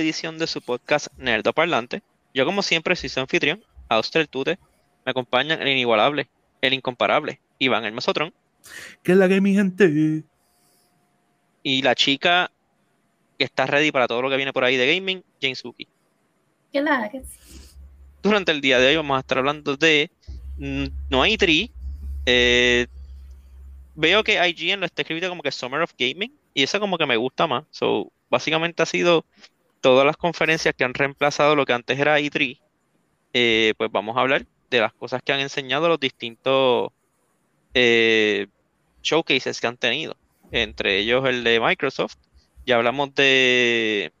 edición 0.00 0.38
de 0.38 0.46
su 0.46 0.60
podcast 0.60 1.08
Nerdo 1.16 1.52
Parlante. 1.52 2.02
Yo, 2.34 2.44
como 2.44 2.62
siempre, 2.62 2.96
soy 2.96 3.08
su 3.08 3.20
anfitrión, 3.20 3.62
Auster 3.88 4.26
Tute. 4.26 4.58
Me 5.04 5.10
acompañan 5.10 5.60
el 5.62 5.68
inigualable, 5.68 6.28
el 6.60 6.74
incomparable, 6.74 7.40
Iván 7.58 7.84
el 7.84 7.92
Mesotrón. 7.92 8.34
¿Qué 9.02 9.12
es 9.12 9.18
la 9.18 9.28
que 9.28 9.40
mi 9.40 9.54
gente? 9.54 10.24
Y 11.62 11.82
la 11.82 11.94
chica 11.94 12.50
que 13.38 13.44
está 13.44 13.66
ready 13.66 13.90
para 13.90 14.06
todo 14.06 14.22
lo 14.22 14.30
que 14.30 14.36
viene 14.36 14.52
por 14.52 14.64
ahí 14.64 14.76
de 14.76 14.94
gaming, 14.94 15.24
Jane 15.40 15.54
Suki. 15.54 15.88
¿Qué 16.72 16.82
la 16.82 17.08
que? 17.08 17.22
Durante 18.22 18.52
el 18.52 18.60
día 18.60 18.78
de 18.78 18.88
hoy 18.88 18.96
vamos 18.96 19.16
a 19.16 19.20
estar 19.20 19.38
hablando 19.38 19.76
de 19.76 20.10
mm, 20.58 20.84
No 21.08 21.22
hay 21.22 21.36
Tree. 21.36 21.70
Eh, 22.26 22.86
veo 23.94 24.22
que 24.22 24.34
IGN 24.48 24.80
lo 24.80 24.86
está 24.86 25.02
escribiendo 25.02 25.30
como 25.30 25.42
que 25.42 25.50
Summer 25.50 25.80
of 25.80 25.94
Gaming 25.98 26.32
y 26.54 26.62
eso 26.62 26.80
como 26.80 26.98
que 26.98 27.06
me 27.06 27.16
gusta 27.16 27.46
más. 27.46 27.64
So, 27.70 28.12
básicamente 28.28 28.82
ha 28.82 28.86
sido 28.86 29.24
todas 29.80 30.06
las 30.06 30.16
conferencias 30.16 30.74
que 30.74 30.84
han 30.84 30.94
reemplazado 30.94 31.56
lo 31.56 31.66
que 31.66 31.72
antes 31.72 31.98
era 31.98 32.18
E3. 32.18 32.60
Eh, 33.32 33.74
pues 33.76 33.90
vamos 33.90 34.16
a 34.16 34.20
hablar 34.20 34.46
de 34.70 34.80
las 34.80 34.92
cosas 34.92 35.22
que 35.22 35.32
han 35.32 35.40
enseñado 35.40 35.88
los 35.88 36.00
distintos 36.00 36.90
eh, 37.74 38.46
showcases 39.02 39.60
que 39.60 39.66
han 39.66 39.76
tenido. 39.76 40.16
Entre 40.52 40.98
ellos 40.98 41.24
el 41.26 41.44
de 41.44 41.60
Microsoft. 41.60 42.16
Ya 42.66 42.76
hablamos 42.76 43.14
de, 43.14 44.12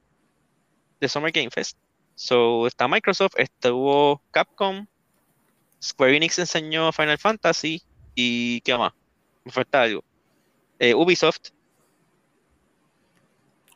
de 1.00 1.08
Summer 1.08 1.32
Game 1.32 1.50
Fest. 1.50 1.76
So, 2.14 2.66
está 2.66 2.86
Microsoft, 2.86 3.32
estuvo 3.38 4.20
Capcom, 4.30 4.86
Square 5.82 6.16
Enix 6.16 6.38
enseñó 6.38 6.92
Final 6.92 7.16
Fantasy 7.16 7.82
y 8.14 8.60
¿qué 8.60 8.76
más? 8.76 8.92
Me 9.44 9.50
falta 9.50 9.82
algo. 9.82 10.04
Eh, 10.78 10.94
Ubisoft. 10.94 11.50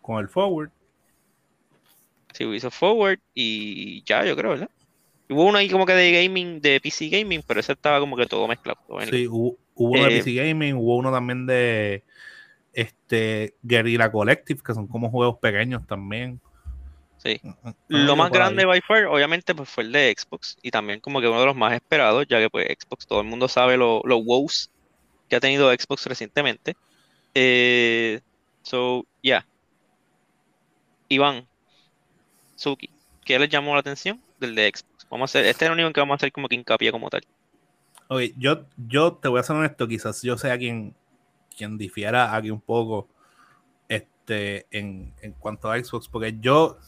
Con 0.03 0.19
el 0.19 0.29
Forward. 0.29 0.71
Sí, 2.35 2.45
Ubisoft 2.45 2.77
Forward 2.77 3.21
y 3.33 4.03
ya, 4.05 4.25
yo 4.25 4.37
creo, 4.37 4.51
¿verdad? 4.51 4.71
Hubo 5.31 5.47
uno 5.47 5.59
ahí 5.59 5.71
como 5.71 5.87
que 5.87 5.95
de 5.95 6.25
gaming, 6.25 6.61
de 6.61 6.81
PC 6.81 7.09
Gaming, 7.09 7.43
pero 7.47 7.61
ese 7.61 7.73
estaba 7.73 8.01
como 8.01 8.17
que 8.17 8.27
todo 8.27 8.47
mezclado. 8.47 8.79
Sí, 9.09 9.27
hubo, 9.29 9.57
uno 9.75 10.05
de 10.05 10.17
Eh, 10.17 10.19
PC 10.19 10.35
Gaming, 10.35 10.75
hubo 10.75 10.97
uno 10.97 11.13
también 11.13 11.47
de 11.47 12.03
este 12.73 13.55
Guerrilla 13.63 14.11
Collective, 14.11 14.61
que 14.63 14.75
son 14.75 14.89
como 14.89 15.11
juegos 15.11 15.39
pequeños 15.39 15.87
también. 15.87 16.41
Sí. 17.19 17.41
Ah, 17.63 17.73
Lo 17.89 18.17
más 18.17 18.29
por 18.29 18.37
ahí. 18.37 18.41
grande 18.41 18.67
by 18.67 18.81
far, 18.83 19.07
obviamente, 19.07 19.55
pues 19.55 19.69
fue 19.69 19.85
el 19.85 19.93
de 19.93 20.15
Xbox 20.17 20.59
y 20.61 20.71
también 20.71 21.01
como 21.01 21.21
que 21.21 21.29
uno 21.29 21.41
de 21.41 21.47
los 21.47 21.57
más 21.57 21.73
esperados, 21.73 22.27
ya 22.29 22.39
que 22.41 22.51
pues 22.51 22.67
Xbox, 22.67 23.07
todo 23.07 23.21
el 23.21 23.27
mundo 23.27 23.49
sabe 23.49 23.77
los 23.77 24.03
lo 24.05 24.19
wows 24.19 24.71
que 25.29 25.37
ha 25.37 25.41
tenido 25.41 25.73
Xbox 25.73 26.05
recientemente. 26.07 26.77
Eh, 27.35 28.21
so, 28.63 29.07
yeah. 29.23 29.47
Iván, 31.09 31.47
Suki, 32.55 32.91
¿qué 33.25 33.39
les 33.39 33.49
llamó 33.49 33.75
la 33.75 33.81
atención 33.81 34.21
del 34.39 34.55
de 34.55 34.73
Xbox? 34.75 35.07
Vamos 35.11 35.31
a 35.31 35.39
hacer, 35.39 35.47
este 35.47 35.65
es 35.65 35.71
el 35.71 35.75
único 35.75 35.93
que 35.93 36.01
vamos 36.01 36.15
a 36.15 36.17
hacer 36.17 36.33
como 36.33 36.49
que 36.49 36.57
hincapié 36.57 36.93
como 36.93 37.11
tal. 37.11 37.23
Oye, 38.09 38.35
yo, 38.37 38.67
yo 38.77 39.15
te 39.15 39.29
voy 39.29 39.41
a 39.41 39.43
ser 39.43 39.57
honesto, 39.57 39.89
quizás 39.89 40.23
yo 40.23 40.37
sea 40.37 40.59
quien, 40.59 40.95
quien 41.57 41.79
difiera 41.79 42.35
aquí 42.35 42.51
un 42.51 42.61
poco 42.61 43.09
este, 43.89 44.67
en, 44.71 45.15
en 45.21 45.33
cuanto 45.33 45.71
a 45.71 45.83
Xbox, 45.83 46.09
porque 46.09 46.37
yo, 46.41 46.79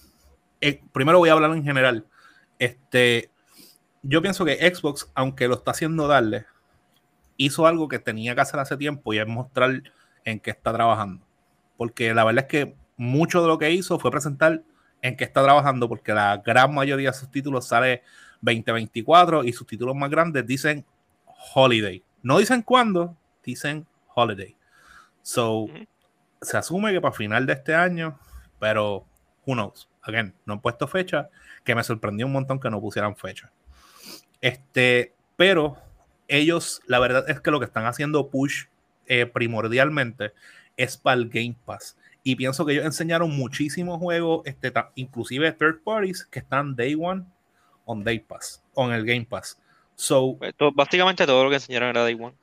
eh, 0.61 0.83
primero 0.93 1.19
voy 1.19 1.31
a 1.31 1.33
hablar 1.33 1.53
en 1.53 1.65
general, 1.65 2.07
este, 2.59 3.31
yo 4.03 4.23
pienso 4.23 4.45
que 4.45 4.75
Xbox, 4.75 5.11
aunque 5.15 5.49
lo 5.49 5.55
está 5.55 5.73
haciendo 5.73 6.07
darle, 6.07 6.47
hizo 7.37 7.67
algo 7.67 7.89
que 7.89 7.99
tenía 7.99 8.35
que 8.35 8.41
hacer 8.41 8.61
hace 8.61 8.77
tiempo 8.77 9.13
y 9.13 9.19
es 9.19 9.27
mostrar 9.27 9.83
en 10.25 10.41
qué 10.41 10.51
está 10.51 10.73
trabajando. 10.73 11.25
Porque 11.77 12.15
la 12.15 12.25
verdad 12.25 12.45
es 12.45 12.51
que 12.51 12.77
mucho 12.97 13.43
de 13.43 13.49
lo 13.49 13.59
que 13.59 13.71
hizo 13.71 13.99
fue 13.99 14.11
presentar 14.11 14.63
en 15.07 15.17
qué 15.17 15.25
está 15.25 15.43
trabajando, 15.43 15.89
porque 15.89 16.13
la 16.13 16.39
gran 16.39 16.75
mayoría 16.75 17.11
de 17.11 17.17
sus 17.17 17.31
títulos 17.31 17.67
sale 17.67 18.03
2024 18.41 19.45
y 19.45 19.53
sus 19.53 19.67
títulos 19.67 19.95
más 19.95 20.11
grandes 20.11 20.47
dicen 20.47 20.85
Holiday. 21.55 22.03
No 22.23 22.39
dicen 22.39 22.63
cuándo, 22.63 23.17
dicen 23.43 23.87
Holiday. 24.15 24.57
So, 25.23 25.61
Ujú. 25.61 25.87
se 26.43 26.57
asume 26.57 26.93
que 26.93 27.01
para 27.01 27.15
final 27.15 27.47
de 27.47 27.53
este 27.55 27.75
año, 27.75 28.19
pero 28.59 29.07
who 29.47 29.55
knows. 29.55 29.89
Again, 30.03 30.35
no 30.45 30.55
han 30.55 30.61
puesto 30.61 30.87
fecha, 30.87 31.29
que 31.65 31.75
me 31.75 31.83
sorprendió 31.83 32.27
un 32.27 32.33
montón 32.33 32.61
que 32.61 32.71
no 32.71 32.81
pusieran 32.81 33.17
fecha. 33.17 33.51
Este, 34.41 35.15
pero 35.37 35.77
ellos, 36.29 36.81
la 36.87 36.99
verdad 36.99 37.29
es 37.29 37.41
que 37.41 37.51
lo 37.51 37.59
que 37.59 37.67
están 37.67 37.87
haciendo 37.87 38.29
push 38.29 38.67
eh, 39.07 39.27
primordialmente 39.27 40.33
es 40.77 40.97
para 40.97 41.17
el 41.17 41.29
Game 41.29 41.57
Pass. 41.65 41.97
Y 42.29 42.35
pienso 42.35 42.67
que 42.67 42.73
ellos 42.73 42.85
enseñaron 42.85 43.31
muchísimos 43.31 43.99
juegos, 44.01 44.43
este, 44.47 44.73
inclusive 44.97 45.53
third 45.53 45.81
parties, 45.85 46.27
que 46.27 46.41
están 46.41 46.75
day 46.75 46.97
one 46.99 47.23
on 47.85 48.03
Day 48.03 48.19
Pass, 48.19 48.65
on 48.75 48.93
el 48.93 49.05
Game 49.07 49.25
Pass. 49.31 49.57
So, 49.95 50.35
Pues, 50.37 50.53
to- 50.57 50.73
básicamente 50.73 51.25
todo 51.25 51.45
lo 51.45 51.51
que 51.51 51.57
enseñaron 51.57 51.91
era 51.91 52.03
Day 52.03 52.15
One. 52.21 52.35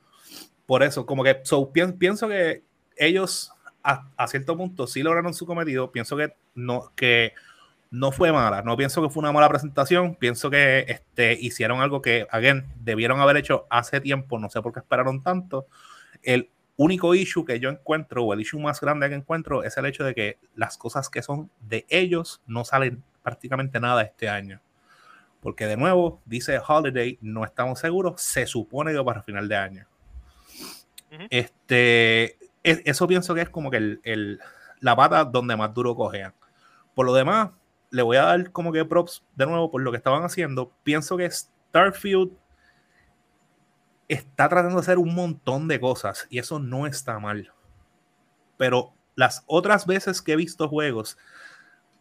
por 0.66 0.84
eso, 0.84 1.06
como 1.06 1.22
que 1.22 1.42
so, 1.44 1.70
pien- 1.74 1.98
pienso 1.98 2.30
que 2.30 2.64
ellos 2.96 3.52
a, 3.84 4.08
a 4.16 4.28
cierto 4.28 4.56
punto 4.56 4.88
sí 4.88 5.04
lograron 5.04 5.34
su 5.34 5.46
cometido. 5.46 5.92
Pienso 5.92 6.16
que 6.16 6.34
no, 6.56 6.94
que 6.96 7.34
no 7.92 8.14
fue 8.14 8.32
mala. 8.32 8.62
No 8.62 8.78
pienso 8.78 9.02
que 9.02 9.10
fue 9.10 9.20
una 9.20 9.34
mala 9.34 9.50
presentación. 9.50 10.16
Pienso 10.16 10.50
que 10.50 10.86
este, 10.88 11.34
hicieron 11.34 11.82
algo 11.82 12.02
que, 12.02 12.26
again, 12.32 12.66
debieron 12.80 13.20
haber 13.20 13.36
hecho 13.36 13.68
hace 13.70 14.00
tiempo. 14.00 14.40
No 14.40 14.50
sé 14.50 14.62
por 14.62 14.72
qué 14.72 14.80
esperaron 14.80 15.22
tanto. 15.22 15.68
El 16.22 16.50
único 16.76 17.14
issue 17.16 17.46
que 17.46 17.60
yo 17.60 17.70
encuentro, 17.70 18.24
o 18.24 18.34
el 18.34 18.42
issue 18.42 18.60
más 18.60 18.82
grande 18.82 19.08
que 19.10 19.16
encuentro, 19.16 19.64
es 19.64 19.78
el 19.78 19.86
hecho 19.86 20.04
de 20.04 20.16
que 20.16 20.40
las 20.56 20.78
cosas 20.78 21.10
que 21.10 21.22
son 21.22 21.50
de 21.62 21.86
ellos 21.90 22.42
no 22.48 22.66
salen 22.66 23.04
prácticamente 23.22 23.80
nada 23.80 24.02
este 24.02 24.28
año. 24.30 24.62
Porque 25.40 25.68
de 25.68 25.78
nuevo, 25.78 26.22
dice 26.26 26.60
Holiday, 26.66 27.18
no 27.22 27.44
estamos 27.44 27.80
seguros. 27.80 28.22
Se 28.22 28.48
supone 28.48 28.94
que 28.94 29.04
para 29.04 29.22
final 29.22 29.48
de 29.48 29.56
año. 29.56 29.88
Este, 31.30 32.38
es- 32.64 32.82
eso 32.86 33.08
pienso 33.08 33.36
que 33.36 33.42
es 33.42 33.50
como 33.50 33.70
que 33.70 33.78
el, 33.78 34.02
el- 34.04 34.40
la 34.80 34.96
pata 34.96 35.26
donde 35.26 35.56
más 35.56 35.74
duro 35.74 35.96
cojean. 35.96 36.34
Por 36.96 37.06
lo 37.06 37.14
demás, 37.14 37.52
le 37.92 38.02
voy 38.02 38.18
a 38.18 38.24
dar 38.24 38.52
como 38.52 38.72
que 38.72 38.86
props 38.86 39.24
de 39.36 39.46
nuevo 39.46 39.70
por 39.70 39.82
lo 39.82 39.92
que 39.92 39.98
estaban 39.98 40.24
haciendo. 40.24 40.72
Pienso 40.84 41.18
que 41.18 41.30
Starfield 41.30 42.32
está 44.14 44.50
tratando 44.50 44.76
de 44.76 44.82
hacer 44.82 44.98
un 44.98 45.14
montón 45.14 45.68
de 45.68 45.80
cosas 45.80 46.28
y 46.30 46.40
eso 46.40 46.60
no 46.60 46.88
está 46.88 47.20
mal. 47.20 47.52
Pero 48.58 48.94
las 49.16 49.44
otras 49.46 49.86
veces 49.86 50.22
que 50.22 50.34
he 50.34 50.38
visto 50.38 50.70
juegos 50.70 51.18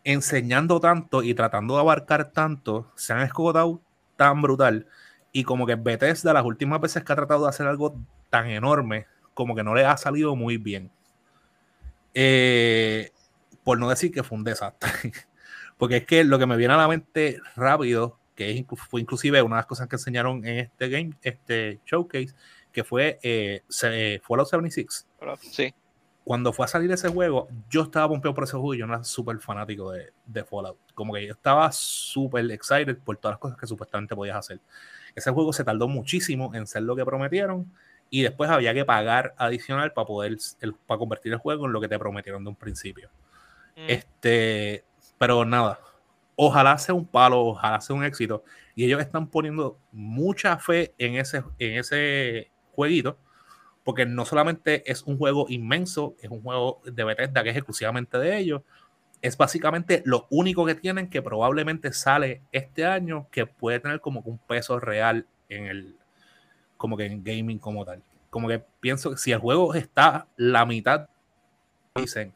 enseñando 0.05 0.81
tanto 0.81 1.23
y 1.23 1.35
tratando 1.35 1.75
de 1.75 1.81
abarcar 1.81 2.33
tanto, 2.33 2.91
se 2.97 3.13
han 3.13 3.21
escotado 3.21 3.81
tan 4.17 4.43
brutal. 4.43 4.87
Y 5.33 5.45
como 5.45 5.67
que 5.67 5.77
Bethesda, 5.77 6.33
las 6.33 6.45
últimas 6.45 6.81
veces 6.81 7.05
que 7.05 7.13
ha 7.13 7.17
tratado 7.17 7.45
de 7.45 7.49
hacer 7.49 7.67
algo 7.67 7.97
tan 8.31 8.49
enorme, 8.49 9.07
como 9.35 9.55
que 9.55 9.63
no 9.63 9.75
le 9.75 9.85
ha 9.85 9.97
salido 9.97 10.37
muy 10.37 10.57
bien. 10.57 10.91
Eh, 12.15 13.11
por 13.65 13.79
no 13.79 13.89
decir 13.89 14.13
que 14.13 14.23
fue 14.23 14.39
un 14.39 14.45
desastre. 14.45 14.91
Porque 15.79 15.99
es 15.99 16.07
que 16.07 16.25
lo 16.25 16.39
que 16.39 16.47
me 16.47 16.57
viene 16.57 16.75
a 16.75 16.79
la 16.79 16.89
mente 16.89 17.41
rápido, 17.57 18.19
que 18.35 18.65
fue 18.89 19.01
inclusive 19.01 19.43
una 19.43 19.57
de 19.57 19.61
las 19.61 19.67
cosas 19.67 19.89
que 19.89 19.97
enseñaron 19.97 20.45
en 20.47 20.59
este 20.59 20.89
game, 20.89 21.11
este 21.23 21.81
showcase, 21.87 22.35
que 22.73 22.85
fue 22.85 23.19
eh, 23.23 23.63
se- 23.69 24.21
Fallout 24.27 24.49
76 24.49 25.07
Pero, 25.21 25.37
Sí. 25.37 25.75
cuando 26.25 26.53
fue 26.53 26.65
a 26.65 26.69
salir 26.69 26.91
ese 26.93 27.09
juego, 27.09 27.49
yo 27.69 27.83
estaba 27.83 28.09
pompeado 28.09 28.35
por 28.35 28.45
ese 28.45 28.53
juego 28.53 28.75
y 28.75 28.79
yo 28.79 28.87
no 28.87 28.95
era 28.95 29.05
súper 29.05 29.39
fanático 29.41 29.91
de, 29.93 30.13
de 30.25 30.45
Fallout. 30.45 30.79
Como 30.95 31.13
que 31.15 31.27
yo 31.27 31.33
estaba 31.35 31.71
súper 31.73 32.51
excited 32.51 32.97
por 32.99 33.17
todas 33.19 33.35
las 33.35 33.41
cosas 33.41 33.59
que 33.59 33.67
supuestamente 33.67 34.15
podías 34.17 34.37
hacer. 34.37 34.61
Ese 35.15 35.31
juego 35.31 35.53
se 35.53 35.65
tardó 35.65 35.89
muchísimo 35.89 36.55
en 36.55 36.67
ser 36.67 36.83
lo 36.85 36.97
que 36.97 37.05
prometieron 37.05 37.71
y 38.09 38.23
después 38.23 38.51
había 38.51 38.73
que 38.73 38.85
pagar 38.85 39.35
adicional 39.37 39.93
para 39.93 40.07
poder 40.07 40.37
el- 40.61 40.75
para 40.87 40.99
convertir 40.99 41.33
el 41.33 41.39
juego 41.39 41.67
en 41.67 41.73
lo 41.73 41.81
que 41.81 41.89
te 41.89 41.99
prometieron 41.99 42.43
de 42.45 42.51
un 42.51 42.57
principio. 42.57 43.11
Ujú. 43.77 43.87
Este, 43.89 44.85
pero 45.19 45.45
nada, 45.45 45.79
ojalá 46.37 46.79
sea 46.79 46.95
un 46.95 47.07
palo, 47.07 47.41
ojalá 47.41 47.81
sea 47.81 47.97
un 47.97 48.05
éxito. 48.05 48.45
Y 48.75 48.85
ellos 48.85 49.01
están 49.01 49.29
poniendo 49.29 49.79
mucha 49.93 50.59
fe 50.59 50.95
en 50.99 51.17
ese, 51.17 51.43
en 51.59 51.79
ese 51.79 52.51
jueguito, 52.73 53.19
porque 53.85 54.07
no 54.07 54.25
solamente 54.25 54.91
es 54.91 55.03
un 55.03 55.19
juego 55.19 55.47
inmenso, 55.49 56.15
es 56.21 56.31
un 56.31 56.43
juego 56.43 56.81
de 56.85 57.05
Bethesda 57.05 57.43
que 57.43 57.51
es 57.51 57.57
exclusivamente 57.57 58.19
de 58.19 58.39
ellos. 58.39 58.63
Es 59.21 59.37
básicamente 59.37 60.03
lo 60.05 60.27
único 60.31 60.67
que 60.67 60.75
tienen 60.75 61.09
que 61.09 61.23
probablemente 61.23 61.93
sale 61.93 62.43
este 62.51 62.85
año 62.85 63.29
que 63.31 63.47
puede 63.47 63.81
tener 63.81 64.01
como 64.01 64.21
un 64.21 64.39
peso 64.39 64.81
real 64.81 65.27
en 65.49 65.67
el, 65.67 65.97
como 66.77 66.97
que 66.97 67.07
en 67.07 67.23
gaming 67.23 67.59
como 67.59 67.85
tal. 67.85 68.03
Como 68.31 68.49
que 68.49 68.65
pienso 68.81 69.11
que 69.11 69.17
si 69.19 69.33
el 69.33 69.39
juego 69.39 69.75
está 69.75 70.27
la 70.37 70.65
mitad, 70.65 71.09
dicen, 71.95 72.35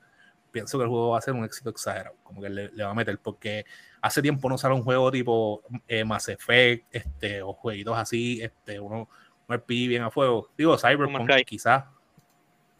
pienso 0.56 0.78
que 0.78 0.84
el 0.84 0.88
juego 0.88 1.10
va 1.10 1.18
a 1.18 1.20
ser 1.20 1.34
un 1.34 1.44
éxito 1.44 1.68
exagerado, 1.68 2.16
como 2.22 2.40
que 2.40 2.48
le, 2.48 2.70
le 2.72 2.82
va 2.82 2.92
a 2.92 2.94
meter, 2.94 3.18
porque 3.18 3.66
hace 4.00 4.22
tiempo 4.22 4.48
no 4.48 4.56
sale 4.56 4.74
un 4.74 4.82
juego 4.82 5.10
tipo 5.10 5.62
eh, 5.86 6.02
Mass 6.02 6.30
Effect, 6.30 6.86
este, 6.90 7.42
o 7.42 7.52
jueguitos 7.52 7.94
así, 7.94 8.40
este, 8.40 8.80
uno, 8.80 9.06
un 9.46 9.54
RPG 9.54 9.68
bien 9.68 10.02
a 10.02 10.10
fuego. 10.10 10.48
Digo, 10.56 10.78
Cyberpunk, 10.78 11.30
Sky. 11.30 11.44
quizás. 11.44 11.84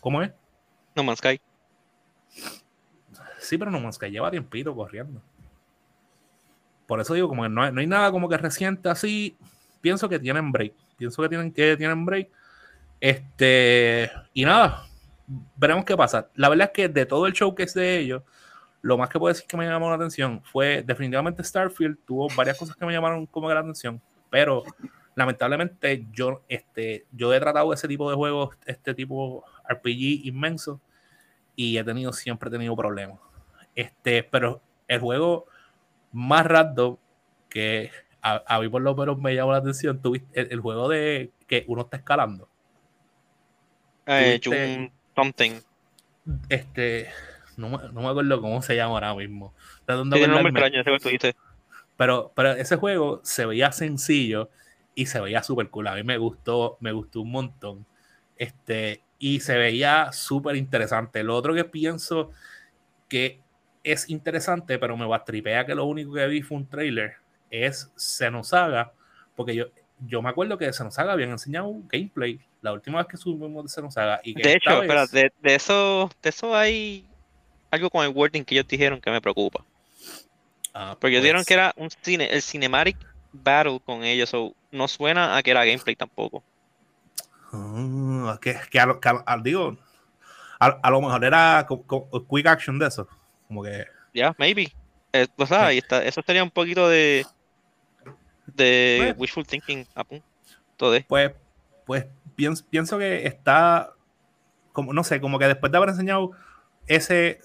¿Cómo 0.00 0.22
es? 0.22 0.32
No 0.94 1.04
Man's 1.04 1.18
Sky. 1.18 1.38
Sí, 3.40 3.58
pero 3.58 3.70
No 3.70 3.78
Man's 3.78 3.96
Sky 3.96 4.10
lleva 4.10 4.30
tiempito 4.30 4.74
corriendo. 4.74 5.20
Por 6.86 6.98
eso 6.98 7.12
digo, 7.12 7.28
como 7.28 7.42
que 7.42 7.50
no 7.50 7.62
hay, 7.62 7.72
no 7.72 7.80
hay 7.80 7.86
nada 7.86 8.10
como 8.10 8.26
que 8.26 8.38
reciente 8.38 8.88
así. 8.88 9.36
Pienso 9.82 10.08
que 10.08 10.18
tienen 10.18 10.50
break. 10.50 10.72
Pienso 10.96 11.22
que 11.22 11.28
tienen, 11.28 11.52
que 11.52 11.76
tienen 11.76 12.06
break. 12.06 12.30
Este, 13.00 14.10
y 14.32 14.46
nada, 14.46 14.86
veremos 15.56 15.84
qué 15.84 15.96
pasa. 15.96 16.28
La 16.34 16.48
verdad 16.48 16.68
es 16.68 16.72
que 16.72 16.88
de 16.88 17.06
todo 17.06 17.26
el 17.26 17.32
show 17.32 17.54
que 17.54 17.64
es 17.64 17.74
de 17.74 17.98
ellos, 17.98 18.22
lo 18.82 18.96
más 18.96 19.08
que 19.08 19.18
puedo 19.18 19.32
decir 19.32 19.46
que 19.48 19.56
me 19.56 19.66
llamó 19.66 19.88
la 19.88 19.96
atención 19.96 20.42
fue 20.44 20.82
definitivamente 20.86 21.42
Starfield. 21.42 21.98
Tuvo 22.04 22.28
varias 22.36 22.58
cosas 22.58 22.76
que 22.76 22.86
me 22.86 22.92
llamaron 22.92 23.26
como 23.26 23.52
la 23.52 23.60
atención, 23.60 24.00
pero 24.30 24.62
lamentablemente 25.14 26.06
yo, 26.12 26.42
este, 26.48 27.06
yo 27.10 27.34
he 27.34 27.40
tratado 27.40 27.72
ese 27.72 27.88
tipo 27.88 28.08
de 28.08 28.16
juegos, 28.16 28.56
este 28.66 28.94
tipo 28.94 29.44
RPG 29.68 30.26
inmenso, 30.26 30.80
y 31.56 31.78
he 31.78 31.84
tenido, 31.84 32.12
siempre 32.12 32.48
he 32.48 32.52
tenido 32.52 32.76
problemas. 32.76 33.18
Este, 33.74 34.22
pero 34.22 34.60
el 34.86 35.00
juego 35.00 35.46
más 36.12 36.46
random 36.46 36.96
que 37.48 37.90
a, 38.22 38.60
mí 38.60 38.68
por 38.68 38.82
lo 38.82 38.94
menos 38.94 39.18
me 39.18 39.34
llamó 39.34 39.52
la 39.52 39.58
atención, 39.58 40.00
tuviste 40.00 40.52
el, 40.52 40.60
juego 40.60 40.88
de 40.88 41.32
que 41.46 41.64
uno 41.68 41.82
está 41.82 41.96
escalando. 41.96 42.48
Eh, 44.06 44.40
something. 45.16 45.60
Este, 46.48 47.08
no, 47.56 47.70
no, 47.70 48.00
me 48.02 48.08
acuerdo 48.08 48.40
cómo 48.40 48.62
se 48.62 48.76
llama 48.76 48.94
ahora 48.94 49.14
mismo. 49.14 49.54
pero, 51.96 52.32
pero 52.34 52.52
ese 52.52 52.76
juego 52.76 53.20
se 53.24 53.46
veía 53.46 53.72
sencillo 53.72 54.50
y 54.94 55.06
se 55.06 55.20
veía 55.20 55.42
súper 55.42 55.70
cool. 55.70 55.88
A 55.88 55.94
mí 55.94 56.02
me 56.02 56.18
gustó, 56.18 56.76
me 56.80 56.92
gustó 56.92 57.22
un 57.22 57.30
montón. 57.30 57.86
Este, 58.36 59.02
y 59.18 59.40
se 59.40 59.56
veía 59.56 60.12
súper 60.12 60.56
interesante. 60.56 61.22
Lo 61.22 61.34
otro 61.34 61.54
que 61.54 61.64
pienso 61.64 62.30
que 63.08 63.40
es 63.82 64.10
interesante, 64.10 64.78
pero 64.78 64.96
me 64.96 65.06
va 65.06 65.16
a 65.16 65.24
tripea 65.24 65.64
que 65.64 65.74
lo 65.74 65.84
único 65.84 66.12
que 66.12 66.26
vi 66.26 66.42
fue 66.42 66.58
un 66.58 66.68
trailer, 66.68 67.14
es 67.50 67.92
Xenosaga, 67.96 68.92
porque 69.36 69.54
yo, 69.54 69.66
yo 70.00 70.20
me 70.22 70.28
acuerdo 70.28 70.58
que 70.58 70.66
de 70.66 70.72
Xenosaga 70.72 71.12
habían 71.12 71.30
enseñado 71.30 71.68
un 71.68 71.86
gameplay 71.88 72.40
la 72.66 72.72
última 72.72 72.98
vez 72.98 73.06
que 73.06 73.16
subimos 73.16 73.64
de 73.64 73.70
Xenosaga. 73.70 74.20
Y 74.24 74.34
de 74.34 74.54
hecho, 74.54 74.80
de, 74.80 75.30
eso, 75.44 76.10
de 76.20 76.28
eso 76.28 76.54
hay 76.54 77.08
algo 77.70 77.88
con 77.88 78.04
el 78.04 78.10
wording 78.10 78.42
que 78.42 78.56
ellos 78.56 78.66
dijeron 78.66 79.00
que 79.00 79.10
me 79.10 79.20
preocupa. 79.20 79.64
Ah, 80.74 80.96
porque 81.00 81.14
ellos 81.14 81.22
dijeron 81.22 81.40
pues. 81.40 81.46
que 81.46 81.54
era 81.54 81.72
un 81.76 81.88
cine, 81.90 82.26
el 82.26 82.42
cinematic 82.42 82.96
battle 83.32 83.80
con 83.84 84.02
ellos, 84.02 84.34
o 84.34 84.52
no 84.72 84.88
suena 84.88 85.36
a 85.36 85.42
que 85.44 85.52
era 85.52 85.64
gameplay 85.64 85.94
tampoco. 85.94 86.42
Ah, 87.52 88.36
que, 88.42 88.56
que, 88.68 88.80
a, 88.80 89.38
digo, 89.42 89.78
a, 90.58 90.90
lo 90.90 91.00
mejor 91.00 91.24
era 91.24 91.66
quick 92.28 92.46
action 92.46 92.80
de 92.80 92.88
eso. 92.88 93.06
Como 93.46 93.62
que. 93.62 93.86
Ya, 94.12 94.34
maybe. 94.38 94.72
Eh, 95.12 95.28
pues, 95.36 95.50
está, 95.52 96.04
eso 96.04 96.20
sería 96.26 96.42
un 96.42 96.50
poquito 96.50 96.88
de. 96.88 97.24
de 98.46 98.98
pues. 98.98 99.20
wishful 99.20 99.46
thinking 99.46 99.86
a 99.94 100.02
punto 100.02 100.90
de. 100.90 101.02
Pues, 101.02 101.32
pues 101.86 102.06
pienso, 102.34 102.64
pienso 102.68 102.98
que 102.98 103.26
está. 103.26 103.92
Como, 104.72 104.92
no 104.92 105.04
sé, 105.04 105.20
como 105.20 105.38
que 105.38 105.46
después 105.46 105.72
de 105.72 105.78
haber 105.78 105.90
enseñado 105.90 106.32
ese. 106.86 107.40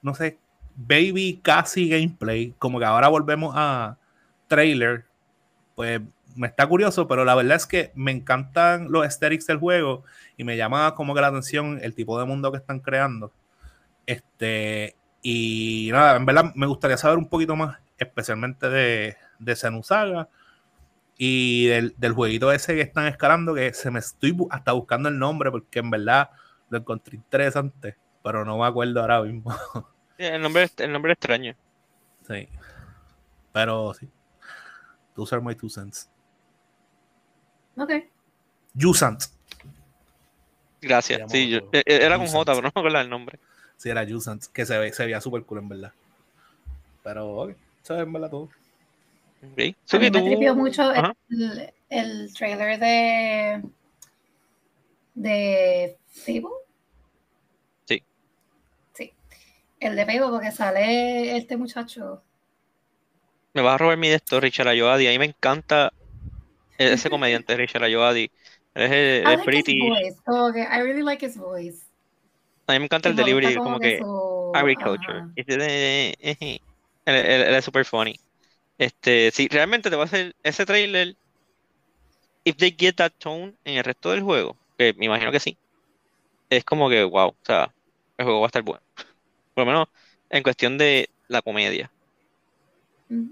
No 0.00 0.14
sé, 0.14 0.38
baby 0.74 1.40
casi 1.42 1.88
gameplay, 1.88 2.54
como 2.58 2.78
que 2.78 2.84
ahora 2.84 3.08
volvemos 3.08 3.54
a 3.56 3.98
trailer, 4.48 5.04
pues 5.74 6.00
me 6.34 6.46
está 6.46 6.66
curioso, 6.66 7.06
pero 7.06 7.24
la 7.24 7.34
verdad 7.34 7.56
es 7.56 7.66
que 7.66 7.92
me 7.94 8.10
encantan 8.10 8.90
los 8.90 9.04
aesthetics 9.04 9.46
del 9.46 9.58
juego 9.58 10.04
y 10.36 10.44
me 10.44 10.56
llama 10.56 10.94
como 10.94 11.14
que 11.14 11.20
la 11.20 11.28
atención 11.28 11.78
el 11.82 11.94
tipo 11.94 12.18
de 12.18 12.24
mundo 12.24 12.50
que 12.50 12.58
están 12.58 12.80
creando. 12.80 13.32
Este, 14.06 14.96
y 15.22 15.90
nada, 15.92 16.16
en 16.16 16.26
verdad 16.26 16.52
me 16.54 16.66
gustaría 16.66 16.96
saber 16.96 17.18
un 17.18 17.28
poquito 17.28 17.54
más, 17.54 17.78
especialmente 17.98 18.68
de, 18.68 19.16
de 19.38 19.56
Senusaga 19.56 20.28
y 21.24 21.66
del, 21.66 21.94
del, 21.98 22.14
jueguito 22.14 22.50
ese 22.50 22.74
que 22.74 22.80
están 22.80 23.06
escalando, 23.06 23.54
que 23.54 23.72
se 23.74 23.92
me 23.92 24.00
estoy 24.00 24.36
hasta 24.50 24.72
buscando 24.72 25.08
el 25.08 25.20
nombre 25.20 25.52
porque 25.52 25.78
en 25.78 25.88
verdad 25.88 26.30
lo 26.68 26.78
encontré 26.78 27.14
interesante, 27.14 27.96
pero 28.24 28.44
no 28.44 28.58
me 28.58 28.66
acuerdo 28.66 29.00
ahora 29.00 29.22
mismo. 29.22 29.54
el 30.18 30.42
nombre, 30.42 30.68
el 30.78 30.92
nombre 30.92 31.12
es 31.12 31.18
extraño. 31.18 31.54
Sí. 32.26 32.48
Pero 33.52 33.94
sí. 33.94 34.08
Those 35.14 35.32
are 35.36 35.44
my 35.44 35.54
two 35.54 35.68
cents. 35.70 36.10
Ok. 37.76 37.92
Jusant. 38.76 39.22
Gracias. 40.80 41.30
Sí, 41.30 41.54
e, 41.54 41.82
e, 41.86 42.04
era 42.04 42.18
con 42.18 42.26
J, 42.26 42.52
pero 42.52 42.62
no 42.62 42.72
me 42.74 42.80
acuerdo 42.80 42.98
el 42.98 43.08
nombre. 43.08 43.38
Sí, 43.76 43.90
era 43.90 44.04
Jusant, 44.04 44.46
que 44.46 44.66
se, 44.66 44.76
ve, 44.76 44.92
se 44.92 45.04
veía 45.04 45.20
súper 45.20 45.44
cool 45.44 45.58
en 45.58 45.68
verdad. 45.68 45.92
Pero, 47.04 47.28
ok, 47.28 47.52
sabes 47.82 48.02
en 48.02 48.12
verdad 48.12 48.28
todo. 48.30 48.48
Okay. 49.50 49.74
A 49.90 49.98
mí 49.98 50.10
me 50.10 50.22
tripió 50.22 50.54
mucho 50.54 50.92
el, 50.92 51.72
el, 51.90 52.32
trailer 52.32 52.78
de 52.78 53.62
de 55.14 55.98
Fable. 56.06 56.56
Sí. 57.84 58.02
Sí. 58.92 59.12
El 59.80 59.96
de 59.96 60.06
Fable 60.06 60.28
porque 60.30 60.52
sale 60.52 61.36
este 61.36 61.56
muchacho. 61.56 62.22
Me 63.54 63.62
vas 63.62 63.74
a 63.74 63.78
robar 63.78 63.98
mi 63.98 64.08
de 64.08 64.14
esto, 64.14 64.40
Richard 64.40 64.68
Ayoade. 64.68 65.08
A 65.08 65.10
mí 65.10 65.18
me 65.18 65.26
encanta 65.26 65.92
ese 66.78 67.10
comediante 67.10 67.56
Richard 67.56 67.84
Ayoade. 67.84 68.30
Es 68.74 68.90
el, 68.92 69.26
el 69.26 69.40
pretty. 69.42 69.76
I 69.76 70.80
really 70.80 71.02
like 71.02 71.24
his 71.24 71.36
voice. 71.36 71.84
A 72.68 72.72
mí 72.72 72.78
me 72.78 72.84
encanta 72.84 73.08
el 73.08 73.16
delivery, 73.16 73.56
como, 73.56 73.78
que 73.78 74.00
agriculture. 74.54 75.24
Él, 75.34 76.14
es 77.04 77.64
super 77.64 77.84
funny. 77.84 78.18
Este, 78.82 79.30
si 79.30 79.46
realmente 79.46 79.90
te 79.90 79.94
va 79.94 80.02
a 80.02 80.06
hacer 80.06 80.34
ese 80.42 80.66
trailer, 80.66 81.14
if 82.42 82.56
they 82.56 82.74
get 82.76 82.96
that 82.96 83.12
tone 83.16 83.54
en 83.64 83.76
el 83.76 83.84
resto 83.84 84.10
del 84.10 84.22
juego, 84.22 84.56
que 84.76 84.92
me 84.94 85.06
imagino 85.06 85.30
que 85.30 85.38
sí, 85.38 85.56
es 86.50 86.64
como 86.64 86.88
que 86.88 87.04
wow, 87.04 87.28
o 87.28 87.36
sea, 87.44 87.72
el 88.18 88.24
juego 88.24 88.40
va 88.40 88.46
a 88.46 88.48
estar 88.48 88.64
bueno. 88.64 88.82
Por 89.54 89.64
lo 89.64 89.66
menos 89.66 89.88
en 90.30 90.42
cuestión 90.42 90.78
de 90.78 91.08
la 91.28 91.42
comedia. 91.42 91.92
Mm. 93.08 93.28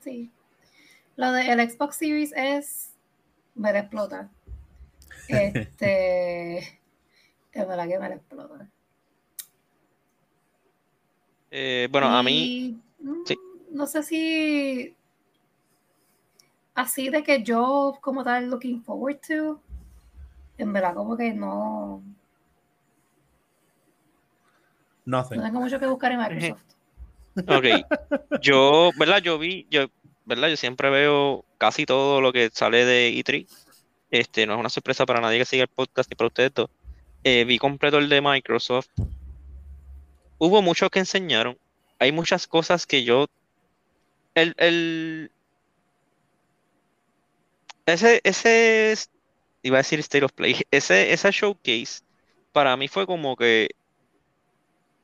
Sí. 0.00 0.30
Lo 1.16 1.32
del 1.32 1.70
Xbox 1.70 1.96
Series 1.96 2.34
es 2.36 2.90
me 3.54 3.72
la 3.72 3.78
explota. 3.78 4.28
Este 5.28 6.58
es 6.58 7.66
verdad 7.66 7.88
que 7.88 7.98
me 7.98 8.08
la 8.10 8.14
explota. 8.16 8.68
Eh, 11.50 11.88
bueno, 11.90 12.08
a 12.08 12.22
mí 12.22 12.78
mm, 13.00 13.24
no 13.70 13.86
sé 13.86 14.02
si 14.02 14.96
así 16.74 17.08
de 17.08 17.22
que 17.22 17.42
yo 17.42 17.98
como 18.00 18.24
tal 18.24 18.50
looking 18.50 18.82
forward 18.82 19.20
to 19.26 19.60
en 20.58 20.72
verdad 20.72 20.94
como 20.94 21.16
que 21.16 21.32
no 21.32 22.02
Nothing. 25.04 25.38
no 25.38 25.44
tengo 25.44 25.60
mucho 25.60 25.80
que 25.80 25.86
buscar 25.86 26.12
en 26.12 26.18
Microsoft 26.18 26.62
ok 27.36 28.40
yo 28.40 28.90
verdad 28.98 29.18
yo 29.22 29.38
vi 29.38 29.66
yo 29.70 29.88
¿verdad? 30.28 30.48
Yo 30.48 30.56
siempre 30.58 30.90
veo 30.90 31.44
casi 31.56 31.86
todo 31.86 32.20
lo 32.20 32.32
que 32.32 32.50
sale 32.52 32.84
de 32.84 33.10
E3. 33.14 33.46
Este, 34.10 34.46
no 34.46 34.54
es 34.54 34.60
una 34.60 34.68
sorpresa 34.68 35.06
para 35.06 35.20
nadie 35.20 35.38
que 35.38 35.46
siga 35.46 35.62
el 35.62 35.68
podcast 35.68 36.10
ni 36.10 36.16
para 36.16 36.28
ustedes 36.28 36.52
dos. 36.54 36.70
Eh, 37.24 37.44
vi 37.44 37.58
completo 37.58 37.98
el 37.98 38.10
de 38.10 38.20
Microsoft. 38.20 38.88
Hubo 40.36 40.60
muchos 40.60 40.90
que 40.90 40.98
enseñaron. 40.98 41.58
Hay 41.98 42.12
muchas 42.12 42.46
cosas 42.46 42.86
que 42.86 43.04
yo. 43.04 43.26
El, 44.38 44.54
el, 44.58 45.30
ese, 47.86 48.20
ese 48.22 48.94
iba 49.62 49.78
a 49.78 49.80
decir 49.80 49.98
State 50.00 50.24
of 50.24 50.32
Play. 50.32 50.56
Ese, 50.70 51.16
showcase 51.32 52.02
para 52.52 52.76
mí 52.76 52.88
fue 52.88 53.06
como 53.06 53.36
que 53.36 53.70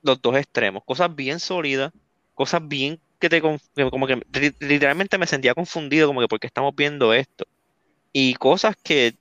los 0.03 0.21
dos 0.23 0.37
extremos. 0.37 0.85
Cosas 0.85 1.14
bien 1.14 1.41
sólidas, 1.41 1.93
cosas 2.35 2.67
bien 2.67 3.00
que 3.19 3.29
te 3.29 3.41
como 3.41 4.07
que 4.07 4.21
literalmente 4.61 5.19
me 5.19 5.26
sentía 5.26 5.55
confundido 5.55 6.09
como 6.09 6.21
que 6.21 6.29
porque 6.29 6.47
estamos 6.47 6.75
viendo 6.76 7.14
esto 7.14 7.47
y 8.12 8.35
cosas 8.35 8.76
que 8.83 9.14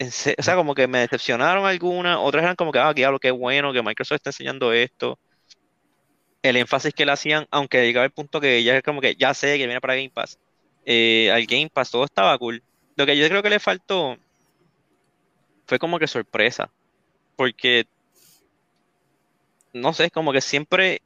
o 0.00 0.42
sea 0.42 0.56
como 0.56 0.74
que 0.74 0.88
me 0.88 1.00
decepcionaron 1.00 1.66
algunas 1.66 2.18
otras 2.18 2.42
eran 2.42 2.56
como 2.56 2.72
que 2.72 2.80
ah 2.80 2.92
lo 3.10 3.20
que 3.20 3.30
bueno 3.30 3.72
que 3.72 3.82
Microsoft 3.82 4.16
está 4.16 4.30
enseñando 4.30 4.72
esto 4.72 5.18
el 6.42 6.56
énfasis 6.56 6.94
que 6.94 7.06
le 7.06 7.12
hacían 7.12 7.46
aunque 7.50 7.84
llegaba 7.84 8.06
el 8.06 8.12
punto 8.12 8.40
que 8.40 8.62
ya 8.62 8.76
es 8.76 8.82
como 8.82 9.00
que 9.00 9.14
ya 9.14 9.34
sé 9.34 9.58
que 9.58 9.66
viene 9.66 9.80
para 9.80 9.94
Game 9.94 10.10
Pass 10.10 10.38
eh, 10.84 11.30
al 11.32 11.46
Game 11.46 11.70
Pass 11.70 11.90
todo 11.90 12.04
estaba 12.04 12.36
cool. 12.38 12.62
Lo 12.96 13.06
que 13.06 13.16
yo 13.16 13.28
creo 13.28 13.42
que 13.42 13.50
le 13.50 13.60
faltó 13.60 14.18
fue 15.66 15.78
como 15.78 15.98
que 15.98 16.06
sorpresa 16.06 16.70
porque 17.36 17.86
no 19.72 19.92
sé, 19.92 20.06
es 20.06 20.12
como 20.12 20.32
que 20.32 20.40
siempre 20.40 21.00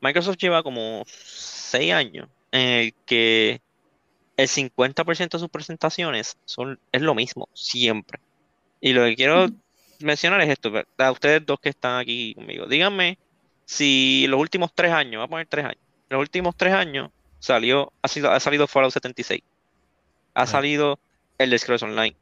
Microsoft 0.00 0.36
lleva 0.36 0.62
como 0.62 1.04
6 1.06 1.92
años 1.92 2.28
en 2.52 2.68
el 2.68 2.94
que 3.06 3.60
el 4.36 4.48
50% 4.48 5.30
de 5.30 5.38
sus 5.38 5.48
presentaciones 5.48 6.36
son, 6.44 6.78
es 6.92 7.02
lo 7.02 7.14
mismo, 7.14 7.48
siempre. 7.54 8.20
Y 8.80 8.92
lo 8.92 9.04
que 9.04 9.16
quiero 9.16 9.48
mencionar 10.00 10.40
es 10.42 10.50
esto, 10.50 10.70
a 10.98 11.10
ustedes 11.10 11.44
dos 11.44 11.58
que 11.60 11.70
están 11.70 11.98
aquí 11.98 12.34
conmigo, 12.34 12.66
díganme 12.66 13.18
si 13.68 14.26
los 14.28 14.40
últimos 14.40 14.72
tres 14.74 14.92
años, 14.92 15.20
vamos 15.20 15.26
a 15.26 15.28
poner 15.28 15.46
tres 15.46 15.64
años, 15.66 15.82
los 16.08 16.20
últimos 16.20 16.56
tres 16.56 16.72
años 16.72 17.10
salió, 17.38 17.92
ha, 18.00 18.08
sido, 18.08 18.30
ha 18.30 18.40
salido 18.40 18.66
Fallout 18.66 18.94
76, 18.94 19.42
ha 20.32 20.46
salido 20.46 20.98
el 21.36 21.56
Scrolls 21.58 21.82
Online, 21.82 22.16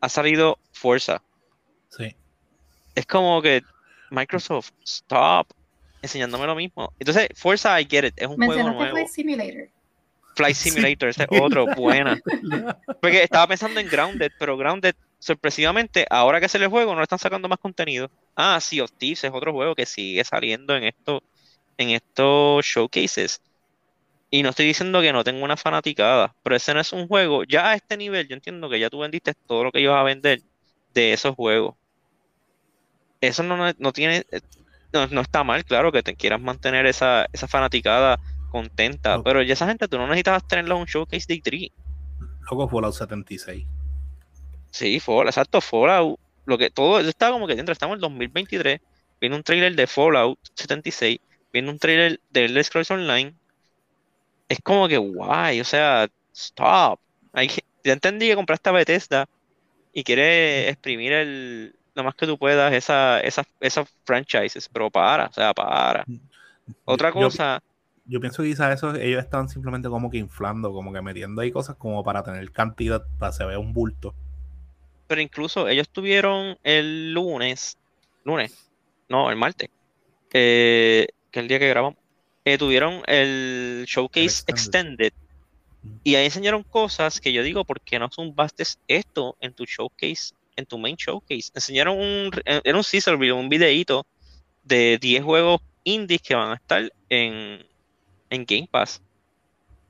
ha 0.00 0.08
salido 0.08 0.58
Forza. 0.72 1.22
Sí. 1.90 2.16
Es 2.96 3.06
como 3.06 3.40
que 3.40 3.62
Microsoft, 4.10 4.72
stop, 4.84 5.46
enseñándome 6.02 6.46
lo 6.46 6.56
mismo. 6.56 6.92
Entonces, 6.98 7.28
Forza, 7.36 7.80
I 7.80 7.86
get 7.88 8.06
it, 8.06 8.14
es 8.16 8.26
un 8.26 8.34
juego 8.34 8.70
nuevo. 8.70 8.90
Flight 8.90 9.06
Simulator. 9.06 9.68
Flight 10.34 10.56
Simulator, 10.56 11.10
ese 11.10 11.28
es 11.30 11.40
otro, 11.40 11.66
buena. 11.76 12.20
Porque 13.00 13.22
estaba 13.22 13.46
pensando 13.46 13.78
en 13.78 13.88
Grounded, 13.88 14.32
pero 14.36 14.56
Grounded, 14.56 14.96
sorpresivamente, 15.20 16.06
ahora 16.10 16.40
que 16.40 16.48
se 16.48 16.58
le 16.58 16.66
juego, 16.66 16.92
no 16.92 16.98
le 16.98 17.04
están 17.04 17.18
sacando 17.18 17.48
más 17.48 17.58
contenido. 17.58 18.10
Ah, 18.34 18.58
sí, 18.60 18.80
of 18.80 18.90
Thieves 18.92 19.22
es 19.22 19.30
otro 19.32 19.52
juego 19.52 19.76
que 19.76 19.86
sigue 19.86 20.24
saliendo 20.24 20.74
en, 20.74 20.84
esto, 20.84 21.22
en 21.76 21.90
estos 21.90 22.64
showcases. 22.64 23.40
Y 24.30 24.42
no 24.42 24.50
estoy 24.50 24.66
diciendo 24.66 25.00
que 25.00 25.12
no 25.12 25.22
tengo 25.22 25.44
una 25.44 25.56
fanaticada, 25.56 26.34
pero 26.42 26.56
ese 26.56 26.72
no 26.72 26.80
es 26.80 26.92
un 26.92 27.06
juego. 27.06 27.44
Ya 27.44 27.70
a 27.70 27.74
este 27.74 27.96
nivel, 27.96 28.26
yo 28.28 28.34
entiendo 28.34 28.70
que 28.70 28.80
ya 28.80 28.88
tú 28.88 29.00
vendiste 29.00 29.34
todo 29.46 29.64
lo 29.64 29.72
que 29.72 29.80
ibas 29.80 29.98
a 29.98 30.04
vender 30.04 30.40
de 30.94 31.12
esos 31.12 31.34
juegos. 31.34 31.74
Eso 33.20 33.42
no, 33.42 33.56
no 33.76 33.92
tiene, 33.92 34.24
no, 34.92 35.20
está 35.20 35.44
mal, 35.44 35.64
claro, 35.64 35.92
que 35.92 36.02
te 36.02 36.16
quieras 36.16 36.40
mantener 36.40 36.86
esa, 36.86 37.26
esa 37.32 37.46
fanaticada 37.46 38.18
contenta, 38.50 39.22
pero 39.22 39.42
ya 39.42 39.52
esa 39.52 39.66
gente 39.66 39.86
tú 39.86 39.98
no 39.98 40.06
necesitabas 40.06 40.48
tenerlo 40.48 40.76
en 40.76 40.80
un 40.80 40.86
showcase 40.86 41.26
de 41.28 41.40
3 41.40 41.68
Luego 42.50 42.68
Fallout 42.68 42.94
76. 42.94 43.66
Sí, 44.70 45.00
Fallout, 45.00 45.26
exacto, 45.26 45.60
Fallout. 45.60 46.18
Lo 46.46 46.58
que 46.58 46.70
todo 46.70 47.00
estaba 47.00 47.32
como 47.32 47.46
que 47.46 47.56
dentro, 47.56 47.72
estamos 47.72 47.94
en 47.94 47.98
el 47.98 48.00
2023, 48.02 48.80
viene 49.20 49.36
un 49.36 49.42
trailer 49.42 49.74
de 49.76 49.86
Fallout 49.86 50.38
76, 50.54 51.18
viene 51.52 51.70
un 51.70 51.78
trailer 51.78 52.20
de 52.30 52.44
Elder 52.46 52.64
Scrolls 52.64 52.90
Online. 52.90 53.34
Es 54.48 54.58
como 54.62 54.88
que 54.88 54.96
guay, 54.96 55.60
o 55.60 55.64
sea, 55.64 56.08
stop. 56.32 56.98
Hay 57.32 57.48
ya 57.84 57.92
entendí 57.92 58.28
que 58.28 58.36
compraste 58.36 58.68
a 58.68 58.72
Bethesda 58.72 59.28
y 59.92 60.04
quiere 60.04 60.68
exprimir 60.68 61.12
el, 61.12 61.74
lo 61.94 62.04
más 62.04 62.14
que 62.14 62.26
tú 62.26 62.38
puedas 62.38 62.72
esas 62.72 63.22
esa, 63.24 63.44
esa 63.60 63.84
franchises, 64.04 64.68
pero 64.68 64.90
para, 64.90 65.26
o 65.26 65.32
sea, 65.32 65.52
para. 65.54 66.04
Mm. 66.06 66.20
Otra 66.84 67.12
cosa. 67.12 67.60
Yo, 68.04 68.20
pienso 68.20 68.42
que 68.42 68.50
quizás 68.50 68.74
eso 68.74 68.94
ellos 68.94 69.22
están 69.22 69.48
simplemente 69.48 69.88
como 69.88 70.10
que 70.10 70.18
inflando, 70.18 70.72
como 70.72 70.92
que 70.92 71.02
metiendo 71.02 71.42
ahí 71.42 71.50
cosas 71.50 71.76
como 71.76 72.02
para 72.02 72.22
tener 72.22 72.50
cantidad, 72.50 73.02
para 73.18 73.32
se 73.32 73.44
vea 73.44 73.58
un 73.58 73.72
bulto. 73.72 74.14
Pero 75.10 75.20
incluso 75.20 75.66
ellos 75.66 75.88
tuvieron 75.88 76.56
el 76.62 77.12
lunes, 77.12 77.76
lunes, 78.22 78.70
no, 79.08 79.28
el 79.28 79.34
martes, 79.34 79.68
eh, 80.32 81.08
que 81.32 81.40
es 81.40 81.42
el 81.42 81.48
día 81.48 81.58
que 81.58 81.68
grabamos, 81.68 81.98
eh, 82.44 82.56
tuvieron 82.56 83.02
el 83.08 83.86
showcase 83.88 84.44
extended. 84.46 85.12
Mm. 85.82 85.88
y 86.04 86.14
ahí 86.14 86.26
enseñaron 86.26 86.62
cosas 86.62 87.20
que 87.20 87.32
yo 87.32 87.42
digo, 87.42 87.64
¿por 87.64 87.80
qué 87.80 87.98
no 87.98 88.08
zumbastes 88.08 88.78
esto 88.86 89.36
en 89.40 89.52
tu 89.52 89.64
showcase 89.64 90.34
en 90.54 90.66
tu 90.66 90.78
main 90.78 90.94
showcase. 90.94 91.50
Enseñaron 91.54 91.98
un, 91.98 92.30
era 92.44 92.76
un 92.76 92.84
Caesar 92.84 93.16
un 93.16 93.48
videíto 93.48 94.06
de 94.62 94.98
10 95.00 95.24
juegos 95.24 95.60
indies 95.82 96.22
que 96.22 96.36
van 96.36 96.52
a 96.52 96.54
estar 96.54 96.92
en, 97.08 97.66
en 98.28 98.44
Game 98.44 98.68
Pass. 98.70 99.02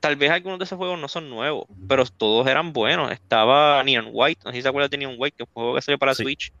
Tal 0.01 0.15
vez 0.15 0.31
algunos 0.31 0.57
de 0.57 0.65
esos 0.65 0.77
juegos 0.77 0.99
no 0.99 1.07
son 1.07 1.29
nuevos, 1.29 1.65
pero 1.87 2.05
todos 2.05 2.47
eran 2.47 2.73
buenos. 2.73 3.11
Estaba 3.11 3.83
Neon 3.83 4.09
White, 4.11 4.41
no 4.43 4.51
sé 4.51 4.57
si 4.57 4.63
se 4.63 4.67
acuerdan 4.67 4.89
de 4.89 4.97
Neon 4.97 5.15
White, 5.17 5.37
que 5.37 5.43
es 5.43 5.49
un 5.49 5.53
juego 5.53 5.75
que 5.75 5.81
salió 5.83 5.99
para 5.99 6.15
Switch. 6.15 6.51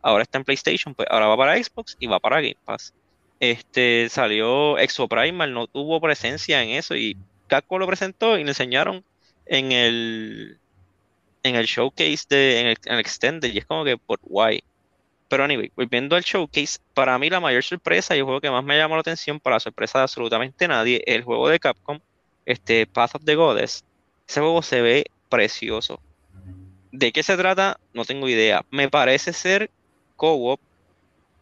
Ahora 0.00 0.22
está 0.22 0.38
en 0.38 0.44
PlayStation, 0.44 0.94
pues 0.94 1.06
ahora 1.10 1.26
va 1.26 1.36
para 1.36 1.62
Xbox 1.62 1.96
y 2.00 2.06
va 2.06 2.18
para 2.18 2.40
Game 2.40 2.56
Pass. 2.64 2.94
Este 3.38 4.08
salió 4.08 4.78
Exoprimal, 4.78 5.52
no 5.52 5.66
tuvo 5.66 6.00
presencia 6.00 6.62
en 6.62 6.70
eso 6.70 6.96
y 6.96 7.18
Capcom 7.48 7.78
lo 7.78 7.86
presentó 7.86 8.38
y 8.38 8.44
le 8.44 8.50
enseñaron 8.50 9.04
en 9.44 9.72
el 9.72 10.58
en 11.42 11.54
el 11.54 11.66
showcase 11.66 12.24
de 12.30 12.60
en 12.60 12.66
el, 12.66 13.00
extended 13.00 13.52
y 13.52 13.58
es 13.58 13.66
como 13.66 13.84
que 13.84 13.98
por 13.98 14.20
guay. 14.22 14.62
Pero 15.28 15.44
anyway, 15.44 15.70
volviendo 15.76 16.16
al 16.16 16.22
showcase, 16.22 16.78
para 16.94 17.18
mí 17.18 17.28
la 17.28 17.40
mayor 17.40 17.62
sorpresa 17.62 18.14
y 18.14 18.20
el 18.20 18.24
juego 18.24 18.40
que 18.40 18.50
más 18.50 18.64
me 18.64 18.78
llamó 18.78 18.94
la 18.94 19.00
atención 19.00 19.38
para 19.38 19.56
la 19.56 19.60
sorpresa 19.60 19.98
de 19.98 20.04
absolutamente 20.04 20.66
nadie, 20.68 21.02
es 21.04 21.16
el 21.16 21.24
juego 21.24 21.48
de 21.48 21.58
Capcom, 21.58 22.00
este 22.46 22.86
Path 22.86 23.16
of 23.16 23.24
the 23.24 23.34
Goddess. 23.34 23.84
Ese 24.26 24.40
juego 24.40 24.62
se 24.62 24.80
ve 24.80 25.06
precioso. 25.28 26.00
¿De 26.92 27.12
qué 27.12 27.22
se 27.22 27.36
trata? 27.36 27.78
No 27.92 28.04
tengo 28.04 28.28
idea. 28.28 28.64
Me 28.70 28.88
parece 28.88 29.32
ser 29.32 29.70
co-op 30.16 30.60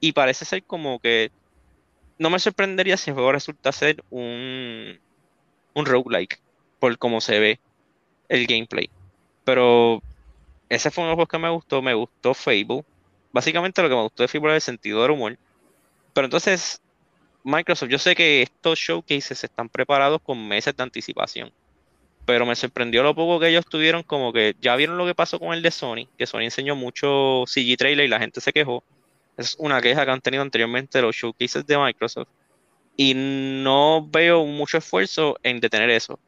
y 0.00 0.12
parece 0.12 0.44
ser 0.44 0.64
como 0.64 0.98
que 0.98 1.30
no 2.18 2.30
me 2.30 2.38
sorprendería 2.38 2.96
si 2.96 3.10
el 3.10 3.14
juego 3.14 3.32
resulta 3.32 3.70
ser 3.70 4.02
un 4.10 4.98
un 5.74 5.86
roguelike 5.86 6.40
por 6.78 6.96
cómo 6.98 7.20
se 7.20 7.38
ve 7.38 7.60
el 8.28 8.46
gameplay. 8.46 8.88
Pero 9.44 10.02
ese 10.68 10.90
fue 10.90 11.02
uno 11.02 11.08
de 11.08 11.12
los 11.12 11.16
juegos 11.16 11.28
que 11.28 11.38
me 11.38 11.50
gustó. 11.50 11.82
Me 11.82 11.94
gustó 11.94 12.34
Fable. 12.34 12.84
Básicamente 13.32 13.82
lo 13.82 13.88
que 13.88 13.94
me 13.94 14.02
gustó 14.02 14.22
de 14.22 14.28
Fable 14.28 14.50
es 14.50 14.56
el 14.56 14.60
sentido 14.74 15.02
del 15.02 15.12
humor. 15.12 15.38
Pero 16.12 16.26
entonces, 16.26 16.80
Microsoft, 17.44 17.90
yo 17.90 17.98
sé 17.98 18.14
que 18.14 18.42
estos 18.42 18.78
showcases 18.78 19.44
están 19.44 19.68
preparados 19.68 20.20
con 20.22 20.48
meses 20.48 20.76
de 20.76 20.82
anticipación. 20.82 21.52
Pero 22.26 22.46
me 22.46 22.56
sorprendió 22.56 23.02
lo 23.02 23.14
poco 23.14 23.38
que 23.38 23.48
ellos 23.48 23.66
tuvieron, 23.66 24.02
como 24.02 24.32
que 24.32 24.56
ya 24.60 24.74
vieron 24.76 24.96
lo 24.96 25.06
que 25.06 25.14
pasó 25.14 25.38
con 25.38 25.54
el 25.54 25.62
de 25.62 25.70
Sony, 25.70 26.08
que 26.16 26.26
Sony 26.26 26.40
enseñó 26.40 26.74
mucho 26.74 27.44
CG 27.46 27.76
trailer 27.76 28.06
y 28.06 28.08
la 28.08 28.18
gente 28.18 28.40
se 28.40 28.52
quejó. 28.52 28.82
Es 29.36 29.56
una 29.58 29.80
queja 29.80 30.04
que 30.04 30.10
han 30.10 30.20
tenido 30.20 30.42
anteriormente 30.42 31.02
los 31.02 31.14
showcases 31.14 31.66
de 31.66 31.78
Microsoft. 31.78 32.28
Y 32.96 33.12
no 33.14 34.06
veo 34.10 34.46
mucho 34.46 34.78
esfuerzo 34.78 35.36
en 35.42 35.60
detener 35.60 35.90
eso. 35.90 36.18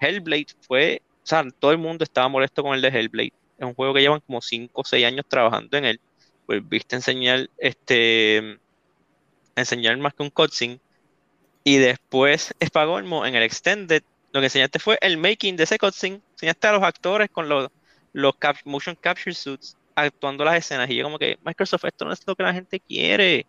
Hellblade 0.00 0.48
fue 0.60 1.00
o 1.22 1.26
sea, 1.28 1.46
todo 1.58 1.72
el 1.72 1.76
mundo 1.76 2.04
estaba 2.04 2.26
molesto 2.28 2.62
con 2.62 2.74
el 2.74 2.80
de 2.80 2.88
Hellblade. 2.88 3.34
Es 3.58 3.66
un 3.66 3.74
juego 3.74 3.92
que 3.92 4.00
llevan 4.00 4.20
como 4.20 4.40
5 4.40 4.80
o 4.80 4.82
6 4.82 5.04
años 5.04 5.26
trabajando 5.28 5.76
en 5.76 5.84
él. 5.84 6.00
Pues 6.46 6.66
viste 6.66 6.96
enseñar, 6.96 7.50
este, 7.58 8.58
enseñar 9.60 9.96
más 9.98 10.14
que 10.14 10.22
un 10.22 10.30
cutscene. 10.30 10.80
Y 11.64 11.76
después, 11.76 12.54
Espagolmo, 12.60 13.26
en 13.26 13.34
el 13.34 13.42
Extended, 13.42 14.02
lo 14.32 14.40
que 14.40 14.46
enseñaste 14.46 14.78
fue 14.78 14.98
el 15.00 15.16
making 15.16 15.56
de 15.56 15.64
ese 15.64 15.78
cutscene. 15.78 16.20
Enseñaste 16.32 16.66
a 16.66 16.72
los 16.72 16.82
actores 16.82 17.30
con 17.30 17.48
los, 17.48 17.70
los 18.12 18.34
motion 18.64 18.96
capture 18.96 19.34
suits 19.34 19.76
actuando 19.94 20.44
las 20.44 20.56
escenas. 20.56 20.88
Y 20.90 20.96
yo 20.96 21.04
como 21.04 21.18
que, 21.18 21.38
Microsoft, 21.44 21.84
esto 21.84 22.04
no 22.04 22.12
es 22.12 22.26
lo 22.26 22.34
que 22.34 22.42
la 22.42 22.54
gente 22.54 22.80
quiere. 22.80 23.46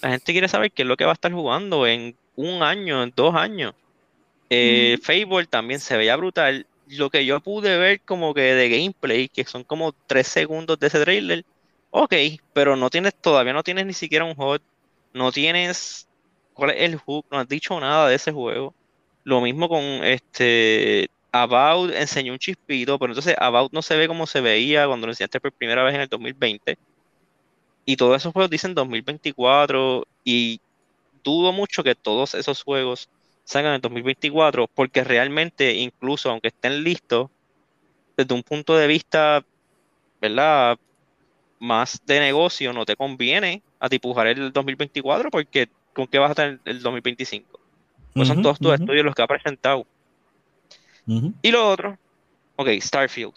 La 0.00 0.10
gente 0.10 0.32
quiere 0.32 0.48
saber 0.48 0.72
qué 0.72 0.82
es 0.82 0.88
lo 0.88 0.96
que 0.96 1.04
va 1.04 1.12
a 1.12 1.14
estar 1.14 1.32
jugando 1.32 1.86
en 1.86 2.16
un 2.36 2.62
año, 2.62 3.02
en 3.02 3.12
dos 3.14 3.34
años. 3.34 3.74
Eh, 4.50 4.98
Fable 5.02 5.46
también 5.46 5.80
se 5.80 5.96
veía 5.96 6.16
brutal 6.16 6.66
lo 6.96 7.10
que 7.10 7.24
yo 7.24 7.40
pude 7.40 7.76
ver 7.78 8.00
como 8.00 8.34
que 8.34 8.54
de 8.54 8.68
gameplay, 8.68 9.28
que 9.28 9.44
son 9.44 9.64
como 9.64 9.92
tres 10.06 10.28
segundos 10.28 10.78
de 10.78 10.86
ese 10.86 11.00
trailer, 11.00 11.44
ok, 11.90 12.14
pero 12.52 12.76
no 12.76 12.90
tienes, 12.90 13.14
todavía 13.14 13.52
no 13.52 13.62
tienes 13.62 13.86
ni 13.86 13.92
siquiera 13.92 14.24
un 14.24 14.34
hot, 14.34 14.62
no 15.12 15.32
tienes 15.32 16.08
cuál 16.54 16.70
es 16.70 16.82
el 16.82 16.96
hook, 16.96 17.26
no 17.30 17.38
has 17.38 17.48
dicho 17.48 17.78
nada 17.78 18.08
de 18.08 18.16
ese 18.16 18.32
juego. 18.32 18.74
Lo 19.24 19.40
mismo 19.40 19.68
con 19.68 19.82
este 19.82 21.08
About 21.30 21.92
enseñó 21.94 22.32
un 22.32 22.38
chispito, 22.38 22.98
pero 22.98 23.12
entonces 23.12 23.36
About 23.38 23.72
no 23.72 23.82
se 23.82 23.96
ve 23.96 24.08
como 24.08 24.26
se 24.26 24.40
veía 24.40 24.86
cuando 24.86 25.06
lo 25.06 25.12
enseñaste 25.12 25.40
por 25.40 25.52
primera 25.52 25.82
vez 25.84 25.94
en 25.94 26.00
el 26.00 26.08
2020. 26.08 26.78
Y 27.84 27.96
todos 27.96 28.16
esos 28.16 28.32
juegos 28.32 28.50
dicen 28.50 28.74
2024 28.74 30.06
y 30.24 30.60
dudo 31.22 31.52
mucho 31.52 31.82
que 31.82 31.94
todos 31.94 32.34
esos 32.34 32.62
juegos 32.62 33.08
salgan 33.44 33.74
en 33.74 33.80
2024, 33.80 34.66
porque 34.74 35.04
realmente, 35.04 35.74
incluso 35.74 36.30
aunque 36.30 36.48
estén 36.48 36.82
listos, 36.82 37.30
desde 38.16 38.34
un 38.34 38.42
punto 38.42 38.76
de 38.76 38.86
vista, 38.86 39.44
¿verdad? 40.20 40.78
Más 41.60 42.00
de 42.04 42.20
negocio, 42.20 42.72
no 42.72 42.84
te 42.84 42.96
conviene 42.96 43.62
a 43.80 43.88
dibujar 43.88 44.26
el 44.26 44.52
2024, 44.52 45.30
porque 45.30 45.68
¿con 45.92 46.06
qué 46.06 46.18
vas 46.18 46.32
a 46.32 46.34
tener 46.34 46.60
el 46.64 46.82
2025? 46.82 47.60
Pues 48.14 48.28
son 48.28 48.42
todos 48.42 48.58
tus 48.58 48.74
estudios 48.74 49.04
los 49.04 49.14
que 49.14 49.22
ha 49.22 49.26
presentado. 49.26 49.86
Y 51.42 51.50
lo 51.50 51.68
otro, 51.68 51.96
ok, 52.56 52.68
Starfield. 52.80 53.32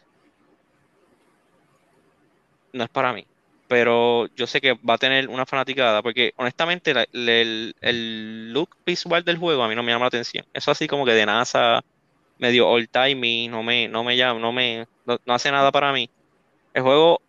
No 2.74 2.84
es 2.84 2.90
para 2.90 3.14
mí 3.14 3.26
pero 3.72 4.28
yo 4.36 4.48
sé 4.48 4.60
que 4.60 4.74
va 4.74 4.96
a 4.96 4.98
tener 4.98 5.30
una 5.30 5.46
fanaticada, 5.46 6.02
porque 6.02 6.34
honestamente 6.36 6.94
el, 7.14 8.52
look 8.52 8.76
visual 8.86 9.24
del 9.24 9.38
juego 9.38 9.64
a 9.64 9.70
mí 9.70 9.76
no 9.76 9.82
me 9.82 9.94
llama 9.94 10.04
la 10.04 10.08
atención. 10.10 10.46
Eso 10.54 10.72
así 10.72 10.90
como 10.90 11.06
que 11.06 11.14
de 11.14 11.26
NASA, 11.26 11.82
medio 12.38 12.68
old 12.68 12.90
timey, 12.92 13.48
no 13.48 13.64
me, 13.64 13.88
no 13.88 14.04
me 14.04 14.18
llama, 14.18 14.42
no 14.42 14.52
me, 14.52 14.88
no, 15.06 15.18
hace 15.34 15.52
nada 15.52 15.72
para 15.72 15.94
mí. 15.94 16.10
El 16.74 16.84
juego 16.84 17.22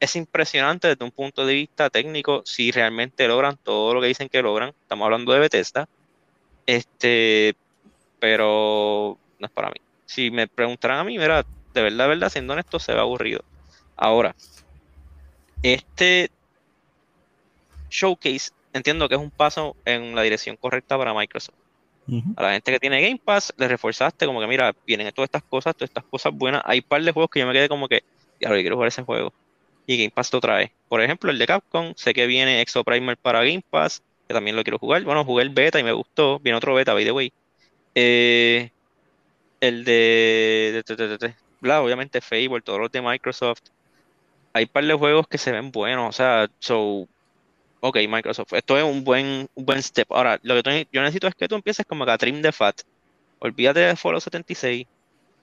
es 0.00 0.16
impresionante 0.16 0.88
desde 0.88 1.04
un 1.04 1.10
punto 1.10 1.44
de 1.44 1.54
vista 1.54 1.90
técnico, 1.90 2.42
si 2.44 2.70
realmente 2.70 3.26
logran 3.28 3.56
todo 3.56 3.94
lo 3.94 4.00
que 4.00 4.08
dicen 4.08 4.28
que 4.28 4.42
logran. 4.42 4.70
Estamos 4.82 5.04
hablando 5.04 5.32
de 5.32 5.40
Bethesda. 5.40 5.88
Este, 6.66 7.54
pero 8.18 9.18
no 9.38 9.46
es 9.46 9.52
para 9.52 9.68
mí. 9.68 9.80
Si 10.06 10.30
me 10.30 10.46
preguntaran 10.46 10.98
a 10.98 11.04
mí, 11.04 11.18
mira, 11.18 11.44
de 11.74 11.82
verdad, 11.82 12.04
de 12.04 12.08
verdad, 12.08 12.30
siendo 12.30 12.52
honesto, 12.52 12.78
se 12.78 12.92
ve 12.92 13.00
aburrido. 13.00 13.42
Ahora, 13.96 14.34
este 15.62 16.30
showcase 17.90 18.50
entiendo 18.72 19.08
que 19.08 19.14
es 19.14 19.20
un 19.20 19.30
paso 19.30 19.76
en 19.84 20.14
la 20.14 20.22
dirección 20.22 20.56
correcta 20.56 20.96
para 20.96 21.14
Microsoft. 21.14 21.56
A 22.36 22.42
la 22.42 22.52
gente 22.52 22.72
que 22.72 22.80
tiene 22.80 23.02
Game 23.02 23.20
Pass, 23.22 23.52
le 23.58 23.68
reforzaste 23.68 24.24
como 24.24 24.40
que, 24.40 24.46
mira, 24.46 24.74
vienen 24.86 25.12
todas 25.12 25.26
estas 25.26 25.42
cosas, 25.42 25.76
todas 25.76 25.90
estas 25.90 26.04
cosas 26.04 26.32
buenas. 26.32 26.62
Hay 26.64 26.78
un 26.78 26.84
par 26.84 27.02
de 27.02 27.12
juegos 27.12 27.30
que 27.30 27.40
yo 27.40 27.46
me 27.46 27.52
quedé 27.52 27.68
como 27.68 27.86
que, 27.86 28.02
ya, 28.40 28.48
quiero 28.48 28.76
jugar 28.76 28.88
ese 28.88 29.02
juego. 29.02 29.30
Y 29.88 29.96
Game 29.96 30.10
Pass 30.10 30.32
lo 30.32 30.40
trae. 30.40 30.70
Por 30.88 31.02
ejemplo, 31.02 31.30
el 31.30 31.38
de 31.38 31.46
Capcom, 31.46 31.94
sé 31.96 32.12
que 32.12 32.26
viene 32.26 32.60
Exo 32.60 32.84
Primer 32.84 33.16
para 33.16 33.40
Game 33.40 33.64
Pass, 33.68 34.02
que 34.28 34.34
también 34.34 34.54
lo 34.54 34.62
quiero 34.62 34.78
jugar. 34.78 35.02
Bueno, 35.02 35.24
jugué 35.24 35.42
el 35.42 35.50
beta 35.50 35.80
y 35.80 35.82
me 35.82 35.92
gustó. 35.92 36.38
Viene 36.40 36.58
otro 36.58 36.74
beta, 36.74 36.92
by 36.92 37.04
the 37.04 37.12
way. 37.12 37.32
Eh, 37.94 38.70
el 39.60 39.84
de, 39.84 40.84
bla, 41.60 41.82
obviamente 41.82 42.20
Fable, 42.20 42.60
todos 42.62 42.80
los 42.80 42.92
de 42.92 43.02
Microsoft. 43.02 43.62
Hay 44.52 44.64
un 44.64 44.70
par 44.70 44.84
de 44.84 44.94
juegos 44.94 45.26
que 45.26 45.38
se 45.38 45.52
ven 45.52 45.70
buenos, 45.70 46.08
o 46.08 46.12
sea, 46.12 46.48
so, 46.58 47.08
ok, 47.80 47.96
Microsoft, 48.08 48.52
esto 48.52 48.78
es 48.78 48.84
un 48.84 49.04
buen, 49.04 49.48
un 49.54 49.64
buen 49.64 49.82
step. 49.82 50.10
Ahora, 50.10 50.38
lo 50.42 50.62
que 50.62 50.86
yo 50.92 51.00
necesito 51.02 51.28
es 51.28 51.34
que 51.34 51.48
tú 51.48 51.54
empieces 51.54 51.86
como 51.86 52.04
a 52.04 52.18
trim 52.18 52.42
de 52.42 52.52
fat. 52.52 52.82
Olvídate 53.40 53.80
de 53.80 53.96
Fallout 53.96 54.22
76, 54.22 54.86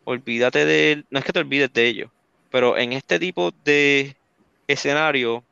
olvídate 0.04 0.66
de, 0.66 1.04
no 1.10 1.20
es 1.20 1.26
que 1.26 1.34
te 1.34 1.40
olvides 1.40 1.72
de 1.74 1.88
ello, 1.88 2.12
pero 2.52 2.78
en 2.78 2.94
este 2.94 3.20
tipo 3.20 3.52
de 3.64 4.16
escenario 4.68 5.44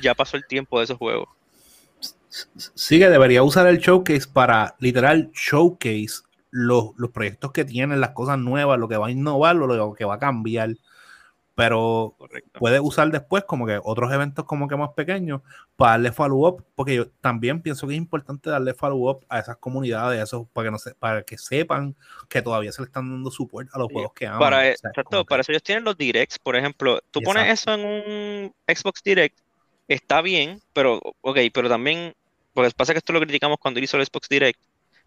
ya 0.00 0.14
pasó 0.14 0.36
el 0.36 0.46
tiempo 0.46 0.78
de 0.78 0.84
esos 0.84 0.98
juegos. 0.98 1.28
Sí 2.74 2.98
que 2.98 3.08
debería 3.08 3.42
usar 3.42 3.66
el 3.66 3.78
showcase 3.78 4.26
para 4.32 4.74
literal 4.80 5.30
showcase 5.32 6.22
los, 6.50 6.90
los 6.96 7.10
proyectos 7.10 7.52
que 7.52 7.64
tienen, 7.64 8.00
las 8.00 8.10
cosas 8.10 8.38
nuevas, 8.38 8.78
lo 8.78 8.88
que 8.88 8.96
va 8.96 9.06
a 9.06 9.10
innovar, 9.10 9.56
lo 9.56 9.94
que 9.94 10.04
va 10.04 10.14
a 10.14 10.18
cambiar 10.18 10.70
pero 11.54 12.16
puede 12.58 12.80
usar 12.80 13.10
después 13.10 13.44
como 13.44 13.66
que 13.66 13.78
otros 13.82 14.12
eventos 14.12 14.44
como 14.44 14.66
que 14.66 14.76
más 14.76 14.90
pequeños 14.90 15.40
para 15.76 15.92
darle 15.92 16.10
follow-up, 16.10 16.64
porque 16.74 16.96
yo 16.96 17.08
también 17.20 17.62
pienso 17.62 17.86
que 17.86 17.94
es 17.94 17.98
importante 17.98 18.50
darle 18.50 18.74
follow-up 18.74 19.24
a 19.28 19.38
esas 19.38 19.56
comunidades, 19.58 20.20
eso, 20.20 20.48
para 20.52 20.66
que 20.66 20.70
no 20.72 20.78
se, 20.78 20.94
para 20.94 21.22
que 21.22 21.38
sepan 21.38 21.94
que 22.28 22.42
todavía 22.42 22.72
se 22.72 22.82
le 22.82 22.86
están 22.86 23.08
dando 23.08 23.30
support 23.30 23.68
a 23.72 23.78
los 23.78 23.88
juegos 23.92 24.12
que 24.14 24.26
aman. 24.26 24.40
Para, 24.40 24.68
exacto, 24.68 25.24
para 25.24 25.42
eso 25.42 25.52
ellos 25.52 25.62
tienen 25.62 25.84
los 25.84 25.96
directs, 25.96 26.38
por 26.38 26.56
ejemplo, 26.56 27.00
tú 27.10 27.20
pones 27.20 27.48
eso 27.48 27.72
en 27.72 27.84
un 27.84 28.54
Xbox 28.66 29.02
Direct, 29.04 29.38
está 29.86 30.22
bien, 30.22 30.60
pero, 30.72 31.00
ok, 31.20 31.38
pero 31.52 31.68
también, 31.68 32.14
porque 32.52 32.70
pasa 32.76 32.92
que 32.92 32.98
esto 32.98 33.12
lo 33.12 33.20
criticamos 33.20 33.58
cuando 33.58 33.78
hizo 33.78 33.96
el 33.96 34.06
Xbox 34.06 34.28
Direct, 34.28 34.60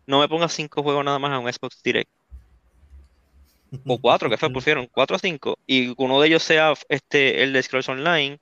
no 0.06 0.22
me 0.22 0.30
pongas 0.30 0.54
cinco 0.54 0.82
juegos 0.82 1.04
nada 1.04 1.20
más 1.20 1.38
en 1.38 1.46
un 1.46 1.51
Xbox 1.51 1.84
Direct 1.84 2.10
o 3.86 3.97
cuatro, 4.01 4.29
que 4.29 4.38
fue, 4.38 4.51
pusieron 4.51 4.88
cuatro 4.88 5.15
o 5.17 5.19
cinco, 5.19 5.59
y 5.67 5.93
uno 5.97 6.21
de 6.21 6.27
ellos 6.27 6.43
sea 6.43 6.74
este, 6.89 7.43
el 7.43 7.53
de 7.53 7.63
Scrolls 7.63 7.89
Online, 7.89 8.39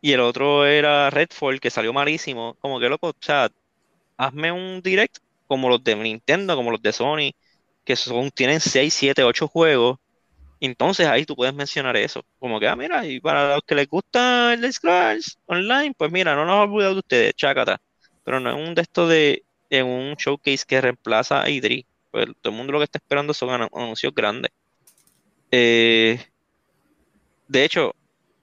y 0.00 0.12
el 0.12 0.20
otro 0.20 0.66
era 0.66 1.10
Redfall, 1.10 1.60
que 1.60 1.70
salió 1.70 1.92
malísimo, 1.92 2.56
como 2.60 2.80
que 2.80 2.88
loco, 2.88 3.08
o 3.10 3.14
sea, 3.20 3.50
hazme 4.16 4.52
un 4.52 4.82
direct 4.82 5.18
como 5.46 5.68
los 5.68 5.82
de 5.84 5.96
Nintendo, 5.96 6.56
como 6.56 6.70
los 6.70 6.82
de 6.82 6.92
Sony, 6.92 7.32
que 7.84 7.96
son, 7.96 8.30
tienen 8.30 8.60
6, 8.60 8.92
7, 8.94 9.24
8 9.24 9.48
juegos, 9.48 9.98
entonces 10.60 11.06
ahí 11.06 11.24
tú 11.24 11.34
puedes 11.36 11.54
mencionar 11.54 11.96
eso, 11.96 12.24
como 12.38 12.60
que, 12.60 12.68
ah, 12.68 12.76
mira, 12.76 13.06
y 13.06 13.20
para 13.20 13.54
los 13.54 13.62
que 13.66 13.74
les 13.74 13.88
gusta 13.88 14.52
el 14.54 14.60
de 14.60 14.72
Scrolls 14.72 15.38
Online, 15.46 15.94
pues 15.96 16.12
mira, 16.12 16.34
no 16.34 16.44
nos 16.44 16.68
olvidado 16.68 16.94
de 16.94 17.00
ustedes, 17.00 17.34
chácata, 17.34 17.80
pero 18.24 18.40
no 18.40 18.50
es 18.50 18.68
un 18.68 18.74
de 18.74 18.82
estos 18.82 19.08
de, 19.08 19.44
en 19.70 19.86
un 19.86 20.14
showcase 20.16 20.64
que 20.66 20.80
reemplaza 20.80 21.42
a 21.42 21.50
Idri, 21.50 21.86
pues 22.10 22.26
todo 22.40 22.52
el 22.52 22.56
mundo 22.56 22.72
lo 22.72 22.78
que 22.78 22.84
está 22.84 22.98
esperando 22.98 23.32
son 23.34 23.50
anuncios 23.72 24.14
grandes. 24.14 24.52
Eh, 25.50 26.24
de 27.48 27.64
hecho, 27.64 27.94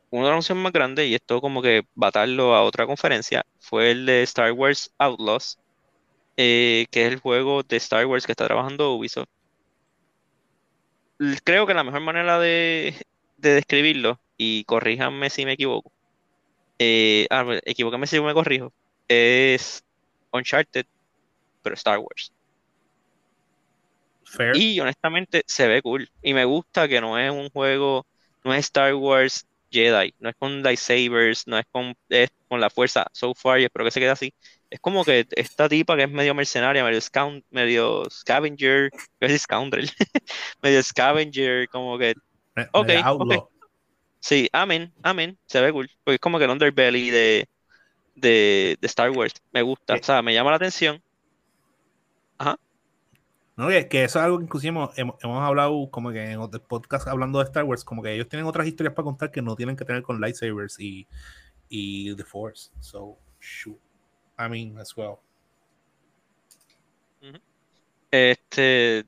uno 0.09 0.23
de 0.23 0.29
los 0.29 0.33
anuncios 0.33 0.57
más 0.57 0.73
grandes, 0.73 1.07
y 1.07 1.15
esto 1.15 1.41
como 1.41 1.61
que 1.61 1.83
batarlo 1.95 2.55
a 2.55 2.63
otra 2.63 2.85
conferencia, 2.85 3.45
fue 3.59 3.91
el 3.91 4.05
de 4.05 4.23
Star 4.23 4.51
Wars 4.51 4.91
Outlaws, 4.97 5.59
eh, 6.37 6.87
que 6.91 7.05
es 7.05 7.13
el 7.13 7.19
juego 7.19 7.63
de 7.63 7.77
Star 7.77 8.05
Wars 8.05 8.25
que 8.25 8.33
está 8.33 8.45
trabajando 8.45 8.93
Ubisoft. 8.93 9.29
Creo 11.43 11.65
que 11.65 11.73
la 11.73 11.83
mejor 11.83 12.01
manera 12.01 12.39
de, 12.39 12.93
describirlo, 13.37 14.19
y 14.37 14.63
corríjanme 14.65 15.29
si 15.29 15.45
me 15.45 15.53
equivoco, 15.53 15.91
eh, 16.79 17.27
ah, 17.31 17.45
si 18.05 18.21
me 18.21 18.33
corrijo, 18.33 18.71
es 19.07 19.83
Uncharted, 20.31 20.85
pero 21.63 21.75
Star 21.75 21.99
Wars. 21.99 22.31
Y 24.55 24.79
honestamente 24.79 25.43
se 25.47 25.67
ve 25.67 25.81
cool. 25.81 26.09
Y 26.21 26.33
me 26.33 26.45
gusta 26.45 26.87
que 26.87 27.01
no 27.01 27.17
es 27.17 27.31
un 27.31 27.49
juego, 27.49 28.05
no 28.43 28.53
es 28.53 28.59
Star 28.65 28.93
Wars 28.95 29.47
Jedi, 29.71 30.13
no 30.19 30.29
es 30.29 30.35
con 30.35 30.63
lightsabers, 30.63 31.47
no 31.47 31.57
es 31.57 31.65
con, 31.71 31.95
con 32.47 32.61
la 32.61 32.69
fuerza 32.69 33.05
so 33.11 33.33
far 33.33 33.59
y 33.59 33.65
espero 33.65 33.85
que 33.85 33.91
se 33.91 33.99
quede 33.99 34.09
así. 34.09 34.33
Es 34.69 34.79
como 34.79 35.03
que 35.05 35.25
esta 35.31 35.69
tipa 35.69 35.95
que 35.95 36.03
es 36.03 36.11
medio 36.11 36.33
mercenaria, 36.35 36.83
medio, 36.83 37.01
scout, 37.01 37.43
medio 37.49 38.03
scavenger, 38.09 38.91
es 39.19 39.41
scoundrel, 39.41 39.89
medio 40.61 40.83
scavenger, 40.83 41.67
como 41.69 41.97
que... 41.97 42.15
Ok, 42.71 42.89
Sí, 44.19 44.49
amén, 44.51 44.91
amén, 45.03 45.37
se 45.45 45.61
ve 45.61 45.71
cool. 45.71 45.89
Porque 46.03 46.15
es 46.15 46.19
como 46.19 46.37
que 46.37 46.45
el 46.45 46.51
underbelly 46.51 47.11
de, 47.11 47.47
de, 48.15 48.77
de 48.81 48.87
Star 48.87 49.11
Wars. 49.11 49.33
Me 49.51 49.61
gusta, 49.61 49.93
o 49.93 50.03
sea, 50.03 50.21
me 50.21 50.33
llama 50.33 50.49
la 50.49 50.57
atención. 50.57 51.01
Ajá. 52.37 52.59
No, 53.57 53.69
que, 53.69 54.03
eso 54.03 54.19
es 54.19 54.23
algo 54.25 54.37
que 54.37 54.43
inclusive 54.43 54.71
hemos, 54.97 55.17
hablado 55.23 55.89
como 55.89 56.11
que 56.11 56.31
en 56.31 56.39
otros 56.39 56.61
podcasts 56.61 57.07
hablando 57.07 57.39
de 57.39 57.45
Star 57.45 57.63
Wars, 57.63 57.83
como 57.83 58.03
que 58.03 58.13
ellos 58.13 58.29
tienen 58.29 58.45
otras 58.45 58.67
historias 58.67 58.93
para 58.93 59.05
contar 59.05 59.31
que 59.31 59.41
no 59.41 59.55
tienen 59.55 59.75
que 59.75 59.83
tener 59.83 60.03
con 60.03 60.21
lightsabers 60.21 60.79
y, 60.79 61.07
y 61.67 62.15
The 62.15 62.23
Force. 62.23 62.69
So, 62.79 63.17
shoot. 63.41 63.79
I 64.37 64.47
mean, 64.47 64.77
as 64.77 64.95
well. 64.95 65.15
Este, 68.11 69.05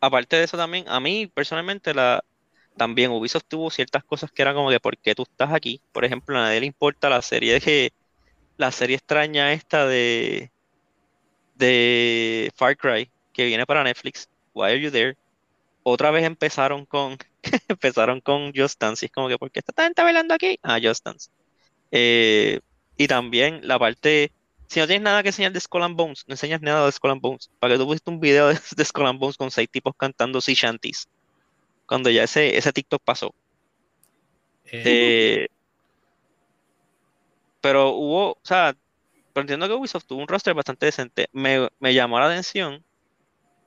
aparte 0.00 0.36
de 0.36 0.44
eso 0.44 0.56
también, 0.56 0.88
a 0.88 0.98
mí 0.98 1.26
personalmente 1.26 1.92
la 1.92 2.24
también 2.78 3.10
Ubisoft 3.10 3.44
tuvo 3.46 3.70
ciertas 3.70 4.04
cosas 4.04 4.30
que 4.32 4.42
eran 4.42 4.54
como 4.54 4.70
que 4.70 4.80
¿por 4.80 4.96
qué 4.98 5.14
tú 5.14 5.22
estás 5.22 5.52
aquí? 5.52 5.82
Por 5.92 6.04
ejemplo, 6.04 6.36
a 6.36 6.42
nadie 6.42 6.60
le 6.60 6.66
importa 6.66 7.10
la 7.10 7.20
serie 7.22 7.60
que 7.60 7.92
la 8.56 8.72
serie 8.72 8.96
extraña 8.96 9.52
esta 9.52 9.86
de 9.86 10.50
de 11.54 12.50
Far 12.56 12.76
Cry 12.76 13.10
que 13.36 13.44
viene 13.44 13.66
para 13.66 13.84
Netflix, 13.84 14.28
Why 14.54 14.70
Are 14.70 14.80
You 14.80 14.90
There? 14.90 15.16
Otra 15.82 16.10
vez 16.10 16.24
empezaron 16.24 16.86
con 16.86 17.18
empezaron 17.68 18.20
con 18.20 18.52
Just 18.56 18.80
Dance, 18.80 19.04
y 19.04 19.06
es 19.06 19.12
como 19.12 19.28
que 19.28 19.38
¿por 19.38 19.50
qué 19.50 19.60
está 19.60 19.84
gente 19.84 20.02
bailando 20.02 20.34
aquí? 20.34 20.58
Ah, 20.62 20.78
Just 20.82 21.04
Dance. 21.04 21.30
Eh, 21.92 22.60
y 22.96 23.06
también 23.06 23.60
la 23.62 23.78
parte, 23.78 24.32
si 24.66 24.80
no 24.80 24.86
tienes 24.86 25.02
nada 25.02 25.22
que 25.22 25.28
enseñar 25.28 25.52
de 25.52 25.60
Skull 25.60 25.82
and 25.82 25.96
Bones, 25.96 26.24
no 26.26 26.32
enseñas 26.32 26.62
nada 26.62 26.86
de 26.86 26.92
Skull 26.92 27.10
and 27.10 27.20
Bones, 27.20 27.50
para 27.60 27.74
que 27.74 27.78
tú 27.78 27.86
pusiste 27.86 28.10
un 28.10 28.20
video 28.20 28.48
de, 28.48 28.58
de 28.76 28.84
Skull 28.84 29.06
and 29.06 29.20
Bones 29.20 29.36
con 29.36 29.50
seis 29.50 29.68
tipos 29.70 29.94
cantando 29.96 30.40
sea 30.40 30.54
shanties, 30.54 31.08
cuando 31.84 32.08
ya 32.08 32.24
ese, 32.24 32.56
ese 32.56 32.72
TikTok 32.72 33.02
pasó. 33.04 33.34
Eh. 34.64 34.82
Eh, 34.84 35.48
pero 37.60 37.90
hubo, 37.90 38.30
o 38.30 38.38
sea, 38.42 38.74
pero 39.32 39.42
entiendo 39.42 39.68
que 39.68 39.74
Ubisoft 39.74 40.06
tuvo 40.06 40.22
un 40.22 40.28
roster 40.28 40.54
bastante 40.54 40.86
decente. 40.86 41.28
Me, 41.32 41.68
me 41.78 41.92
llamó 41.92 42.18
la 42.18 42.26
atención 42.26 42.82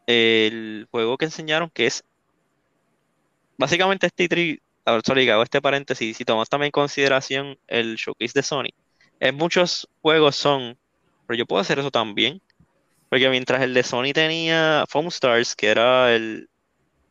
el 0.10 0.88
juego 0.90 1.18
que 1.18 1.26
enseñaron, 1.26 1.70
que 1.70 1.86
es 1.86 2.04
básicamente 3.60 4.08
este 4.08 4.28
tri, 4.28 4.60
sorry, 5.06 5.30
hago 5.30 5.44
este 5.44 5.62
paréntesis, 5.62 6.18
si 6.18 6.26
tomamos 6.26 6.50
también 6.50 6.70
en 6.70 6.72
consideración 6.72 7.60
el 7.68 7.96
showcase 7.96 8.34
de 8.34 8.42
Sony, 8.42 8.70
en 9.20 9.36
muchos 9.36 9.88
juegos 10.02 10.36
son, 10.36 10.76
pero 11.28 11.38
yo 11.38 11.46
puedo 11.46 11.62
hacer 11.62 11.78
eso 11.78 11.92
también, 11.92 12.42
porque 13.08 13.30
mientras 13.30 13.62
el 13.62 13.76
de 13.76 13.84
Sony 13.84 14.12
tenía 14.12 14.84
Foam 14.90 15.08
Stars, 15.10 15.56
que 15.56 15.68
era 15.68 16.16
el, 16.16 16.50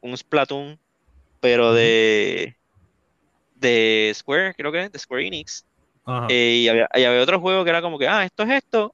un 0.01 0.17
Splatoon, 0.17 0.77
pero 1.39 1.73
de, 1.73 2.57
de 3.55 4.11
Square, 4.13 4.55
creo 4.55 4.73
que 4.73 4.89
de 4.89 4.99
Square 4.99 5.25
Enix, 5.25 5.65
eh, 6.31 6.63
y, 6.65 6.69
había, 6.69 6.89
y 6.95 7.05
había 7.05 7.23
otro 7.23 7.39
juego 7.39 7.63
que 7.63 7.71
era 7.71 7.81
como 7.81 7.97
que, 7.97 8.09
ah, 8.09 8.25
esto 8.25 8.43
es 8.43 8.51
esto, 8.51 8.93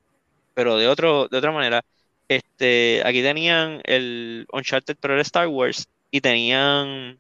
pero 0.52 0.76
de, 0.76 0.88
otro, 0.88 1.26
de 1.28 1.38
otra 1.38 1.52
manera. 1.52 1.82
Este, 2.28 3.02
aquí 3.04 3.22
tenían 3.22 3.80
el 3.84 4.46
Uncharted, 4.52 4.96
pero 5.00 5.14
era 5.14 5.22
Star 5.22 5.48
Wars, 5.48 5.88
y 6.10 6.20
tenían 6.20 7.18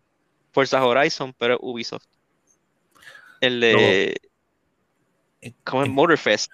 Fuerzas 0.52 0.82
Horizon, 0.82 1.34
pero 1.36 1.58
Ubisoft. 1.60 2.06
El 3.40 3.60
de. 3.60 4.20
como 5.64 5.84
en 5.84 5.92
Motorfest. 5.92 6.50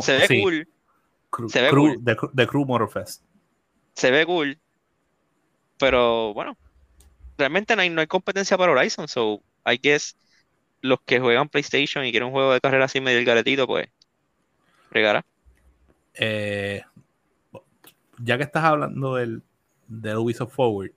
Se 0.00 0.18
ve 0.18 0.40
cool. 0.40 0.68
se 1.48 1.62
ve 1.62 1.70
cool. 1.70 1.96
De, 2.02 2.46
Crew 2.46 2.64
Motorfest. 2.64 3.22
Se 3.94 4.10
ve 4.10 4.24
cool. 4.26 4.58
Pero 5.78 6.32
bueno, 6.32 6.56
realmente 7.36 7.76
no 7.76 7.82
hay, 7.82 7.90
no 7.90 8.00
hay 8.00 8.06
competencia 8.06 8.56
para 8.56 8.72
Horizon, 8.72 9.06
so 9.06 9.42
I 9.66 9.78
guess 9.80 10.16
los 10.80 11.00
que 11.00 11.20
juegan 11.20 11.48
PlayStation 11.48 12.04
y 12.04 12.10
quieren 12.10 12.28
un 12.28 12.32
juego 12.32 12.52
de 12.52 12.60
carrera 12.60 12.86
así 12.86 13.00
medio 13.00 13.18
el 13.18 13.24
garetito, 13.24 13.66
pues 13.66 13.88
regará. 14.90 15.24
Eh, 16.14 16.82
ya 18.18 18.36
que 18.36 18.44
estás 18.44 18.64
hablando 18.64 19.14
del, 19.16 19.42
del 19.88 20.16
Ubisoft 20.16 20.52
Forward, 20.52 20.92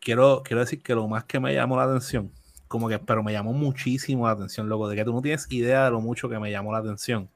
quiero, 0.00 0.42
quiero 0.44 0.60
decir 0.60 0.82
que 0.82 0.94
lo 0.94 1.06
más 1.08 1.24
que 1.24 1.40
me 1.40 1.54
llamó 1.54 1.76
la 1.76 1.84
atención, 1.84 2.32
como 2.66 2.88
que, 2.88 2.98
pero 2.98 3.22
me 3.22 3.32
llamó 3.32 3.52
muchísimo 3.52 4.26
la 4.26 4.32
atención, 4.32 4.68
loco, 4.68 4.88
de 4.88 4.96
que 4.96 5.04
tú 5.04 5.12
no 5.12 5.22
tienes 5.22 5.50
idea 5.50 5.84
de 5.84 5.90
lo 5.90 6.00
mucho 6.00 6.28
que 6.28 6.38
me 6.38 6.50
llamó 6.50 6.72
la 6.72 6.78
atención. 6.78 7.30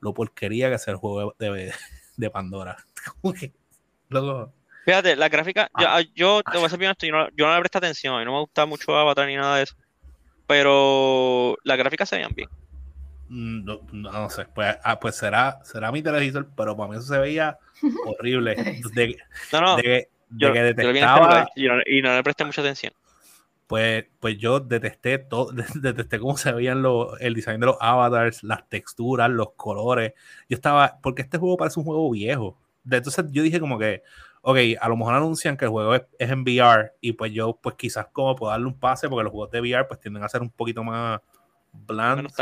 lo 0.00 0.12
porquería 0.12 0.68
que 0.68 0.74
es 0.74 0.88
el 0.88 0.96
juego 0.96 1.34
de, 1.38 1.72
de 2.16 2.30
Pandora. 2.30 2.76
Fíjate, 4.84 5.16
la 5.16 5.28
gráfica, 5.28 5.70
yo, 5.78 5.86
ah. 5.88 6.02
yo 6.14 6.42
te 6.42 6.58
voy 6.58 6.66
a 6.66 6.68
ser 6.68 6.78
bien 6.78 6.92
yo 7.00 7.10
no, 7.10 7.28
yo 7.30 7.46
no 7.46 7.54
le 7.54 7.60
presto 7.60 7.78
atención 7.78 8.20
y 8.20 8.24
no 8.24 8.32
me 8.32 8.40
gusta 8.40 8.66
mucho 8.66 8.94
Avatar 8.94 9.26
ni 9.26 9.36
nada 9.36 9.56
de 9.56 9.62
eso. 9.62 9.74
Pero 10.46 11.56
las 11.64 11.78
gráficas 11.78 12.08
se 12.08 12.16
veían 12.16 12.34
bien. 12.34 12.50
Mm, 13.28 13.64
no, 13.64 13.80
no, 13.92 14.30
sé, 14.30 14.46
pues, 14.54 14.76
ah, 14.84 15.00
pues 15.00 15.16
será, 15.16 15.60
será 15.64 15.90
mi 15.90 16.02
televisor, 16.02 16.48
pero 16.56 16.76
para 16.76 16.90
mí 16.90 16.96
eso 16.96 17.06
se 17.06 17.18
veía 17.18 17.58
horrible. 18.06 18.54
De, 18.94 19.16
no, 19.52 19.60
no, 19.60 19.76
de, 19.76 20.08
yo, 20.30 20.52
que 20.52 20.62
detestaba. 20.62 21.48
y 21.54 22.02
no 22.02 22.14
le 22.14 22.22
presté 22.22 22.44
mucha 22.44 22.60
atención. 22.60 22.92
Pues, 23.66 24.04
pues 24.20 24.36
yo 24.36 24.60
detesté 24.60 25.18
todo, 25.18 25.50
detesté 25.74 26.18
cómo 26.18 26.36
se 26.36 26.52
veían 26.52 26.82
los, 26.82 27.20
el 27.20 27.34
diseño 27.34 27.58
de 27.58 27.66
los 27.66 27.76
avatars, 27.80 28.42
las 28.42 28.68
texturas, 28.68 29.30
los 29.30 29.52
colores. 29.56 30.12
Yo 30.48 30.56
estaba, 30.56 30.98
porque 31.02 31.22
este 31.22 31.38
juego 31.38 31.56
parece 31.56 31.80
un 31.80 31.86
juego 31.86 32.10
viejo. 32.10 32.58
Entonces 32.88 33.24
yo 33.30 33.42
dije 33.42 33.60
como 33.60 33.78
que, 33.78 34.02
ok, 34.42 34.58
a 34.78 34.88
lo 34.88 34.96
mejor 34.96 35.14
anuncian 35.14 35.56
que 35.56 35.64
el 35.64 35.70
juego 35.70 35.94
es, 35.94 36.02
en 36.18 36.42
VR 36.42 36.92
y 37.00 37.12
pues 37.12 37.32
yo 37.32 37.58
pues 37.62 37.76
quizás 37.76 38.06
como 38.12 38.36
puedo 38.36 38.50
darle 38.52 38.66
un 38.66 38.78
pase 38.78 39.08
porque 39.08 39.24
los 39.24 39.32
juegos 39.32 39.50
de 39.50 39.60
VR 39.60 39.88
pues 39.88 40.00
tienden 40.00 40.22
a 40.22 40.28
ser 40.28 40.42
un 40.42 40.50
poquito 40.50 40.84
más 40.84 41.20
blandos. 41.72 42.34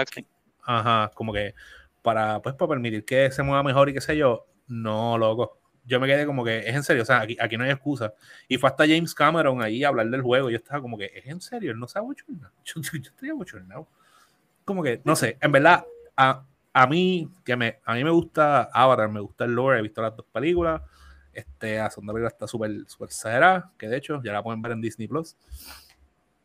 Ajá, 0.63 1.11
como 1.15 1.33
que 1.33 1.55
para 2.03 2.41
pues 2.43 2.55
para 2.55 2.69
permitir 2.69 3.05
que 3.05 3.31
se 3.31 3.43
mueva 3.43 3.63
mejor 3.63 3.89
y 3.89 3.95
qué 3.95 4.01
sé 4.01 4.17
yo. 4.17 4.47
No, 4.69 5.19
loco 5.19 5.59
yo 5.85 5.99
me 6.01 6.07
quedé 6.07 6.27
como 6.27 6.45
que, 6.45 6.59
es 6.59 6.75
en 6.75 6.83
serio, 6.83 7.03
o 7.03 7.07
sea, 7.07 7.21
aquí, 7.23 7.37
aquí 7.41 7.57
no 7.57 7.65
hay 7.65 7.71
excusa. 7.71 8.15
Y 8.49 8.57
fue 8.57 8.71
hasta 8.71 8.87
James 8.87 9.15
Cameron 9.15 9.63
ahí 9.63 9.83
a 9.83 9.89
hablar 9.89 10.09
del 10.11 10.23
juego. 10.23 10.49
Y 10.49 10.53
yo 10.53 10.59
estaba 10.59 10.81
como 10.81 10.97
que, 10.97 11.07
es 11.07 11.27
en 11.27 11.41
serio, 11.41 11.73
él 11.73 11.79
no 11.79 11.89
sabe 11.89 12.07
mucho 12.07 12.25
Yo, 12.65 12.81
yo, 12.81 12.93
yo 12.93 13.11
estoy 13.11 13.31
bochornado. 13.31 13.89
Como 14.65 14.83
que, 14.83 15.01
no 15.05 15.17
sé, 15.17 15.39
en 15.41 15.51
verdad, 15.51 15.85
a, 16.17 16.45
a, 16.73 16.87
mí, 16.87 17.29
que 17.45 17.57
me, 17.57 17.81
a 17.85 17.95
mí 17.95 18.05
me 18.05 18.11
gusta 18.11 18.69
Avatar, 18.73 19.09
me 19.09 19.21
gusta 19.21 19.45
el 19.45 19.53
lore, 19.53 19.81
he 19.81 19.83
visto 19.83 20.01
las 20.03 20.17
dos 20.17 20.27
películas. 20.33 20.83
Este, 21.33 21.81
a 21.81 21.91
segunda 21.91 22.13
película 22.13 22.29
está 22.29 22.47
súper 22.47 22.85
super 22.87 23.07
exagerada, 23.07 23.73
que 23.79 23.89
de 23.89 23.97
hecho 23.97 24.21
ya 24.23 24.35
la 24.35 24.43
pueden 24.43 24.61
ver 24.61 24.73
en 24.73 24.83
Disney 24.83 25.09
Plus. 25.09 25.35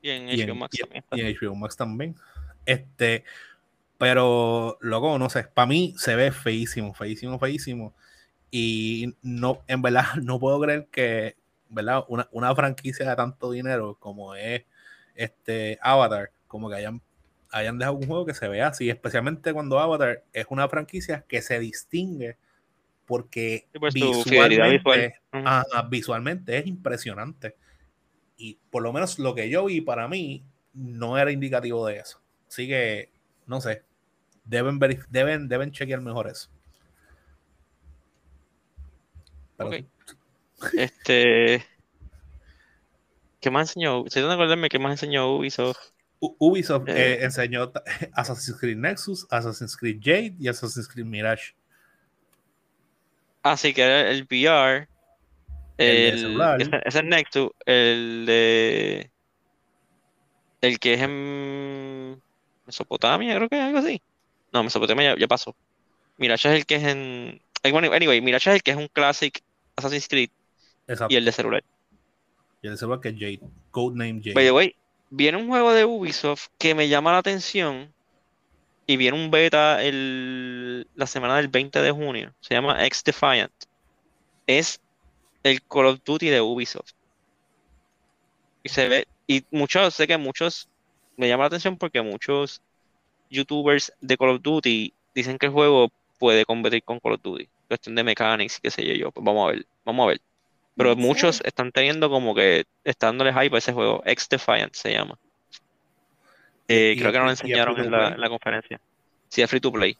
Y 0.01 0.10
en 0.10 0.27
HBO 0.27 0.56
Max 0.56 0.77
también. 0.80 1.03
Y 1.12 1.21
en 1.21 1.36
HBO 1.36 1.56
Max 1.56 1.77
también. 1.77 2.15
Este, 2.65 3.23
pero, 3.97 4.77
luego, 4.81 5.17
no 5.17 5.29
sé, 5.29 5.43
para 5.43 5.65
mí 5.65 5.93
se 5.97 6.15
ve 6.15 6.31
feísimo, 6.31 6.93
feísimo, 6.93 7.39
feísimo. 7.39 7.93
Y 8.51 9.15
no, 9.21 9.63
en 9.67 9.81
verdad, 9.81 10.05
no 10.23 10.39
puedo 10.39 10.60
creer 10.62 10.88
que, 10.91 11.36
¿verdad? 11.69 12.03
Una, 12.07 12.27
una 12.31 12.55
franquicia 12.55 13.10
de 13.10 13.15
tanto 13.15 13.51
dinero 13.51 13.97
como 13.99 14.36
es 14.36 14.63
este 15.15 15.79
Avatar, 15.81 16.31
como 16.47 16.69
que 16.69 16.75
hayan, 16.75 17.01
hayan 17.51 17.77
dejado 17.77 17.97
un 17.97 18.07
juego 18.07 18.25
que 18.25 18.33
se 18.33 18.47
vea 18.47 18.67
así, 18.67 18.89
especialmente 18.89 19.53
cuando 19.53 19.79
Avatar 19.79 20.23
es 20.33 20.45
una 20.49 20.69
franquicia 20.69 21.25
que 21.27 21.41
se 21.41 21.60
distingue 21.60 22.38
porque 23.07 23.67
pues, 23.79 23.93
visualmente, 23.93 25.15
visualmente 25.89 26.57
es 26.57 26.67
impresionante. 26.67 27.55
Y 28.36 28.60
por 28.69 28.83
lo 28.83 28.93
menos 28.93 29.17
lo 29.17 29.33
que 29.33 29.49
yo 29.49 29.65
vi 29.65 29.81
para 29.81 30.07
mí 30.07 30.43
no 30.73 31.17
era 31.17 31.31
indicativo 31.31 31.88
de 31.88 31.99
eso. 31.99 32.21
Así 32.47 32.67
que, 32.67 33.10
no 33.47 33.62
sé, 33.62 33.83
deben, 34.47 34.79
deben, 35.10 35.47
deben 35.47 35.71
chequear 35.71 36.01
mejor 36.01 36.27
eso. 36.27 36.49
Ok. 39.57 39.75
Este. 40.73 41.65
¿Qué 43.39 43.51
más 43.51 43.69
enseñó? 43.69 44.03
Tratando 44.03 44.29
de 44.29 44.33
acordarme 44.33 44.69
qué 44.69 44.79
más 44.79 44.91
enseñó 44.91 45.36
Ubisoft. 45.36 45.77
Ubisoft 46.19 46.89
eh, 46.89 47.13
eh, 47.13 47.23
enseñó 47.23 47.71
Assassin's 48.13 48.60
Creed 48.60 48.77
Nexus, 48.77 49.27
Assassin's 49.29 49.77
Creed 49.77 49.99
Jade 50.01 50.36
y 50.39 50.47
Assassin's 50.47 50.88
Creed 50.88 51.05
Mirage. 51.05 51.53
Así 53.43 53.73
que 53.73 53.83
era 53.83 54.10
el 54.10 54.23
VR. 54.23 54.88
El, 55.77 56.39
el 56.41 56.81
ese, 56.86 57.03
Nexus, 57.03 57.51
el 57.65 58.25
de. 58.25 59.12
El 60.60 60.79
que 60.79 60.95
es 60.95 61.01
en 61.01 62.21
Mesopotamia, 62.65 63.36
creo 63.36 63.47
que 63.47 63.55
es 63.57 63.62
algo 63.62 63.77
así. 63.77 64.01
No, 64.53 64.63
Mesopotamia 64.63 65.13
ya, 65.13 65.19
ya 65.19 65.27
pasó. 65.27 65.55
Mirage 66.17 66.49
es 66.49 66.55
el 66.55 66.65
que 66.65 66.75
es 66.75 66.83
en. 66.83 67.41
Anyway, 67.63 68.21
Mirage 68.21 68.49
es 68.49 68.55
el 68.55 68.63
que 68.63 68.71
es 68.71 68.77
un 68.77 68.88
classic 68.88 69.41
Assassin's 69.75 70.07
Creed 70.07 70.29
y 71.10 71.15
el 71.15 71.25
de 71.25 71.31
celular. 71.31 71.63
Y 72.62 72.67
el 72.67 72.73
de 72.73 72.77
celular 72.77 72.99
que 73.01 73.10
es 73.10 73.15
Jade, 73.15 73.41
Codename 73.71 74.21
Jade. 74.23 74.33
By 74.33 74.45
the 74.47 74.75
viene 75.10 75.38
un 75.38 75.47
juego 75.47 75.73
de 75.73 75.86
Ubisoft 75.86 76.47
que 76.57 76.75
me 76.75 76.88
llama 76.88 77.12
la 77.12 77.19
atención 77.19 77.93
y 78.86 78.97
viene 78.97 79.17
un 79.17 79.29
beta 79.31 79.83
el, 79.83 80.88
la 80.95 81.07
semana 81.07 81.38
del 81.38 81.49
20 81.49 81.81
de 81.81 81.91
junio. 81.91 82.33
Se 82.39 82.53
llama 82.53 82.86
X 82.86 83.03
Defiant. 83.03 83.51
Es 84.47 84.79
el 85.43 85.62
Call 85.63 85.88
of 85.88 85.99
Duty 86.03 86.29
de 86.29 86.41
Ubisoft. 86.41 86.93
Y 88.63 88.69
se 88.69 88.88
ve, 88.88 89.07
y 89.27 89.43
muchos, 89.51 89.93
sé 89.93 90.07
que 90.07 90.17
muchos, 90.17 90.69
me 91.17 91.27
llama 91.27 91.43
la 91.43 91.47
atención 91.47 91.77
porque 91.77 92.01
muchos 92.01 92.62
youtubers 93.30 93.94
de 94.02 94.18
Call 94.18 94.30
of 94.30 94.42
Duty 94.42 94.94
dicen 95.13 95.38
que 95.38 95.48
el 95.48 95.52
juego 95.52 95.90
puede 96.20 96.46
competir 96.46 96.84
con 96.84 97.00
Call 97.00 97.13
of 97.13 97.22
Duty 97.22 97.50
cuestión 97.68 97.96
de 97.96 98.04
mechanics, 98.04 98.60
qué 98.60 98.72
sé 98.72 98.98
yo, 98.98 99.12
pues 99.12 99.24
vamos 99.24 99.48
a 99.48 99.52
ver, 99.54 99.66
vamos 99.86 100.06
a 100.06 100.08
ver. 100.08 100.22
Pero 100.76 100.96
muchos 100.96 101.42
están 101.44 101.72
teniendo 101.72 102.10
como 102.10 102.36
que, 102.36 102.66
están 102.84 103.18
dándole 103.18 103.34
hype 103.34 103.56
a 103.56 103.60
ese 103.60 103.74
juego, 103.74 104.02
X 104.06 104.30
Defiant 104.30 104.74
se 104.74 104.94
llama. 104.94 105.18
Eh, 106.68 106.96
creo 107.00 107.12
que 107.12 107.18
no 107.18 107.26
lo 107.26 107.32
enseñaron 107.32 107.80
en 107.80 107.92
la, 107.92 108.30
conferencia. 108.30 108.80
Sí, 109.30 109.42
es 109.42 109.50
free 109.50 109.60
to 109.60 109.72
play. 109.72 109.98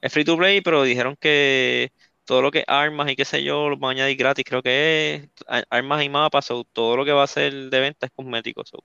Es 0.00 0.12
free 0.12 0.24
to 0.24 0.36
play, 0.36 0.60
pero 0.60 0.82
dijeron 0.82 1.16
que 1.16 1.92
todo 2.24 2.42
lo 2.42 2.50
que 2.50 2.64
armas 2.66 3.10
y 3.10 3.16
qué 3.16 3.24
sé 3.24 3.44
yo, 3.44 3.68
lo 3.68 3.76
van 3.76 3.90
a 3.90 3.92
añadir 3.92 4.16
gratis, 4.16 4.44
creo 4.46 4.62
que 4.62 5.14
es 5.46 5.64
armas 5.70 6.02
y 6.02 6.08
mapas, 6.08 6.50
o 6.50 6.64
todo 6.64 6.96
lo 6.96 7.04
que 7.04 7.12
va 7.12 7.22
a 7.22 7.28
ser 7.28 7.52
de 7.70 7.80
venta 7.80 8.06
es 8.06 8.12
cosmético. 8.12 8.64
So. 8.64 8.82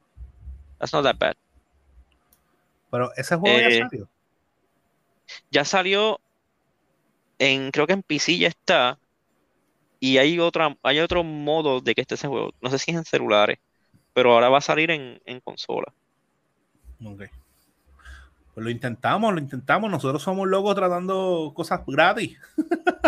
That's 0.78 0.94
not 0.94 1.04
that 1.04 1.18
bad. 1.18 1.36
Pero 2.92 3.12
ese 3.16 3.36
juego 3.36 3.58
ya 3.58 3.68
eh, 3.68 3.80
salió. 3.80 4.10
Ya 5.52 5.66
salió 5.66 6.20
en, 7.38 7.72
creo 7.72 7.88
que 7.88 7.94
en 7.94 8.04
PC 8.04 8.38
ya 8.38 8.48
está. 8.48 9.00
Y 10.00 10.18
hay 10.18 10.40
otra, 10.40 10.78
hay 10.84 11.00
otro 11.00 11.24
modo 11.24 11.82
de 11.82 11.94
que 11.94 12.02
esté 12.02 12.16
ese 12.16 12.28
juego. 12.28 12.54
No 12.62 12.70
sé 12.70 12.80
si 12.80 12.92
es 12.92 12.98
en 12.98 13.06
celulares. 13.06 13.60
Pero 14.14 14.34
ahora 14.34 14.50
va 14.50 14.58
a 14.60 14.62
salir 14.62 14.92
en, 14.92 15.20
consola. 15.44 15.94
Ok. 17.04 17.24
Pues 18.54 18.64
lo 18.64 18.70
intentamos, 18.70 19.34
lo 19.34 19.40
intentamos. 19.40 19.92
Nosotros 19.92 20.22
somos 20.22 20.48
locos 20.48 20.76
tratando 20.76 21.52
cosas 21.56 21.82
gratis. 21.86 22.38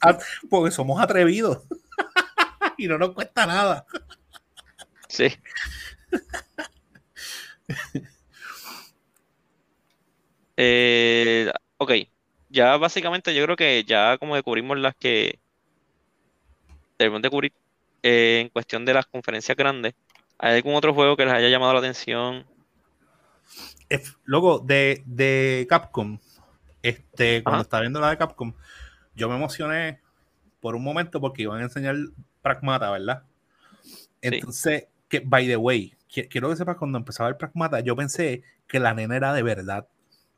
Ah, 0.00 0.18
porque 0.50 0.70
somos 0.70 1.00
atrevidos. 1.00 1.62
y 2.76 2.86
no 2.86 2.98
nos 2.98 3.12
cuesta 3.12 3.46
nada. 3.46 3.86
Sí. 5.08 5.28
eh, 10.56 11.50
ok 11.78 11.92
ya 12.48 12.76
básicamente 12.76 13.34
yo 13.34 13.44
creo 13.44 13.56
que 13.56 13.84
ya 13.84 14.18
como 14.18 14.34
que 14.34 14.42
cubrimos 14.42 14.78
las 14.78 14.94
que 14.94 15.38
debemos 16.98 17.22
de 17.22 17.30
cubrir 17.30 17.52
eh, 18.02 18.40
en 18.42 18.48
cuestión 18.50 18.84
de 18.84 18.94
las 18.94 19.06
conferencias 19.06 19.56
grandes. 19.56 19.94
¿Hay 20.38 20.56
algún 20.56 20.74
otro 20.74 20.94
juego 20.94 21.16
que 21.16 21.24
les 21.24 21.34
haya 21.34 21.48
llamado 21.48 21.72
la 21.72 21.80
atención? 21.80 22.46
Luego, 24.24 24.58
de, 24.58 25.66
Capcom, 25.68 26.18
este, 26.82 27.42
cuando 27.42 27.62
estaba 27.62 27.80
viendo 27.82 28.00
la 28.00 28.10
de 28.10 28.18
Capcom, 28.18 28.52
yo 29.14 29.28
me 29.28 29.36
emocioné 29.36 30.00
por 30.60 30.74
un 30.74 30.84
momento 30.84 31.20
porque 31.20 31.42
iban 31.42 31.60
a 31.60 31.64
enseñar 31.64 31.96
Pragmata, 32.42 32.90
¿verdad? 32.90 33.22
Entonces, 34.20 34.86
que, 35.08 35.20
by 35.20 35.46
the 35.46 35.56
way, 35.56 35.94
quiero 36.08 36.50
que 36.50 36.56
sepas, 36.56 36.76
cuando 36.76 36.98
empezaba 36.98 37.28
el 37.28 37.36
Pragmata, 37.36 37.80
yo 37.80 37.96
pensé 37.96 38.42
que 38.66 38.80
la 38.80 38.94
nena 38.94 39.16
era 39.16 39.32
de 39.32 39.42
verdad. 39.42 39.88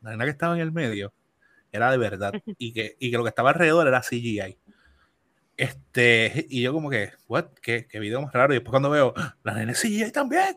La 0.01 0.11
nena 0.11 0.25
que 0.25 0.31
estaba 0.31 0.55
en 0.55 0.61
el 0.61 0.71
medio 0.71 1.13
era 1.71 1.91
de 1.91 1.97
verdad 1.97 2.33
y 2.57 2.73
que, 2.73 2.95
y 2.99 3.11
que 3.11 3.17
lo 3.17 3.23
que 3.23 3.29
estaba 3.29 3.49
alrededor 3.49 3.87
era 3.87 4.01
CGI. 4.01 4.57
Este, 5.57 6.45
y 6.49 6.61
yo 6.61 6.71
como 6.71 6.89
que, 6.89 7.11
what, 7.27 7.47
qué, 7.61 7.85
qué 7.87 7.99
video 7.99 8.21
más 8.21 8.33
raro. 8.33 8.53
Y 8.53 8.57
después 8.57 8.71
cuando 8.71 8.89
veo, 8.89 9.13
la 9.43 9.53
nena 9.53 9.73
CGI 9.73 10.11
también. 10.11 10.55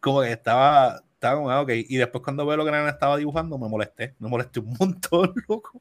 Como 0.00 0.22
que 0.22 0.32
estaba, 0.32 1.02
estaba 1.12 1.36
como, 1.36 1.50
ah, 1.50 1.60
ok. 1.60 1.70
Y 1.74 1.96
después 1.96 2.24
cuando 2.24 2.46
veo 2.46 2.56
lo 2.56 2.64
que 2.64 2.70
la 2.70 2.78
nena 2.78 2.90
estaba 2.90 3.16
dibujando, 3.16 3.58
me 3.58 3.68
molesté. 3.68 4.14
Me 4.18 4.28
molesté 4.28 4.60
un 4.60 4.74
montón, 4.78 5.34
loco. 5.48 5.80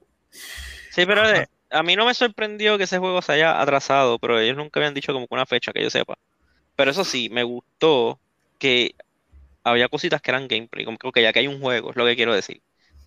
Sí, 0.91 1.05
pero 1.05 1.21
a 1.69 1.83
mí 1.83 1.95
no 1.95 2.05
me 2.05 2.13
sorprendió 2.13 2.77
que 2.77 2.83
ese 2.83 2.99
juego 2.99 3.21
se 3.21 3.33
haya 3.33 3.61
atrasado, 3.61 4.19
pero 4.19 4.39
ellos 4.39 4.57
nunca 4.57 4.79
habían 4.79 4.93
dicho 4.93 5.13
como 5.13 5.27
que 5.27 5.33
una 5.33 5.45
fecha 5.45 5.71
que 5.71 5.81
yo 5.81 5.89
sepa. 5.89 6.17
Pero 6.75 6.91
eso 6.91 7.03
sí, 7.03 7.29
me 7.29 7.43
gustó 7.43 8.19
que 8.59 8.95
había 9.63 9.89
cositas 9.89 10.21
que 10.21 10.31
eran 10.31 10.47
gameplay, 10.47 10.85
como 10.85 10.97
que 10.97 11.21
ya 11.21 11.33
que 11.33 11.39
hay 11.39 11.47
un 11.47 11.61
juego, 11.61 11.91
es 11.91 11.95
lo 11.95 12.05
que 12.05 12.15
quiero 12.15 12.33
decir. 12.33 12.61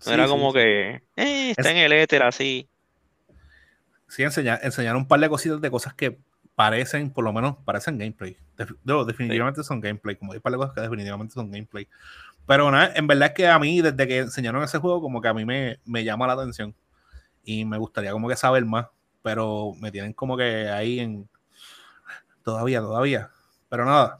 No 0.05 0.13
era 0.13 0.27
como 0.27 0.53
que 0.53 1.01
eh, 1.15 1.51
está 1.51 1.71
en 1.71 1.77
el 1.77 1.93
éter 1.93 2.23
así. 2.23 2.69
Sí, 4.07 4.23
enseñar, 4.23 4.59
enseñar 4.63 4.95
un 4.95 5.07
par 5.07 5.19
de 5.19 5.29
cositas 5.29 5.59
de 5.59 5.71
cosas 5.71 5.93
que 5.93 6.19
parecen, 6.55 7.11
por 7.11 7.23
lo 7.23 7.33
menos, 7.33 7.57
parecen 7.65 7.97
gameplay. 7.97 8.37
definitivamente 9.05 9.63
son 9.63 9.79
gameplay. 9.79 10.15
Como 10.15 10.31
hay 10.31 10.37
un 10.37 10.41
par 10.41 10.51
de 10.51 10.57
cosas 10.57 10.73
que 10.73 10.81
definitivamente 10.81 11.33
son 11.33 11.51
gameplay. 11.51 11.87
Pero 12.45 12.71
nada, 12.71 12.93
en 12.95 13.05
verdad 13.05 13.29
es 13.29 13.33
que 13.35 13.47
a 13.47 13.59
mí, 13.59 13.81
desde 13.81 14.07
que 14.07 14.19
enseñaron 14.19 14.63
ese 14.63 14.79
juego, 14.79 15.01
como 15.01 15.21
que 15.21 15.27
a 15.27 15.33
mí 15.33 15.45
me, 15.45 15.79
me 15.85 16.03
llama 16.03 16.25
la 16.25 16.33
atención. 16.33 16.73
Y 17.43 17.65
me 17.65 17.77
gustaría 17.77 18.11
como 18.11 18.27
que 18.27 18.35
saber 18.35 18.65
más. 18.65 18.87
Pero 19.21 19.73
me 19.79 19.91
tienen 19.91 20.13
como 20.13 20.37
que 20.37 20.69
ahí 20.69 20.99
en. 20.99 21.29
Todavía, 22.43 22.79
todavía. 22.79 23.29
Pero 23.69 23.85
nada. 23.85 24.17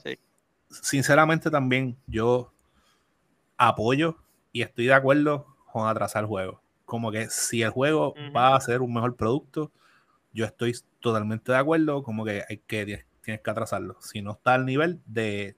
Sinceramente 0.69 1.49
también 1.49 1.97
yo 2.05 2.51
apoyo 3.57 4.17
y 4.51 4.61
estoy 4.61 4.85
de 4.85 4.93
acuerdo 4.93 5.56
con 5.79 5.89
atrasar 5.89 6.23
el 6.23 6.27
juego. 6.27 6.61
Como 6.85 7.11
que 7.11 7.29
si 7.29 7.61
el 7.61 7.69
juego 7.69 8.15
va 8.35 8.55
a 8.55 8.61
ser 8.61 8.81
un 8.81 8.93
mejor 8.93 9.15
producto, 9.15 9.71
yo 10.33 10.45
estoy 10.45 10.75
totalmente 10.99 11.51
de 11.51 11.57
acuerdo, 11.57 12.03
como 12.03 12.23
que 12.23 12.43
hay 12.47 12.57
que 12.65 13.05
tienes 13.21 13.41
que 13.41 13.51
atrasarlo. 13.51 13.97
Si 14.01 14.21
no 14.21 14.31
está 14.31 14.53
al 14.53 14.65
nivel 14.65 15.01
de, 15.05 15.57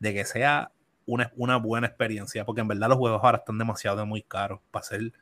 que 0.00 0.24
sea 0.24 0.70
una, 1.04 1.30
una, 1.36 1.56
buena 1.56 1.86
experiencia, 1.86 2.46
porque 2.46 2.62
en 2.62 2.68
verdad 2.68 2.88
los 2.88 2.96
juegos 2.96 3.20
ahora 3.22 3.38
están 3.38 3.58
demasiado 3.58 4.06
muy 4.06 4.22
caros 4.22 4.60
para 4.70 4.84
ser 4.84 5.12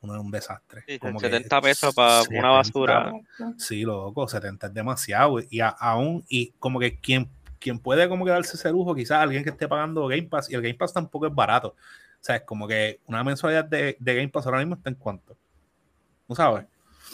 un, 0.00 0.30
desastre. 0.30 0.84
como 1.00 1.18
70 1.18 1.60
pesos 1.60 1.94
para 1.94 2.22
una 2.30 2.50
basura. 2.50 3.12
Sí, 3.58 3.82
loco, 3.82 4.28
70 4.28 4.68
es 4.68 4.74
demasiado. 4.74 5.40
Y 5.50 5.60
aún, 5.60 6.24
y 6.28 6.52
como 6.58 6.78
que 6.78 6.98
quien, 7.00 7.28
quien 7.58 7.78
puede 7.78 8.08
como 8.08 8.24
que 8.24 8.30
darse 8.30 8.56
ese 8.56 8.70
lujo, 8.70 8.94
quizás 8.94 9.18
alguien 9.18 9.42
que 9.42 9.50
esté 9.50 9.66
pagando 9.66 10.06
Game 10.06 10.24
Pass, 10.24 10.50
y 10.50 10.54
el 10.54 10.62
Game 10.62 10.74
Pass 10.74 10.92
tampoco 10.92 11.26
es 11.26 11.34
barato. 11.34 11.74
O 12.24 12.26
sea, 12.26 12.36
es 12.36 12.42
como 12.44 12.66
que 12.66 13.00
una 13.06 13.22
mensualidad 13.22 13.66
de, 13.66 13.98
de 14.00 14.14
Game 14.14 14.30
Pass 14.30 14.46
ahora 14.46 14.60
mismo 14.60 14.76
está 14.76 14.88
en 14.88 14.94
cuánto. 14.94 15.36
¿No 16.26 16.34
sabes? 16.34 16.64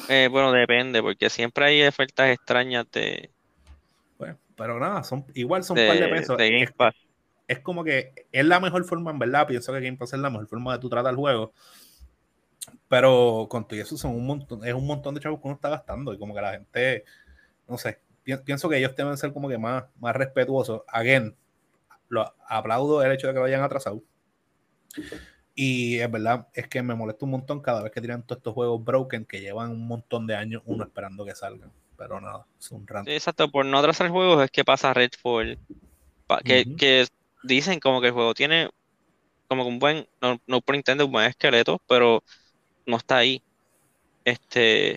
Eh, 0.08 0.28
bueno, 0.30 0.52
depende, 0.52 1.02
porque 1.02 1.28
siempre 1.28 1.64
hay 1.64 1.82
ofertas 1.84 2.30
extrañas 2.30 2.86
de. 2.92 3.28
Bueno, 4.16 4.38
pero 4.56 4.78
nada, 4.78 5.02
son, 5.02 5.26
igual 5.34 5.64
son 5.64 5.76
un 5.80 5.88
par 5.88 5.98
de 5.98 6.06
pesos. 6.06 6.36
Game 6.36 6.64
Pass. 6.76 6.94
Es, 7.48 7.58
como 7.58 7.82
que 7.82 8.12
es 8.30 8.44
la 8.44 8.60
mejor 8.60 8.84
forma, 8.84 9.10
en 9.10 9.18
verdad. 9.18 9.48
Pienso 9.48 9.72
que 9.72 9.80
Game 9.80 9.96
Pass 9.96 10.12
es 10.12 10.20
la 10.20 10.30
mejor 10.30 10.46
forma 10.46 10.74
de 10.74 10.78
tú 10.78 10.88
tratar 10.88 11.10
el 11.10 11.16
juego. 11.16 11.52
Pero 12.86 13.48
con 13.50 13.66
todo 13.66 13.80
eso 13.80 13.96
son 13.96 14.14
un 14.14 14.24
montón, 14.24 14.64
es 14.64 14.74
un 14.74 14.86
montón 14.86 15.16
de 15.16 15.20
chavos 15.20 15.40
que 15.40 15.48
uno 15.48 15.56
está 15.56 15.70
gastando. 15.70 16.14
Y 16.14 16.20
como 16.20 16.36
que 16.36 16.40
la 16.40 16.52
gente, 16.52 17.04
no 17.66 17.78
sé, 17.78 17.98
pienso 18.44 18.68
que 18.68 18.76
ellos 18.76 18.94
deben 18.94 19.16
ser 19.16 19.32
como 19.32 19.48
que 19.48 19.58
más, 19.58 19.86
más 19.98 20.14
respetuosos. 20.14 20.82
Again, 20.86 21.34
lo 22.08 22.32
aplaudo 22.46 23.02
el 23.02 23.10
hecho 23.10 23.26
de 23.26 23.32
que 23.32 23.40
lo 23.40 23.46
hayan 23.46 23.62
atrasado. 23.64 24.04
Y 25.54 25.98
es 25.98 26.10
verdad, 26.10 26.48
es 26.54 26.68
que 26.68 26.82
me 26.82 26.94
molesta 26.94 27.24
un 27.24 27.32
montón 27.32 27.60
cada 27.60 27.82
vez 27.82 27.92
que 27.92 28.00
tiran 28.00 28.22
todos 28.22 28.38
estos 28.38 28.54
juegos 28.54 28.82
broken 28.82 29.24
que 29.24 29.40
llevan 29.40 29.70
un 29.70 29.86
montón 29.86 30.26
de 30.26 30.34
años 30.34 30.62
uno 30.64 30.84
esperando 30.84 31.24
que 31.24 31.34
salgan. 31.34 31.70
Pero 31.96 32.20
nada, 32.20 32.46
es 32.58 32.70
un 32.70 32.86
rant. 32.86 33.08
exacto, 33.08 33.50
por 33.50 33.66
no 33.66 33.78
atrasar 33.78 34.08
juegos 34.08 34.42
es 34.42 34.50
que 34.50 34.64
pasa 34.64 34.94
Redfall. 34.94 35.58
Que, 36.44 36.64
que 36.76 37.06
dicen 37.42 37.80
como 37.80 38.00
que 38.00 38.06
el 38.06 38.12
juego 38.12 38.34
tiene 38.34 38.70
como 39.50 39.64
que 39.64 39.68
un 39.68 39.78
buen, 39.80 40.06
no, 40.22 40.40
no 40.46 40.60
por 40.60 40.76
Nintendo, 40.76 41.06
un 41.06 41.12
buen 41.12 41.26
esqueleto, 41.26 41.82
pero 41.88 42.22
no 42.86 42.96
está 42.96 43.16
ahí. 43.16 43.42
Este, 44.24 44.96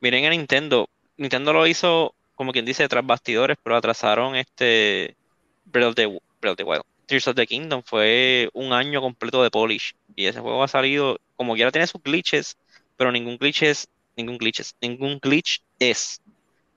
miren 0.00 0.24
a 0.24 0.30
Nintendo. 0.30 0.88
Nintendo 1.16 1.52
lo 1.52 1.66
hizo, 1.66 2.14
como 2.36 2.52
quien 2.52 2.64
dice, 2.64 2.86
tras 2.86 3.04
bastidores, 3.04 3.58
pero 3.60 3.76
atrasaron 3.76 4.36
este 4.36 5.16
Breath 5.64 5.88
of 5.88 5.94
the, 5.96 6.06
Breath 6.40 6.52
of 6.52 6.56
the 6.56 6.62
Wild. 6.62 6.84
Tears 7.08 7.26
of 7.26 7.36
the 7.36 7.46
Kingdom 7.46 7.82
fue 7.82 8.50
un 8.52 8.72
año 8.74 9.00
completo 9.00 9.42
de 9.42 9.50
polish 9.50 9.94
y 10.14 10.26
ese 10.26 10.40
juego 10.40 10.62
ha 10.62 10.68
salido 10.68 11.18
como 11.36 11.54
quiera 11.54 11.72
tiene 11.72 11.86
sus 11.86 12.02
glitches, 12.02 12.58
pero 12.96 13.10
ningún 13.10 13.38
glitch 13.38 13.62
es 13.62 13.88
ningún 14.14 14.36
glitch 14.36 14.74
ningún 14.82 15.18
glitch 15.18 15.62
es 15.78 16.20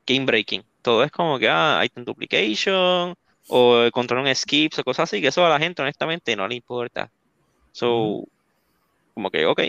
game 0.08 0.26
breaking. 0.26 0.64
Todo 0.82 1.04
es 1.04 1.12
como 1.12 1.38
que 1.38 1.50
ah, 1.50 1.82
item 1.84 2.06
duplication 2.06 3.14
o 3.50 3.90
control 3.92 4.26
un 4.26 4.34
skips 4.34 4.80
o 4.80 4.84
cosas 4.86 5.10
así 5.10 5.22
que 5.22 5.28
eso 5.28 5.46
a 5.46 5.50
la 5.50 5.60
gente 5.60 5.82
honestamente 5.82 6.34
no 6.38 6.48
le 6.48 6.56
importa. 6.56 7.12
So, 7.74 8.24
como 9.14 9.30
que 9.32 9.46
ok, 9.46 9.62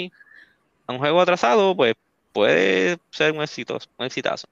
un 0.87 0.99
juego 0.99 1.21
atrasado 1.21 1.75
pues 1.77 1.95
puede 2.33 2.99
ser 3.11 3.33
un 3.33 3.43
éxito, 3.43 3.79
un 3.99 4.07
exitazo. 4.07 4.47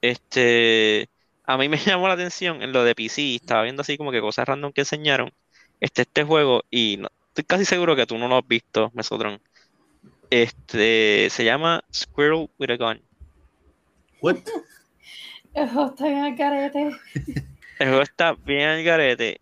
Este, 0.00 1.08
a 1.44 1.56
mí 1.56 1.68
me 1.68 1.76
llamó 1.78 2.08
la 2.08 2.14
atención 2.14 2.62
en 2.62 2.72
lo 2.72 2.84
de 2.84 2.94
PC, 2.94 3.36
estaba 3.36 3.62
viendo 3.62 3.82
así 3.82 3.96
como 3.96 4.12
que 4.12 4.20
cosas 4.20 4.46
random 4.46 4.72
que 4.72 4.82
enseñaron 4.82 5.32
este, 5.80 6.02
este 6.02 6.24
juego 6.24 6.62
y 6.70 7.00
estoy 7.28 7.44
casi 7.44 7.64
seguro 7.64 7.96
que 7.96 8.06
tú 8.06 8.18
no 8.18 8.28
lo 8.28 8.36
has 8.36 8.46
visto, 8.46 8.90
Mesotron. 8.94 9.40
Este 10.30 11.28
se 11.30 11.44
llama 11.44 11.84
Squirrel 11.92 12.48
with 12.58 12.70
a 12.70 12.76
Gun. 12.76 13.02
What? 14.20 14.36
El 15.54 15.68
juego 15.68 15.90
está 15.90 16.06
bien 16.06 16.18
al 16.18 16.34
garete. 16.34 16.90
El 17.78 17.88
juego 17.88 18.02
está 18.02 18.32
bien 18.32 18.68
al 18.68 18.82
garete. 18.82 19.40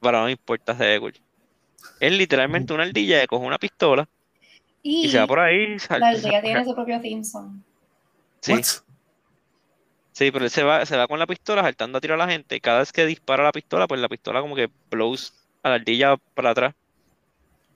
Para 0.00 0.22
no 0.22 0.30
importa, 0.30 0.76
se 0.76 0.84
ve 0.84 1.12
Es 2.00 2.12
literalmente 2.12 2.72
una 2.72 2.84
ardilla 2.84 3.20
que 3.20 3.26
coge 3.26 3.44
una 3.44 3.58
pistola 3.58 4.08
y, 4.82 5.08
se 5.08 5.18
va 5.18 5.26
por 5.26 5.40
ahí. 5.40 5.76
La 5.98 6.08
ardilla 6.08 6.40
tiene 6.40 6.64
su 6.64 6.74
propio 6.74 7.00
theme 7.00 7.24
song. 7.24 7.60
Sí. 8.40 8.54
Sí, 10.16 10.30
pero 10.30 10.46
él 10.46 10.50
se 10.50 10.62
va, 10.62 10.86
se 10.86 10.96
va 10.96 11.06
con 11.06 11.18
la 11.18 11.26
pistola 11.26 11.60
saltando 11.60 11.98
a 11.98 12.00
tirar 12.00 12.18
a 12.18 12.24
la 12.24 12.32
gente. 12.32 12.58
Cada 12.62 12.78
vez 12.78 12.90
que 12.90 13.04
dispara 13.04 13.44
la 13.44 13.52
pistola, 13.52 13.86
pues 13.86 14.00
la 14.00 14.08
pistola 14.08 14.40
como 14.40 14.56
que 14.56 14.70
blows 14.90 15.34
a 15.62 15.68
la 15.68 15.74
ardilla 15.74 16.16
para 16.32 16.52
atrás. 16.52 16.74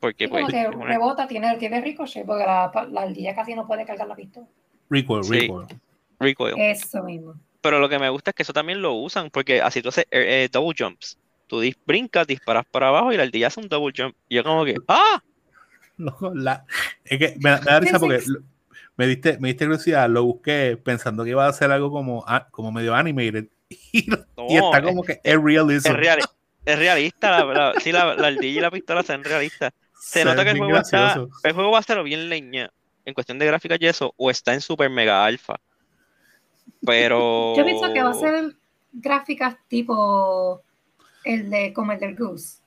Porque 0.01 0.27
pues, 0.27 0.47
como 0.47 0.51
que 0.51 0.87
rebota, 0.87 1.29
tiene, 1.29 1.55
tiene 1.59 1.83
ricochet, 1.83 2.25
porque 2.25 2.45
la, 2.45 2.73
la, 2.91 3.03
ardilla 3.03 3.35
casi 3.35 3.55
no 3.55 3.67
puede 3.67 3.85
cargar 3.85 4.09
la 4.09 4.17
pistola. 4.17 4.47
Recoil, 4.89 5.29
recoil. 5.29 5.67
Recoil. 6.19 6.55
Eso 6.57 7.03
mismo. 7.03 7.35
Pero 7.61 7.79
lo 7.79 7.91
que 7.91 7.99
me 7.99 8.09
gusta 8.09 8.31
es 8.31 8.35
que 8.35 8.43
eso 8.43 8.55
también 8.55 8.81
lo 8.81 8.95
usan, 8.95 9.29
porque 9.29 9.61
así 9.61 9.83
tú 9.83 9.91
haces 9.91 10.07
eh, 10.11 10.45
eh, 10.45 10.49
double 10.51 10.75
jumps. 10.79 11.19
Tú 11.47 11.61
brincas, 11.85 12.27
disparas 12.27 12.65
para 12.65 12.89
abajo 12.89 13.13
y 13.13 13.19
la 13.19 13.25
ardilla 13.25 13.49
hace 13.49 13.61
un 13.61 13.69
double 13.69 13.93
jump. 13.95 14.17
Y 14.31 14.37
yo 14.37 14.45
como 14.45 14.65
que, 14.65 14.77
¡ah! 14.89 15.23
No, 15.99 16.17
la, 16.33 16.65
es 17.05 17.19
que 17.19 17.35
me, 17.39 17.51
me 17.51 17.61
da 17.61 17.81
risa 17.81 17.99
porque 17.99 18.23
me 19.01 19.07
diste, 19.07 19.39
me 19.39 19.49
diste 19.49 19.65
curiosidad, 19.65 20.11
lo 20.11 20.25
busqué 20.25 20.77
pensando 20.77 21.25
que 21.25 21.31
iba 21.31 21.47
a 21.47 21.53
ser 21.55 21.73
algo 21.73 21.91
como, 21.91 22.23
como 22.51 22.71
medio 22.71 22.95
animated 22.95 23.47
y, 23.71 24.11
está 24.11 24.83
como 24.83 25.03
que 25.03 25.23
es 25.25 25.43
realism. 25.43 25.97
Es, 25.97 26.29
es 26.67 26.79
realista, 26.79 27.43
la, 27.43 27.73
sí, 27.81 27.93
la, 27.93 28.15
la, 28.15 28.27
ardilla 28.27 28.59
y 28.59 28.61
la 28.61 28.71
pistola 28.71 29.03
son 29.03 29.25
realistas. 29.25 29.73
Se, 29.99 30.23
nota 30.23 30.45
que 30.45 30.51
el 30.51 30.59
juego, 30.59 30.77
está, 30.77 31.27
el 31.45 31.53
juego 31.55 31.71
va 31.71 31.79
a 31.79 31.83
ser 31.83 32.03
bien 32.03 32.29
leña 32.29 32.71
en 33.07 33.15
cuestión 33.15 33.39
de 33.39 33.47
gráficas 33.47 33.79
y 33.81 33.87
eso, 33.87 34.13
o 34.19 34.31
está 34.31 34.53
en 34.53 34.61
super 34.61 34.91
mega 34.91 35.25
alfa. 35.25 35.59
Pero. 36.85 37.57
Yo 37.57 37.65
pienso 37.65 37.91
que 37.95 38.03
va 38.03 38.11
a 38.11 38.15
ser 38.15 38.55
gráficas 38.93 39.57
tipo 39.69 40.61
el 41.25 41.49
de 41.49 41.73
como 41.73 41.93
el 41.93 42.01
del 42.01 42.17
Goose. 42.17 42.59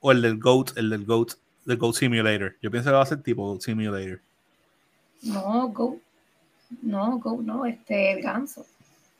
O 0.00 0.12
el 0.12 0.22
del 0.22 0.38
Goat, 0.38 0.78
el 0.78 0.88
del 0.88 1.04
Goat, 1.04 1.32
del 1.66 1.76
Goat 1.76 1.94
Simulator. 1.94 2.56
Yo 2.62 2.70
pienso 2.70 2.88
que 2.88 2.96
va 2.96 3.02
a 3.02 3.06
ser 3.06 3.22
tipo 3.22 3.46
Goat 3.46 3.60
Simulator. 3.60 4.22
No, 5.22 5.68
Go. 5.68 6.00
No, 6.82 7.18
Go, 7.18 7.40
no, 7.42 7.66
este, 7.66 8.12
el 8.12 8.22
ganso. 8.22 8.66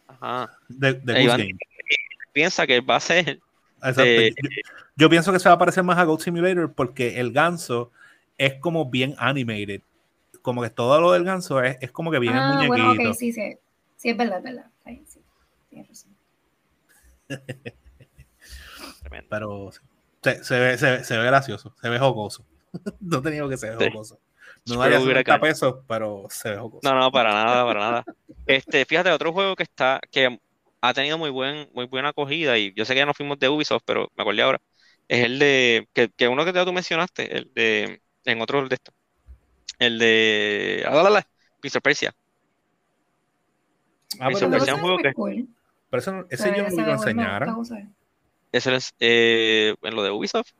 Ajá. 0.06 0.50
De, 0.68 0.94
de 0.94 1.26
Game. 1.26 1.58
Piensa 2.32 2.66
que 2.66 2.80
va 2.80 2.96
a 2.96 3.00
ser. 3.00 3.40
yo, 4.96 5.08
pienso 5.11 5.32
que 5.32 5.38
se 5.38 5.48
va 5.48 5.54
a 5.54 5.58
parecer 5.58 5.82
más 5.84 5.98
a 5.98 6.04
Goat 6.04 6.20
Simulator 6.20 6.72
porque 6.72 7.20
el 7.20 7.32
ganso 7.32 7.90
es 8.37 8.54
como 8.54 8.88
bien 8.88 9.14
animated. 9.18 9.82
Como 10.42 10.62
que 10.62 10.70
todo 10.70 11.00
lo 11.00 11.12
del 11.12 11.24
ganso 11.24 11.62
es, 11.62 11.76
es 11.80 11.90
como 11.90 12.11
que 12.11 12.18
bien 12.18 12.34
ah, 12.34 12.54
muñequito. 12.54 12.94
Bueno, 12.94 13.14
sí, 13.14 13.32
sí. 13.32 13.56
Sí, 13.96 14.11
es 14.11 14.16
verdad, 14.16 14.38
es 14.38 14.44
verdad. 14.44 14.70
sí, 14.84 15.20
Pero 19.28 19.70
se, 20.22 20.44
se, 20.44 20.58
ve, 20.61 20.78
se, 20.78 21.04
se, 21.04 21.16
ve 21.16 21.24
gracioso, 21.24 21.74
se 21.80 21.88
ve 21.88 21.98
jocoso. 21.98 22.46
no 23.00 23.20
tenía 23.20 23.48
que 23.48 23.56
ser 23.56 23.74
jocoso. 23.74 24.20
No 24.68 24.81
daría 24.81 25.00
50 25.00 25.40
pesos, 25.40 25.76
pero 25.87 26.26
se 26.31 26.50
dejó 26.50 26.81
No, 26.83 26.94
no, 26.94 27.11
para 27.11 27.33
nada, 27.33 27.64
para 27.64 27.81
nada. 27.81 28.04
Este, 28.46 28.85
fíjate, 28.85 29.11
otro 29.11 29.33
juego 29.33 29.57
que 29.57 29.62
está, 29.62 30.00
que 30.11 30.38
ha 30.81 30.94
tenido 30.94 31.18
muy 31.18 31.31
buen, 31.31 31.68
muy 31.74 31.87
buena 31.87 32.11
acogida, 32.11 32.57
y 32.59 32.72
yo 32.74 32.85
sé 32.85 32.94
que 32.94 33.00
ya 33.00 33.07
no 33.07 33.14
fuimos 33.14 33.38
de 33.38 33.48
Ubisoft, 33.48 33.83
pero 33.85 34.11
me 34.16 34.22
acordé 34.22 34.42
ahora, 34.42 34.61
es 35.09 35.24
el 35.24 35.38
de, 35.38 35.88
que, 35.92 36.09
que 36.11 36.28
uno 36.28 36.44
que 36.44 36.52
tú 36.52 36.72
mencionaste, 36.72 37.37
el 37.37 37.52
de, 37.54 38.00
en 38.24 38.40
otro 38.40 38.66
de 38.68 38.74
estos, 38.74 38.94
el 39.78 39.98
de, 39.98 40.85
ah, 40.87 40.94
la, 41.02 41.11
la, 41.11 41.28
Mr. 41.62 41.83
Persia. 41.83 42.14
Ah, 44.20 44.28
pero 44.33 44.50
Persia 44.50 44.72
es 44.72 44.78
un 44.78 44.81
juego 44.81 44.98
que... 44.98 45.12
Pero 45.90 46.00
eso, 46.00 46.26
ese 46.28 46.54
yo 46.54 46.68
no 46.68 46.87
lo 46.87 46.92
enseñara. 46.92 47.57
Ese 48.52 48.74
es 48.74 48.94
eh, 49.00 49.74
en 49.83 49.94
lo 49.94 50.02
de 50.02 50.11
Ubisoft. 50.11 50.52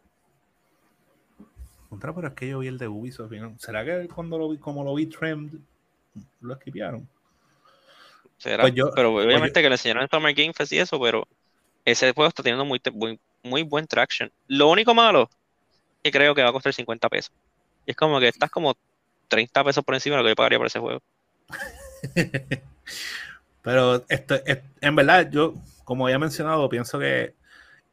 Contra, 1.89 2.15
pero 2.15 2.29
es 2.29 2.35
que 2.35 2.49
yo 2.49 2.59
vi 2.59 2.69
el 2.69 2.79
de 2.79 2.89
Ubisoft. 2.89 3.33
¿Será 3.59 3.85
que 3.85 4.09
cuando 4.09 4.39
lo 4.39 4.51
vi, 4.51 4.59
como 4.59 4.85
lo 4.85 4.95
vi 4.95 5.07
Trimmed, 5.07 5.53
lo 6.41 6.53
esquipearon? 6.53 7.09
¿Será? 8.37 8.63
Pues 8.63 8.75
pero 8.95 9.13
pues 9.13 9.27
obviamente 9.27 9.63
que 9.63 9.69
le 9.69 9.75
enseñaron 9.75 10.03
en 10.03 10.09
Summer 10.09 10.35
Game 10.35 10.53
Fest 10.53 10.73
y 10.73 10.79
eso, 10.79 11.01
pero 11.01 11.27
ese 11.85 12.13
juego 12.13 12.29
está 12.29 12.43
teniendo 12.43 12.65
muy, 12.65 12.81
muy, 13.43 13.63
buen 13.63 13.87
traction. 13.87 14.31
Lo 14.47 14.69
único 14.69 14.95
malo 14.95 15.31
es 16.03 16.13
que 16.13 16.19
creo 16.19 16.35
que 16.35 16.43
va 16.43 16.51
a 16.51 16.53
costar 16.53 16.73
50 16.73 17.09
pesos. 17.09 17.33
Y 17.87 17.93
es 17.93 17.97
como 17.97 18.21
que 18.21 18.29
estás 18.29 18.51
como 18.51 18.77
30 19.29 19.65
pesos 19.65 19.85
por 19.85 19.95
encima 19.95 20.17
de 20.17 20.23
lo 20.23 20.27
que 20.27 20.33
yo 20.33 20.37
pagaría 20.37 20.59
por 20.59 20.67
ese 20.67 20.79
juego. 20.79 21.01
pero 23.63 24.05
esto, 24.09 24.37
en 24.81 24.97
verdad, 24.97 25.31
yo, 25.31 25.55
como 25.85 26.07
había 26.07 26.19
mencionado, 26.19 26.69
pienso 26.69 26.99
que 26.99 27.35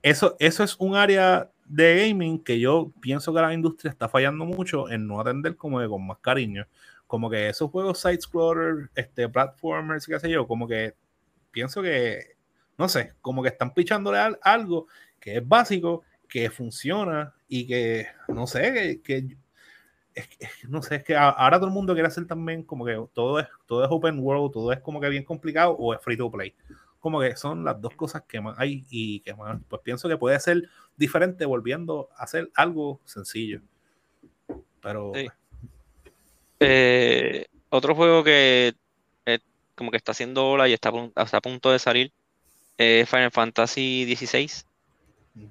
eso, 0.01 0.35
eso 0.39 0.63
es 0.63 0.75
un 0.77 0.95
área 0.95 1.49
de 1.65 2.07
gaming 2.07 2.43
que 2.43 2.59
yo 2.59 2.91
pienso 3.01 3.33
que 3.33 3.41
la 3.41 3.53
industria 3.53 3.91
está 3.91 4.07
fallando 4.07 4.45
mucho 4.45 4.89
en 4.89 5.07
no 5.07 5.19
atender 5.19 5.55
como 5.55 5.79
que 5.79 5.87
con 5.87 6.05
más 6.05 6.19
cariño. 6.19 6.67
Como 7.07 7.29
que 7.29 7.49
esos 7.49 7.69
juegos 7.69 7.99
side-scroller, 7.99 8.89
este, 8.95 9.29
platformers, 9.29 10.07
qué 10.07 10.19
sé 10.19 10.29
yo, 10.29 10.47
como 10.47 10.67
que 10.67 10.95
pienso 11.51 11.81
que, 11.81 12.35
no 12.77 12.89
sé, 12.89 13.13
como 13.21 13.43
que 13.43 13.49
están 13.49 13.73
pichándole 13.73 14.19
algo 14.41 14.87
que 15.19 15.37
es 15.37 15.47
básico, 15.47 16.03
que 16.27 16.49
funciona 16.49 17.33
y 17.47 17.67
que, 17.67 18.07
no 18.27 18.47
sé, 18.47 19.01
que, 19.03 19.37
no 20.69 20.81
sé, 20.81 20.95
es 20.95 21.03
que 21.03 21.15
ahora 21.15 21.57
todo 21.57 21.67
el 21.67 21.73
mundo 21.73 21.93
quiere 21.93 22.07
hacer 22.07 22.25
también 22.25 22.63
como 22.63 22.85
que 22.85 22.99
todo 23.13 23.39
es, 23.39 23.47
todo 23.65 23.83
es 23.83 23.89
open 23.91 24.19
world, 24.19 24.51
todo 24.51 24.71
es 24.71 24.79
como 24.79 24.99
que 24.99 25.09
bien 25.09 25.23
complicado 25.23 25.71
o 25.73 25.93
es 25.93 26.01
free 26.01 26.17
to 26.17 26.31
play 26.31 26.55
como 27.05 27.21
que 27.21 27.35
son 27.35 27.63
las 27.63 27.79
dos 27.79 27.93
cosas 27.93 28.23
que 28.27 28.41
más 28.41 28.57
hay 28.57 28.83
y 28.89 29.19
que 29.19 29.35
más, 29.35 29.61
pues 29.69 29.79
pienso 29.83 30.09
que 30.09 30.17
puede 30.17 30.39
ser 30.39 30.67
diferente 30.97 31.45
volviendo 31.45 32.09
a 32.17 32.23
hacer 32.23 32.49
algo 32.55 32.99
sencillo. 33.05 33.61
Pero... 34.81 35.11
Pues. 35.11 35.27
Eh, 36.59 37.45
otro 37.69 37.93
juego 37.93 38.23
que 38.23 38.73
como 39.75 39.91
que 39.91 39.97
está 39.97 40.13
haciendo 40.13 40.49
ola 40.49 40.67
y 40.67 40.73
está, 40.73 40.89
a 40.89 41.41
punto 41.41 41.71
de 41.71 41.77
salir 41.77 42.11
es 42.75 43.07
Final 43.07 43.29
Fantasy 43.29 44.15
XVI, 44.15 44.49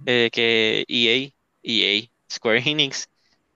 eh, 0.07 0.31
que 0.33 0.85
EA, 0.88 1.31
EA, 1.62 2.09
Square 2.29 2.69
Enix, 2.69 3.09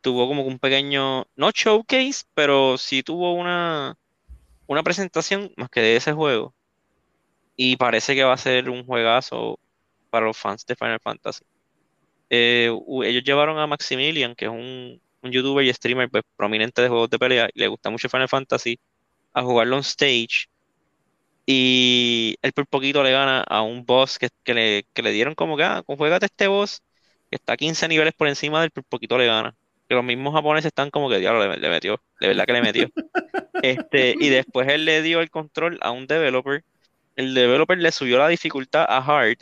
tuvo 0.02 0.28
como 0.28 0.42
un 0.44 0.60
pequeño, 0.60 1.26
no 1.34 1.50
showcase, 1.50 2.26
pero 2.32 2.78
sí 2.78 3.02
tuvo 3.02 3.32
una, 3.32 3.98
una 4.68 4.84
presentación 4.84 5.52
más 5.56 5.68
que 5.68 5.80
de 5.80 5.96
ese 5.96 6.12
juego 6.12 6.54
y 7.60 7.76
parece 7.76 8.14
que 8.14 8.22
va 8.22 8.34
a 8.34 8.38
ser 8.38 8.70
un 8.70 8.84
juegazo 8.86 9.58
para 10.10 10.26
los 10.26 10.38
fans 10.38 10.64
de 10.64 10.76
Final 10.76 11.00
Fantasy. 11.00 11.44
Eh, 12.30 12.70
ellos 13.04 13.24
llevaron 13.24 13.58
a 13.58 13.66
Maximilian, 13.66 14.36
que 14.36 14.44
es 14.44 14.50
un, 14.50 15.00
youtuber 15.24 15.64
y 15.64 15.74
streamer 15.74 16.08
pues, 16.08 16.22
prominente 16.36 16.82
de 16.82 16.88
juegos 16.88 17.10
de 17.10 17.18
pelea, 17.18 17.48
y 17.52 17.58
le 17.58 17.66
gusta 17.66 17.90
mucho 17.90 18.08
Final 18.08 18.28
Fantasy, 18.28 18.78
a 19.32 19.42
jugarlo 19.42 19.76
on 19.76 19.80
stage. 19.82 20.48
Y 21.46 22.36
él 22.42 22.52
por 22.52 22.68
poquito 22.68 23.02
le 23.02 23.10
gana 23.10 23.40
a 23.42 23.62
un 23.62 23.84
boss 23.84 24.18
que, 24.18 24.30
le, 24.54 24.84
le, 24.94 25.10
dieron 25.10 25.34
como 25.34 25.56
que, 25.56 25.64
ah, 25.64 25.82
juegate 25.84 26.26
este 26.26 26.46
boss, 26.46 26.80
que 27.28 27.36
está 27.36 27.56
15 27.56 27.88
niveles 27.88 28.14
por 28.14 28.28
encima 28.28 28.60
del 28.60 28.70
por 28.70 28.84
poquito 28.84 29.18
le 29.18 29.26
gana. 29.26 29.56
Que 29.88 29.96
los 29.96 30.04
mismos 30.04 30.32
japoneses 30.32 30.66
están 30.68 30.90
como 30.90 31.10
que, 31.10 31.18
diablo, 31.18 31.48
le, 31.48 31.56
le 31.56 31.68
metió, 31.70 32.00
de 32.20 32.28
verdad 32.28 32.46
que 32.46 32.52
le 32.52 32.62
metió. 32.62 32.88
este, 33.62 34.14
y 34.20 34.28
después 34.28 34.68
él 34.68 34.84
le 34.84 35.02
dio 35.02 35.20
el 35.20 35.30
control 35.30 35.78
a 35.82 35.90
un 35.90 36.06
developer 36.06 36.62
el 37.18 37.34
developer 37.34 37.76
le 37.76 37.90
subió 37.90 38.16
la 38.16 38.28
dificultad 38.28 38.86
a 38.88 38.98
hard, 38.98 39.38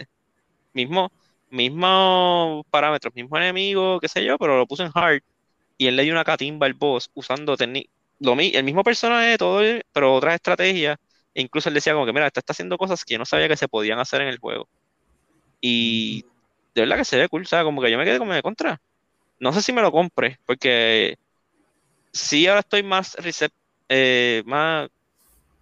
mismo, 0.73 1.12
mismo 1.51 2.65
parámetros, 2.71 3.15
mismo 3.15 3.37
enemigo, 3.37 4.01
qué 4.01 4.09
sé 4.09 4.25
yo, 4.25 4.39
pero 4.39 4.57
lo 4.57 4.67
puso 4.67 4.83
en 4.83 4.91
hard 4.95 5.21
y 5.77 5.87
él 5.87 5.95
le 5.95 6.05
dio 6.05 6.15
una 6.15 6.25
catimba 6.25 6.67
al 6.67 6.73
boss 6.73 7.11
usando 7.12 7.55
lo, 8.19 8.41
el 8.41 8.65
mismo 8.65 8.83
personaje, 8.83 9.37
todo, 9.37 9.61
pero 9.93 10.15
otras 10.15 10.37
estrategias. 10.37 10.97
E 11.35 11.43
incluso 11.43 11.69
él 11.69 11.75
decía 11.75 11.93
como 11.93 12.07
que, 12.07 12.15
mira, 12.15 12.29
está, 12.29 12.41
haciendo 12.49 12.79
cosas 12.79 13.05
que 13.05 13.12
yo 13.12 13.19
no 13.19 13.27
sabía 13.27 13.47
que 13.47 13.59
se 13.59 13.69
podían 13.69 13.99
hacer 13.99 14.23
en 14.23 14.29
el 14.29 14.39
juego. 14.39 14.67
Y 15.61 16.25
de 16.75 16.81
verdad 16.81 16.97
que 16.97 17.05
se 17.05 17.19
ve 17.19 17.29
cool, 17.29 17.47
sea, 17.47 17.62
como 17.62 17.83
que 17.83 17.91
yo 17.91 17.99
me 17.99 18.07
quedé 18.07 18.19
como 18.19 18.33
de 18.33 18.41
contra. 18.41 18.81
No 19.39 19.53
sé 19.53 19.61
si 19.61 19.75
me 19.75 19.83
lo 19.83 19.93
compre, 19.93 20.39
porque 20.47 21.19
sí 22.11 22.47
ahora 22.47 22.61
estoy 22.61 22.83
más, 22.83 23.19
eh, 23.91 24.43
más 24.47 24.89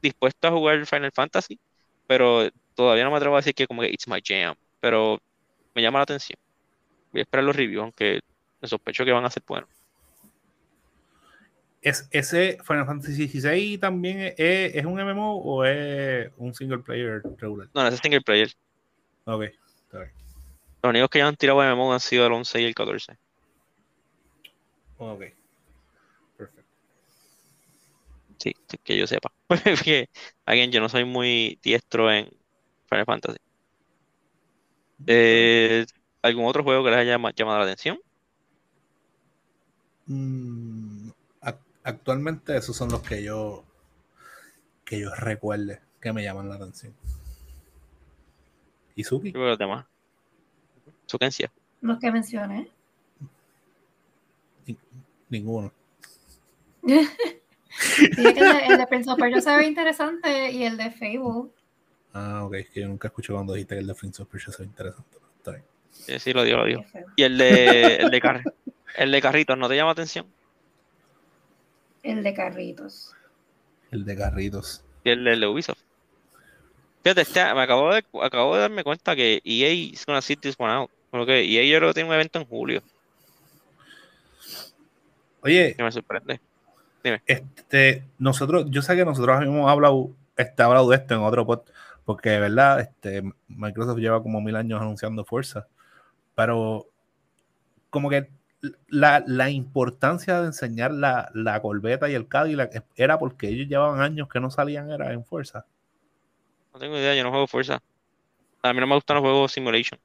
dispuesto 0.01 0.47
a 0.47 0.53
jugar 0.53 0.87
Final 0.87 1.11
Fantasy, 1.11 1.59
pero 2.07 2.49
todavía 2.75 3.05
no 3.05 3.11
me 3.11 3.17
atrevo 3.17 3.37
a 3.37 3.39
decir 3.39 3.55
que 3.55 3.67
como 3.67 3.83
que 3.83 3.89
it's 3.89 4.09
my 4.09 4.21
jam, 4.25 4.55
pero 4.81 5.21
me 5.75 5.83
llama 5.83 5.99
la 5.99 6.05
atención. 6.05 6.39
Voy 7.13 7.21
a 7.21 7.23
esperar 7.23 7.45
los 7.45 7.57
reviews, 7.57 7.83
aunque 7.83 8.21
me 8.61 8.69
sospecho 8.69 9.05
que 9.05 9.13
van 9.13 9.25
a 9.25 9.31
ser 9.31 9.43
buenos. 9.47 9.69
¿Es, 11.81 12.09
¿Ese 12.11 12.59
Final 12.65 12.87
Fantasy 12.87 13.29
XVI 13.29 13.79
también 13.79 14.21
es, 14.21 14.35
es, 14.39 14.85
un 14.87 14.99
MMO 14.99 15.37
o 15.37 15.65
es 15.65 16.31
un 16.39 16.55
single 16.55 16.79
player 16.79 17.23
regular? 17.37 17.69
No, 17.75 17.87
es 17.87 18.01
single 18.01 18.23
player. 18.23 18.51
Ok, 19.27 19.43
está 19.43 19.99
bien. 19.99 20.13
Los 20.83 20.91
únicos 20.91 21.11
que 21.11 21.19
ya 21.19 21.29
han 21.29 21.37
tirado 21.37 21.63
MMO 21.63 21.93
han 21.93 22.01
sido 22.01 22.27
el 22.27 22.33
11 22.33 22.61
y 22.63 22.65
el 22.65 22.75
14. 22.75 23.17
Ok. 24.99 25.25
Sí, 28.45 28.55
que 28.83 28.99
yo 28.99 29.07
sepa. 29.07 29.33
Porque, 29.47 30.11
alguien, 30.45 30.71
yo 30.71 30.79
no 30.81 30.91
soy 30.91 31.07
muy 31.07 31.59
diestro 31.63 32.13
en 32.13 32.29
Final 32.91 33.07
Fantasy. 33.07 33.39
Eh, 35.07 35.87
¿Algún 36.21 36.45
otro 36.45 36.63
juego 36.63 36.85
que 36.85 36.91
les 36.91 36.99
haya 36.99 37.19
llamado 37.35 37.59
la 37.59 37.65
atención? 37.65 37.99
Mm, 40.07 41.09
actualmente 41.85 42.55
esos 42.55 42.77
son 42.77 42.91
los 42.91 43.01
que 43.01 43.23
yo 43.23 43.65
que 44.85 45.01
yo 45.01 45.15
recuerde 45.15 45.81
que 45.99 46.13
me 46.13 46.23
llaman 46.23 46.51
la 46.51 46.57
atención. 46.57 46.95
¿Y 48.95 49.05
Suki? 49.05 49.33
los 49.33 49.57
demás. 49.57 49.87
Sukencia. 51.07 51.51
Los 51.81 51.99
que 51.99 52.13
mencioné. 52.13 52.69
Ninguno. 55.31 55.73
el, 58.19 58.79
de 58.79 58.87
Prince 58.89 59.11
of 59.11 59.19
Persia 59.19 59.41
se 59.41 59.57
ve 59.57 59.67
interesante 59.67 60.51
y 60.51 60.65
el 60.65 60.77
de 60.77 60.91
Fable. 60.91 61.51
Ah, 62.13 62.45
ok, 62.45 62.55
es 62.55 62.71
que 62.71 62.81
yo 62.81 62.89
nunca 62.89 63.09
escuché 63.09 63.33
cuando 63.33 63.55
dijiste 63.55 63.75
que 63.75 63.81
el 63.81 63.87
de 63.87 63.95
Prince 63.95 64.23
of 64.23 64.29
Persia 64.29 64.53
se 64.53 64.63
ve 64.63 64.69
interesante. 64.69 65.19
Está 65.39 65.51
bien. 65.53 65.65
Sí, 65.91 66.19
sí, 66.19 66.33
lo 66.33 66.45
digo, 66.45 66.59
lo 66.59 66.65
digo. 66.65 66.85
Y 67.17 67.23
el 67.23 67.39
de, 67.39 67.97
el 67.97 68.11
de, 68.11 68.43
el 68.97 69.11
de 69.11 69.21
Carritos, 69.21 69.59
¿no 69.59 69.69
te 69.69 69.77
llama 69.77 69.91
atención? 69.91 70.27
El 72.03 72.23
de 72.23 72.35
Carritos. 72.35 73.15
El 73.91 74.05
de 74.05 74.17
Carritos. 74.17 74.85
Y 75.05 75.11
el 75.11 75.25
de, 75.25 75.47
Ubisoft. 75.47 75.81
Fíjate, 77.03 77.23
este, 77.23 77.55
me 77.55 77.63
acabo 77.63 77.93
de, 77.93 78.05
acabo 78.23 78.55
de 78.55 78.63
darme 78.63 78.85
cuenta 78.85 79.15
que 79.15 79.41
EA 79.45 79.71
is 79.71 80.05
gonna 80.07 80.23
sit 80.23 80.41
this 80.41 80.55
one 80.59 80.73
out. 80.73 80.91
Porque 81.11 81.43
EA 81.43 81.65
yo 81.65 81.79
creo 81.79 81.91
que 81.91 81.95
tiene 81.95 82.09
un 82.09 82.15
evento 82.15 82.39
en 82.39 82.47
julio. 82.47 82.83
Oye. 85.43 85.75
Que 85.77 85.83
me 85.83 85.93
sorprende. 85.93 86.41
Este, 87.27 88.05
nosotros, 88.19 88.67
yo 88.71 88.83
sé 88.83 88.97
que 88.97 89.05
nosotros 89.05 89.43
hemos 89.43 89.71
hablado, 89.71 90.11
este, 90.37 90.63
hablado 90.63 90.89
de 90.89 90.97
esto 90.97 91.15
en 91.15 91.21
otro 91.21 91.47
pod, 91.47 91.61
porque 92.05 92.31
de 92.31 92.41
verdad, 92.41 92.81
este, 92.81 93.23
Microsoft 93.49 93.99
lleva 93.99 94.23
como 94.23 94.41
mil 94.41 94.57
años 94.57 94.81
anunciando 94.81 95.25
fuerza, 95.25 95.67
pero 96.35 96.89
como 97.91 98.09
que 98.11 98.29
la, 98.89 99.51
importancia 99.51 100.41
de 100.41 100.47
enseñar 100.47 100.93
la, 100.93 101.31
la 101.35 101.61
Corbeta 101.61 102.09
y 102.09 102.15
el 102.15 102.27
Cadillac 102.29 102.85
era 102.97 103.19
porque 103.19 103.49
ellos 103.49 103.69
llevaban 103.69 104.01
años 104.01 104.29
que 104.29 104.41
no 104.41 104.51
salían 104.51 104.91
era 104.91 105.13
en 105.13 105.25
fuerza. 105.25 105.67
No 106.73 106.81
tengo 106.81 106.97
idea, 106.97 107.15
yo 107.15 107.23
no 107.23 107.31
juego 107.31 107.47
fuerza. 107.47 107.83
A 108.63 108.73
mí 108.73 108.81
no 108.81 108.87
me 108.87 108.95
gustan 108.95 109.17
los 109.17 109.23
juegos 109.23 109.53
simulation. 109.53 110.01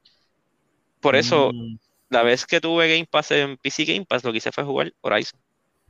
Por 0.99 1.15
eso, 1.15 1.51
mm. 1.53 1.77
la 2.09 2.23
vez 2.23 2.45
que 2.45 2.59
tuve 2.59 2.89
Game 2.89 3.07
Pass 3.09 3.31
en 3.31 3.57
PC 3.57 3.85
Game 3.85 4.05
Pass, 4.05 4.23
lo 4.23 4.31
que 4.31 4.39
hice 4.39 4.51
fue 4.51 4.65
jugar 4.65 4.93
Horizon. 5.01 5.39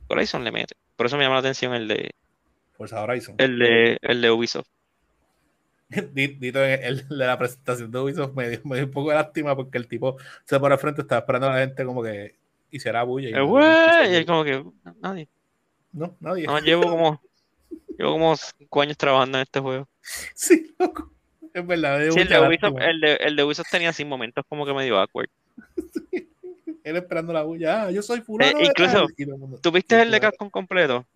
Horizon 0.08 0.44
le 0.44 0.52
mete. 0.52 0.76
Por 1.00 1.06
eso 1.06 1.16
me 1.16 1.22
llama 1.22 1.36
la 1.36 1.40
atención 1.40 1.72
el 1.72 1.88
de. 1.88 2.10
Forza 2.76 3.02
Horizon. 3.02 3.34
El 3.38 3.58
de, 3.58 3.96
el 4.02 4.20
de 4.20 4.30
Ubisoft. 4.30 4.68
Dito, 6.12 6.62
el 6.62 7.08
de 7.08 7.16
la 7.16 7.38
presentación 7.38 7.90
de 7.90 7.98
Ubisoft 8.00 8.34
me 8.34 8.50
dio, 8.50 8.60
un 8.62 8.90
poco 8.90 9.08
de 9.08 9.14
lástima 9.14 9.56
porque 9.56 9.78
el 9.78 9.88
tipo 9.88 10.18
se 10.44 10.60
pone 10.60 10.74
al 10.74 10.78
frente, 10.78 11.00
estaba 11.00 11.20
esperando 11.20 11.46
a 11.46 11.54
la 11.54 11.60
gente 11.60 11.86
como 11.86 12.02
que 12.02 12.34
hiciera 12.70 13.02
bulla. 13.04 13.30
Y, 13.30 13.32
eh, 13.32 14.12
y 14.12 14.14
él 14.14 14.26
como 14.26 14.44
que 14.44 14.62
nadie. 15.00 15.26
No, 15.90 16.14
nadie. 16.20 16.46
No, 16.46 16.58
llevo 16.58 16.90
como 16.90 17.22
llevo 17.96 18.12
como 18.12 18.36
cinco 18.36 18.82
años 18.82 18.98
trabajando 18.98 19.38
en 19.38 19.42
este 19.44 19.58
juego. 19.58 19.88
Sí, 20.34 20.74
loco. 20.78 21.10
Es 21.54 21.66
verdad. 21.66 22.10
Sí, 22.10 22.20
el, 22.20 22.28
de 22.28 22.46
Ubisoft, 22.46 22.78
el, 22.78 23.00
de, 23.00 23.14
el 23.14 23.36
de 23.36 23.44
Ubisoft 23.44 23.70
tenía 23.70 23.88
así 23.88 24.04
momentos 24.04 24.44
como 24.46 24.66
que 24.66 24.74
medio 24.74 24.98
awkward. 24.98 25.30
Sí 26.10 26.19
él 26.90 26.96
esperando 26.96 27.32
la 27.32 27.42
bulla. 27.42 27.84
Ah, 27.84 27.90
yo 27.90 28.02
soy 28.02 28.20
fulano. 28.20 28.58
Eh, 28.58 28.66
incluso, 28.66 29.06
¿tuviste 29.62 30.00
el 30.00 30.10
de 30.10 30.20
Capcom 30.20 30.50
completo? 30.50 31.06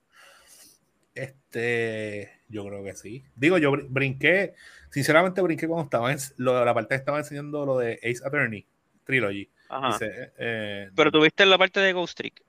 Este, 1.14 2.40
yo 2.48 2.66
creo 2.66 2.82
que 2.82 2.94
sí. 2.94 3.24
Digo, 3.36 3.58
yo 3.58 3.72
brinqué, 3.88 4.54
sinceramente 4.90 5.40
brinqué 5.42 5.68
cuando 5.68 5.84
estaba 5.84 6.12
en 6.12 6.18
lo, 6.36 6.64
la 6.64 6.74
parte 6.74 6.90
que 6.90 6.98
estaba 6.98 7.18
enseñando 7.18 7.64
lo 7.64 7.78
de 7.78 7.94
Ace 8.02 8.20
Attorney 8.24 8.66
Trilogy. 9.04 9.48
Ajá. 9.68 9.98
Eh, 10.00 10.90
Pero 10.94 11.10
tuviste 11.10 11.46
la 11.46 11.58
parte 11.58 11.80
de 11.80 11.92
Ghost 11.92 12.16
Trick. 12.16 12.42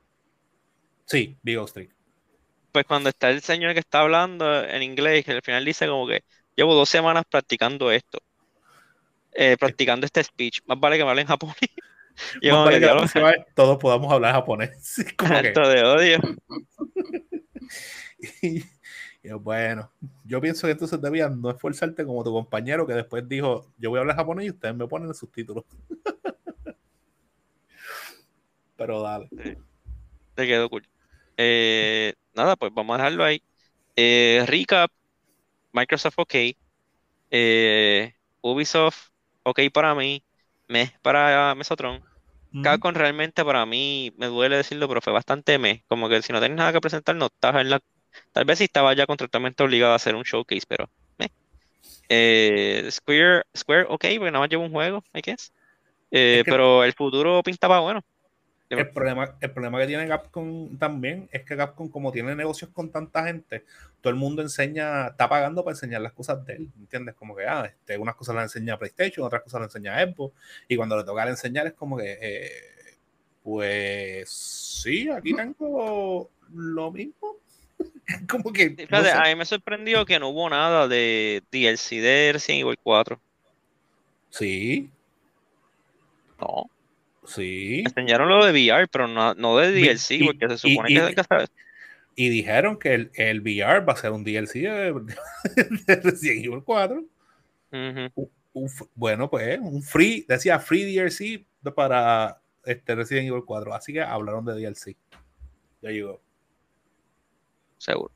Sí, 1.05 1.37
vi 1.43 1.55
Ghost 1.55 1.75
Trick. 1.75 1.91
Pues 2.71 2.85
cuando 2.85 3.09
está 3.09 3.29
el 3.29 3.41
señor 3.41 3.73
que 3.73 3.79
está 3.79 4.01
hablando 4.01 4.63
en 4.63 4.83
inglés, 4.83 5.23
que 5.23 5.31
al 5.31 5.41
final 5.41 5.63
dice 5.63 5.87
como 5.87 6.07
que 6.07 6.23
llevo 6.55 6.73
dos 6.73 6.89
semanas 6.89 7.23
practicando 7.29 7.91
esto. 7.91 8.19
Eh, 9.33 9.57
practicando 9.57 10.05
este 10.05 10.23
speech. 10.23 10.61
Más 10.65 10.79
vale 10.79 10.97
que 10.97 11.03
me 11.03 11.09
hable 11.09 11.21
en 11.21 11.27
japonés. 11.27 11.57
Todos 13.53 13.77
podamos 13.77 14.11
hablar 14.11 14.33
japonés. 14.33 14.95
de 15.17 15.83
odio. 15.83 16.19
y, 18.41 18.63
bueno, 19.39 19.91
yo 20.23 20.41
pienso 20.41 20.67
que 20.67 20.71
entonces 20.71 21.01
debías 21.01 21.35
no 21.35 21.49
esforzarte 21.49 22.05
como 22.05 22.23
tu 22.23 22.31
compañero 22.31 22.85
que 22.85 22.93
después 22.93 23.27
dijo, 23.27 23.71
yo 23.77 23.89
voy 23.89 23.97
a 23.97 24.01
hablar 24.01 24.15
japonés 24.15 24.45
y 24.45 24.49
ustedes 24.51 24.75
me 24.75 24.87
ponen 24.87 25.09
el 25.09 25.15
subtítulo. 25.15 25.65
pero 28.75 29.01
dale. 29.01 29.29
Te 30.35 30.47
quedó 30.47 30.69
cool. 30.69 30.87
Eh, 31.37 32.13
nada, 32.33 32.55
pues 32.55 32.73
vamos 32.73 32.95
a 32.95 32.97
dejarlo 32.97 33.23
ahí. 33.23 33.41
Eh, 33.95 34.43
recap, 34.47 34.91
Microsoft 35.71 36.19
OK, 36.19 36.35
eh, 37.31 38.13
Ubisoft 38.41 39.09
OK 39.43 39.59
para 39.73 39.95
mí, 39.95 40.23
mes 40.67 40.91
para 41.01 41.53
Mesotron. 41.55 42.03
Capcom 42.63 42.93
realmente 42.93 43.43
para 43.43 43.65
mí, 43.65 44.13
me 44.17 44.27
duele 44.27 44.55
decirlo, 44.55 44.87
pero 44.87 45.01
fue 45.01 45.11
bastante 45.11 45.59
mes. 45.59 45.81
Como 45.89 46.07
que 46.07 46.21
si 46.21 46.31
no 46.31 46.39
tienes 46.39 46.57
nada 46.57 46.71
que 46.71 46.79
presentar, 46.79 47.13
no 47.15 47.25
estás 47.25 47.55
en 47.55 47.69
la... 47.69 47.81
Tal 48.31 48.45
vez 48.45 48.59
si 48.59 48.63
estaba 48.63 48.93
ya 48.93 49.05
contractualmente 49.05 49.61
obligado 49.61 49.91
a 49.91 49.97
hacer 49.97 50.15
un 50.15 50.23
showcase, 50.23 50.65
pero... 50.65 50.89
Eh, 52.07 52.87
Square, 52.91 53.43
Square, 53.57 53.87
ok, 53.89 54.05
porque 54.17 54.31
nada 54.31 54.39
más 54.39 54.49
llevo 54.49 54.63
un 54.63 54.71
juego, 54.71 55.03
I 55.13 55.21
guess. 55.21 55.51
Eh, 56.11 56.43
pero 56.45 56.83
el 56.83 56.93
futuro 56.93 57.41
pintaba 57.43 57.79
bueno. 57.79 58.03
El 58.69 58.89
problema, 58.89 59.37
el 59.41 59.51
problema 59.51 59.79
que 59.79 59.87
tiene 59.87 60.07
Capcom 60.07 60.77
también 60.77 61.29
es 61.31 61.43
que 61.43 61.55
Capcom, 61.55 61.87
como 61.89 62.11
tiene 62.11 62.35
negocios 62.35 62.71
con 62.71 62.89
tanta 62.89 63.25
gente, 63.25 63.63
todo 64.01 64.11
el 64.11 64.17
mundo 64.17 64.41
enseña, 64.41 65.07
está 65.07 65.29
pagando 65.29 65.63
para 65.63 65.75
enseñar 65.75 66.01
las 66.01 66.13
cosas 66.13 66.43
de 66.45 66.53
él, 66.53 66.71
¿entiendes? 66.79 67.13
Como 67.13 67.35
que, 67.35 67.45
ah, 67.45 67.65
este, 67.65 67.97
unas 67.97 68.15
cosas 68.15 68.35
las 68.35 68.45
enseña 68.45 68.79
PlayStation, 68.79 69.25
otras 69.25 69.43
cosas 69.43 69.61
las 69.61 69.75
enseña 69.75 70.03
Xbox, 70.03 70.35
y 70.67 70.75
cuando 70.75 70.97
le 70.97 71.03
toca 71.03 71.27
enseñar 71.29 71.67
es 71.67 71.73
como 71.73 71.97
que, 71.97 72.17
eh, 72.19 72.97
pues 73.43 74.29
sí, 74.29 75.09
aquí 75.09 75.35
tengo 75.35 76.31
lo 76.51 76.91
mismo. 76.91 77.37
como 78.29 78.51
que. 78.51 78.87
A 78.91 79.23
mí 79.25 79.35
me 79.35 79.45
sorprendió 79.45 80.05
que 80.05 80.19
no 80.19 80.29
hubo 80.29 80.49
nada 80.49 80.87
de 80.87 81.43
DLC 81.51 82.01
de 82.01 82.31
Resident 82.33 82.61
Evil 82.65 82.79
4. 82.81 83.19
Sí. 84.31 84.89
No. 86.39 86.69
Sí. 87.25 87.83
Enseñaron 87.85 88.29
lo 88.29 88.45
de 88.45 88.51
VR, 88.51 88.87
pero 88.87 89.07
no, 89.07 89.33
no 89.35 89.57
de 89.57 89.71
DLC, 89.71 90.25
porque 90.25 90.49
se 90.49 90.57
supone 90.57 90.89
que 90.89 91.21
es 91.21 91.27
que 91.27 91.45
Y 92.15 92.29
dijeron 92.29 92.77
que 92.77 92.93
el, 92.93 93.11
el, 93.15 93.41
VR 93.41 93.85
va 93.85 93.93
a 93.93 93.97
ser 93.97 94.11
un 94.11 94.23
DLC 94.23 94.53
de, 94.61 94.93
de 95.87 95.95
Resident 95.97 96.45
Evil 96.45 96.63
4. 96.63 97.03
bueno, 98.95 99.29
pues 99.29 99.59
un 99.59 99.81
free, 99.83 100.25
decía 100.27 100.59
free 100.59 100.95
DLC 100.95 101.45
para 101.75 102.39
este 102.63 102.95
Resident 102.95 103.27
Evil 103.27 103.43
4. 103.45 103.73
Así 103.73 103.93
que 103.93 104.01
hablaron 104.01 104.45
de 104.45 104.53
DLC. 104.53 104.95
Ya 105.81 105.89
llegó. 105.89 106.21
Seguro. 107.77 108.11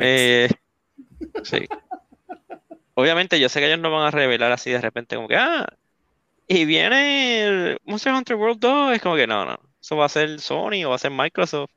Eh, 0.00 0.48
sí. 1.42 1.66
Obviamente, 2.94 3.38
yo 3.38 3.48
sé 3.48 3.60
que 3.60 3.66
ellos 3.66 3.78
no 3.78 3.92
van 3.92 4.08
a 4.08 4.10
revelar 4.10 4.50
así 4.50 4.70
de 4.70 4.80
repente, 4.80 5.14
como 5.14 5.28
que, 5.28 5.36
ah, 5.36 5.66
y 6.48 6.64
viene 6.64 7.76
Monster 7.84 8.14
Hunter 8.14 8.36
World 8.36 8.58
2, 8.58 8.94
es 8.94 9.02
como 9.02 9.16
que 9.16 9.26
no, 9.26 9.44
no. 9.44 9.60
Eso 9.80 9.96
va 9.96 10.06
a 10.06 10.08
ser 10.08 10.40
Sony 10.40 10.84
o 10.84 10.88
va 10.88 10.96
a 10.96 10.98
ser 10.98 11.10
Microsoft 11.10 11.70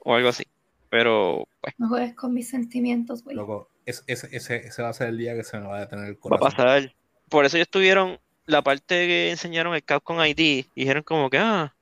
o 0.00 0.14
algo 0.14 0.28
así. 0.28 0.44
Pero, 0.90 1.46
pues. 1.60 1.74
No 1.78 1.88
juegues 1.88 2.14
con 2.14 2.34
mis 2.34 2.50
sentimientos, 2.50 3.22
güey. 3.22 3.36
Loco, 3.36 3.70
ese, 3.86 4.02
ese, 4.08 4.82
va 4.82 4.88
a 4.88 4.92
ser 4.92 5.08
el 5.08 5.18
día 5.18 5.34
que 5.34 5.44
se 5.44 5.58
me 5.58 5.68
va 5.68 5.76
a 5.76 5.80
detener 5.80 6.06
el 6.06 6.18
corazón. 6.18 6.44
Va 6.44 6.48
a 6.48 6.50
pasar. 6.50 6.94
Por 7.28 7.44
eso 7.44 7.56
ellos 7.56 7.68
tuvieron 7.68 8.18
la 8.46 8.60
parte 8.62 9.06
que 9.06 9.30
enseñaron 9.30 9.74
el 9.74 9.84
Capcom 9.84 10.20
ID. 10.20 10.66
Dijeron 10.74 11.04
como 11.04 11.30
que, 11.30 11.38
ah, 11.38 11.72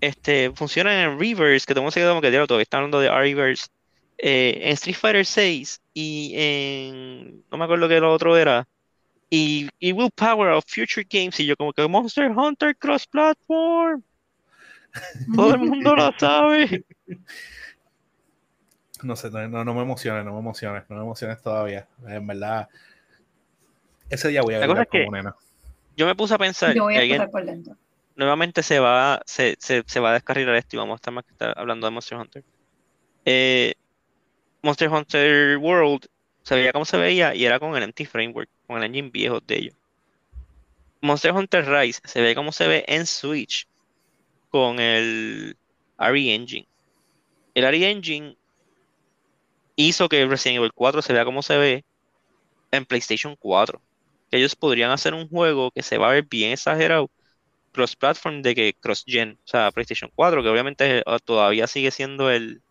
este, 0.00 0.50
funciona 0.54 1.04
en 1.04 1.20
Reverse, 1.20 1.66
que 1.66 1.74
todo 1.74 1.80
el 1.80 1.84
mundo 1.84 1.92
se 1.92 2.00
quedó 2.00 2.12
como 2.12 2.22
que, 2.22 2.30
todavía 2.30 2.62
están 2.62 2.78
hablando 2.78 3.00
de 3.00 3.10
Reverse. 3.10 3.66
Eh, 4.18 4.60
en 4.62 4.72
Street 4.72 4.96
Fighter 4.96 5.26
6 5.26 5.80
y 5.92 6.32
en. 6.34 7.44
No 7.50 7.58
me 7.58 7.64
acuerdo 7.64 7.88
qué 7.88 8.00
lo 8.00 8.12
otro 8.12 8.36
era 8.38 8.66
y, 9.32 9.70
y 9.78 9.92
Will 9.92 10.10
Power 10.10 10.50
of 10.50 10.64
Future 10.68 11.06
Games. 11.08 11.40
Y 11.40 11.46
yo, 11.46 11.56
como 11.56 11.72
que 11.72 11.88
Monster 11.88 12.30
Hunter 12.30 12.76
Cross 12.76 13.06
Platform. 13.06 14.02
Todo 15.34 15.54
el 15.54 15.60
mundo 15.60 15.96
lo 15.96 16.12
sabe. 16.18 16.84
No 19.02 19.16
sé, 19.16 19.30
no, 19.30 19.64
no 19.64 19.74
me 19.74 19.80
emociones, 19.80 20.22
no 20.26 20.34
me 20.34 20.40
emociones, 20.40 20.84
no 20.90 20.96
me 20.96 21.02
emociones 21.02 21.40
todavía. 21.40 21.88
En 22.06 22.26
verdad, 22.26 22.68
ese 24.10 24.28
día 24.28 24.42
voy 24.42 24.54
a 24.54 24.66
ver 24.66 24.86
como 24.86 25.12
nena. 25.12 25.34
Yo 25.96 26.04
me 26.04 26.14
puse 26.14 26.34
a 26.34 26.38
pensar. 26.38 26.74
Yo 26.74 26.84
voy 26.84 26.96
a 26.96 27.08
pasar 27.08 27.30
por 27.30 27.46
dentro. 27.46 27.74
Nuevamente 28.14 28.62
se 28.62 28.80
va, 28.80 29.22
se, 29.24 29.56
se, 29.58 29.82
se, 29.86 29.98
va 29.98 30.10
a 30.10 30.12
descarrilar 30.12 30.54
esto 30.56 30.76
y 30.76 30.78
vamos 30.78 30.92
a 30.92 30.96
estar 30.96 31.14
más 31.14 31.24
que 31.24 31.32
estar 31.32 31.54
hablando 31.56 31.86
de 31.86 31.90
Monster 31.90 32.18
Hunter. 32.18 32.44
Eh, 33.24 33.72
Monster 34.60 34.90
Hunter 34.90 35.56
World 35.56 36.06
se 36.42 36.54
veía 36.54 36.72
como 36.72 36.84
se 36.84 36.96
veía 36.96 37.34
y 37.34 37.44
era 37.44 37.58
con 37.58 37.76
el 37.76 37.82
anti-framework, 37.82 38.48
con 38.66 38.78
el 38.78 38.84
engine 38.84 39.10
viejo 39.10 39.40
de 39.40 39.58
ellos. 39.58 39.74
Monster 41.00 41.32
Hunter 41.32 41.66
Rise 41.66 42.00
se 42.04 42.20
ve 42.20 42.34
como 42.34 42.52
se 42.52 42.68
ve 42.68 42.84
en 42.86 43.06
Switch 43.06 43.66
con 44.50 44.78
el 44.78 45.56
RE 45.98 46.34
Engine. 46.34 46.66
El 47.54 47.64
RE 47.64 47.90
Engine 47.90 48.36
hizo 49.76 50.08
que 50.08 50.26
Resident 50.26 50.58
Evil 50.58 50.72
4 50.74 51.02
se 51.02 51.12
vea 51.12 51.24
como 51.24 51.42
se 51.42 51.56
ve 51.56 51.84
en 52.70 52.84
PlayStation 52.84 53.36
4. 53.36 53.80
Que 54.30 54.38
ellos 54.38 54.54
podrían 54.54 54.90
hacer 54.90 55.14
un 55.14 55.28
juego 55.28 55.70
que 55.70 55.82
se 55.82 55.98
va 55.98 56.08
a 56.08 56.12
ver 56.12 56.24
bien 56.24 56.52
exagerado 56.52 57.10
cross-platform 57.72 58.42
de 58.42 58.54
que 58.54 58.74
cross-gen, 58.80 59.38
o 59.44 59.48
sea, 59.48 59.70
PlayStation 59.70 60.10
4, 60.14 60.42
que 60.42 60.48
obviamente 60.48 61.02
todavía 61.24 61.66
sigue 61.66 61.90
siendo 61.90 62.30
el, 62.30 62.62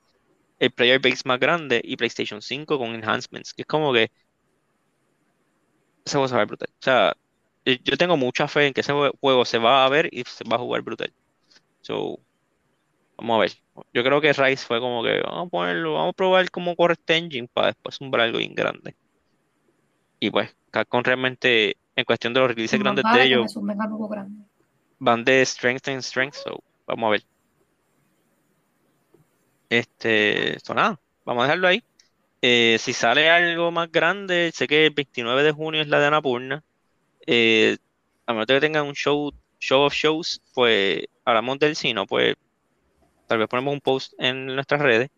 el 0.62 0.70
player 0.70 1.00
base 1.00 1.24
más 1.26 1.40
grande 1.40 1.82
y 1.84 1.98
PlayStation 1.98 2.40
5 2.40 2.78
con 2.78 2.94
enhancements, 2.94 3.52
que 3.52 3.64
es 3.64 3.68
como 3.68 3.92
que 3.92 4.12
se 6.06 6.20
va 6.20 6.26
a 6.26 6.38
ver 6.38 6.46
brutal. 6.46 6.70
O 6.70 6.84
sea, 6.84 7.18
yo 7.66 7.98
tengo 7.98 8.16
mucha 8.16 8.48
fe 8.48 8.68
en 8.68 8.74
que 8.74 8.82
ese 8.82 8.94
juego 8.94 9.44
se 9.44 9.58
va 9.58 9.84
a 9.84 9.90
ver 9.90 10.08
y 10.12 10.24
se 10.24 10.44
va 10.48 10.58
a 10.58 10.60
jugar 10.60 10.84
brutal. 10.84 11.12
So, 11.82 12.20
vamos 13.18 13.38
a 13.38 13.40
ver. 13.40 13.52
Yo 13.92 14.04
creo 14.04 14.22
que 14.22 14.34
Rise 14.34 14.64
fue 14.64 14.80
como 14.80 15.04
que 15.04 15.20
vamos 15.22 15.48
a 15.48 15.50
ponerlo, 15.50 15.96
vamos 15.96 16.12
a 16.12 16.14
probar 16.14 16.52
cómo 16.52 16.76
corre 16.76 16.94
este 16.94 17.18
engine 17.18 17.50
para 17.52 17.68
después 17.68 18.00
un 18.00 18.14
algo 18.20 18.38
bien 18.38 18.54
grande. 18.54 18.96
Y 20.20 20.30
pues, 20.30 20.56
con 20.90 21.04
realmente, 21.04 21.76
en 21.96 22.06
cuestión 22.06 22.36
de 22.36 22.40
los 22.40 22.50
releases 22.50 22.80
grandes 22.80 23.04
de 23.16 23.24
ellos, 23.24 23.58
van 25.00 25.24
de 25.26 25.44
strength 25.44 25.88
en 25.88 26.04
strength, 26.04 26.36
so 26.36 26.64
vamos 26.86 27.08
a 27.08 27.12
ver. 27.14 27.24
Este, 29.72 30.58
esto 30.58 30.74
nada, 30.74 31.00
vamos 31.24 31.44
a 31.44 31.46
dejarlo 31.46 31.70
ahí. 31.70 31.82
Eh, 32.42 32.76
si 32.78 32.92
sale 32.92 33.30
algo 33.30 33.72
más 33.72 33.90
grande, 33.90 34.52
sé 34.54 34.68
que 34.68 34.88
el 34.88 34.94
29 34.94 35.44
de 35.44 35.52
junio 35.54 35.82
es 35.82 35.88
la 35.88 36.02
de 36.02 36.08
Anapurna. 36.08 36.62
Eh, 37.26 37.78
a 38.26 38.34
menos 38.34 38.48
que 38.48 38.60
tengan 38.60 38.86
un 38.86 38.96
show, 38.96 39.32
show 39.60 39.84
of 39.84 39.94
shows, 39.94 40.42
pues 40.54 41.06
hablamos 41.24 41.58
del 41.60 41.78
no 41.96 42.06
pues 42.06 42.36
tal 43.28 43.38
vez 43.38 43.48
ponemos 43.48 43.74
un 43.74 43.80
post 43.80 44.12
en 44.20 44.48
nuestras 44.48 44.82
redes. 44.82 45.10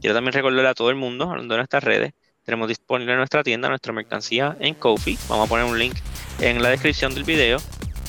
Quiero 0.00 0.16
también 0.16 0.32
recordarle 0.32 0.68
a 0.68 0.74
todo 0.74 0.90
el 0.90 0.96
mundo, 0.96 1.30
hablando 1.30 1.54
de 1.54 1.58
nuestras 1.58 1.84
redes, 1.84 2.12
tenemos 2.44 2.66
disponible 2.66 3.12
en 3.12 3.18
nuestra 3.18 3.44
tienda 3.44 3.68
nuestra 3.68 3.92
mercancía 3.92 4.56
en 4.58 4.74
Kofi. 4.74 5.18
Vamos 5.28 5.46
a 5.46 5.48
poner 5.48 5.66
un 5.66 5.78
link 5.78 5.94
en 6.40 6.60
la 6.60 6.70
descripción 6.70 7.14
del 7.14 7.22
video 7.22 7.58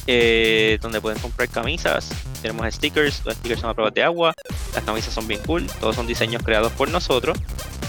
eh, 0.08 0.78
donde 0.82 1.02
pueden 1.02 1.20
comprar 1.20 1.50
camisas. 1.50 2.10
Tenemos 2.42 2.74
stickers, 2.74 3.22
los 3.26 3.36
stickers 3.36 3.62
son 3.62 3.70
a 3.70 3.74
prueba 3.74 3.92
de 3.92 4.04
agua, 4.04 4.34
las 4.74 4.84
camisas 4.84 5.14
son 5.14 5.28
bien 5.28 5.42
cool, 5.46 5.68
todos 5.80 5.96
son 5.96 6.08
diseños 6.08 6.42
creados 6.44 6.72
por 6.74 6.90
nosotros. 6.90 7.38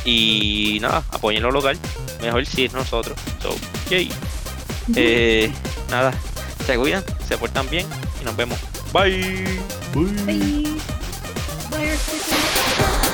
Y 0.05 0.79
nada, 0.81 1.03
apoyen 1.11 1.43
lo 1.43 1.51
local, 1.51 1.79
mejor 2.21 2.45
si 2.47 2.65
es 2.65 2.73
nosotros. 2.73 3.17
So, 3.41 3.55
yay. 3.89 4.11
Eh, 4.97 5.51
nada, 5.91 6.13
se 6.67 6.77
cuidan, 6.77 7.05
se 7.27 7.39
portan 7.39 7.69
bien 7.71 7.87
y 8.21 8.25
nos 8.25 8.37
vemos. 8.37 8.59
Bye. 8.93 9.61
Bye. 9.95 10.81
Bye. 11.71 13.12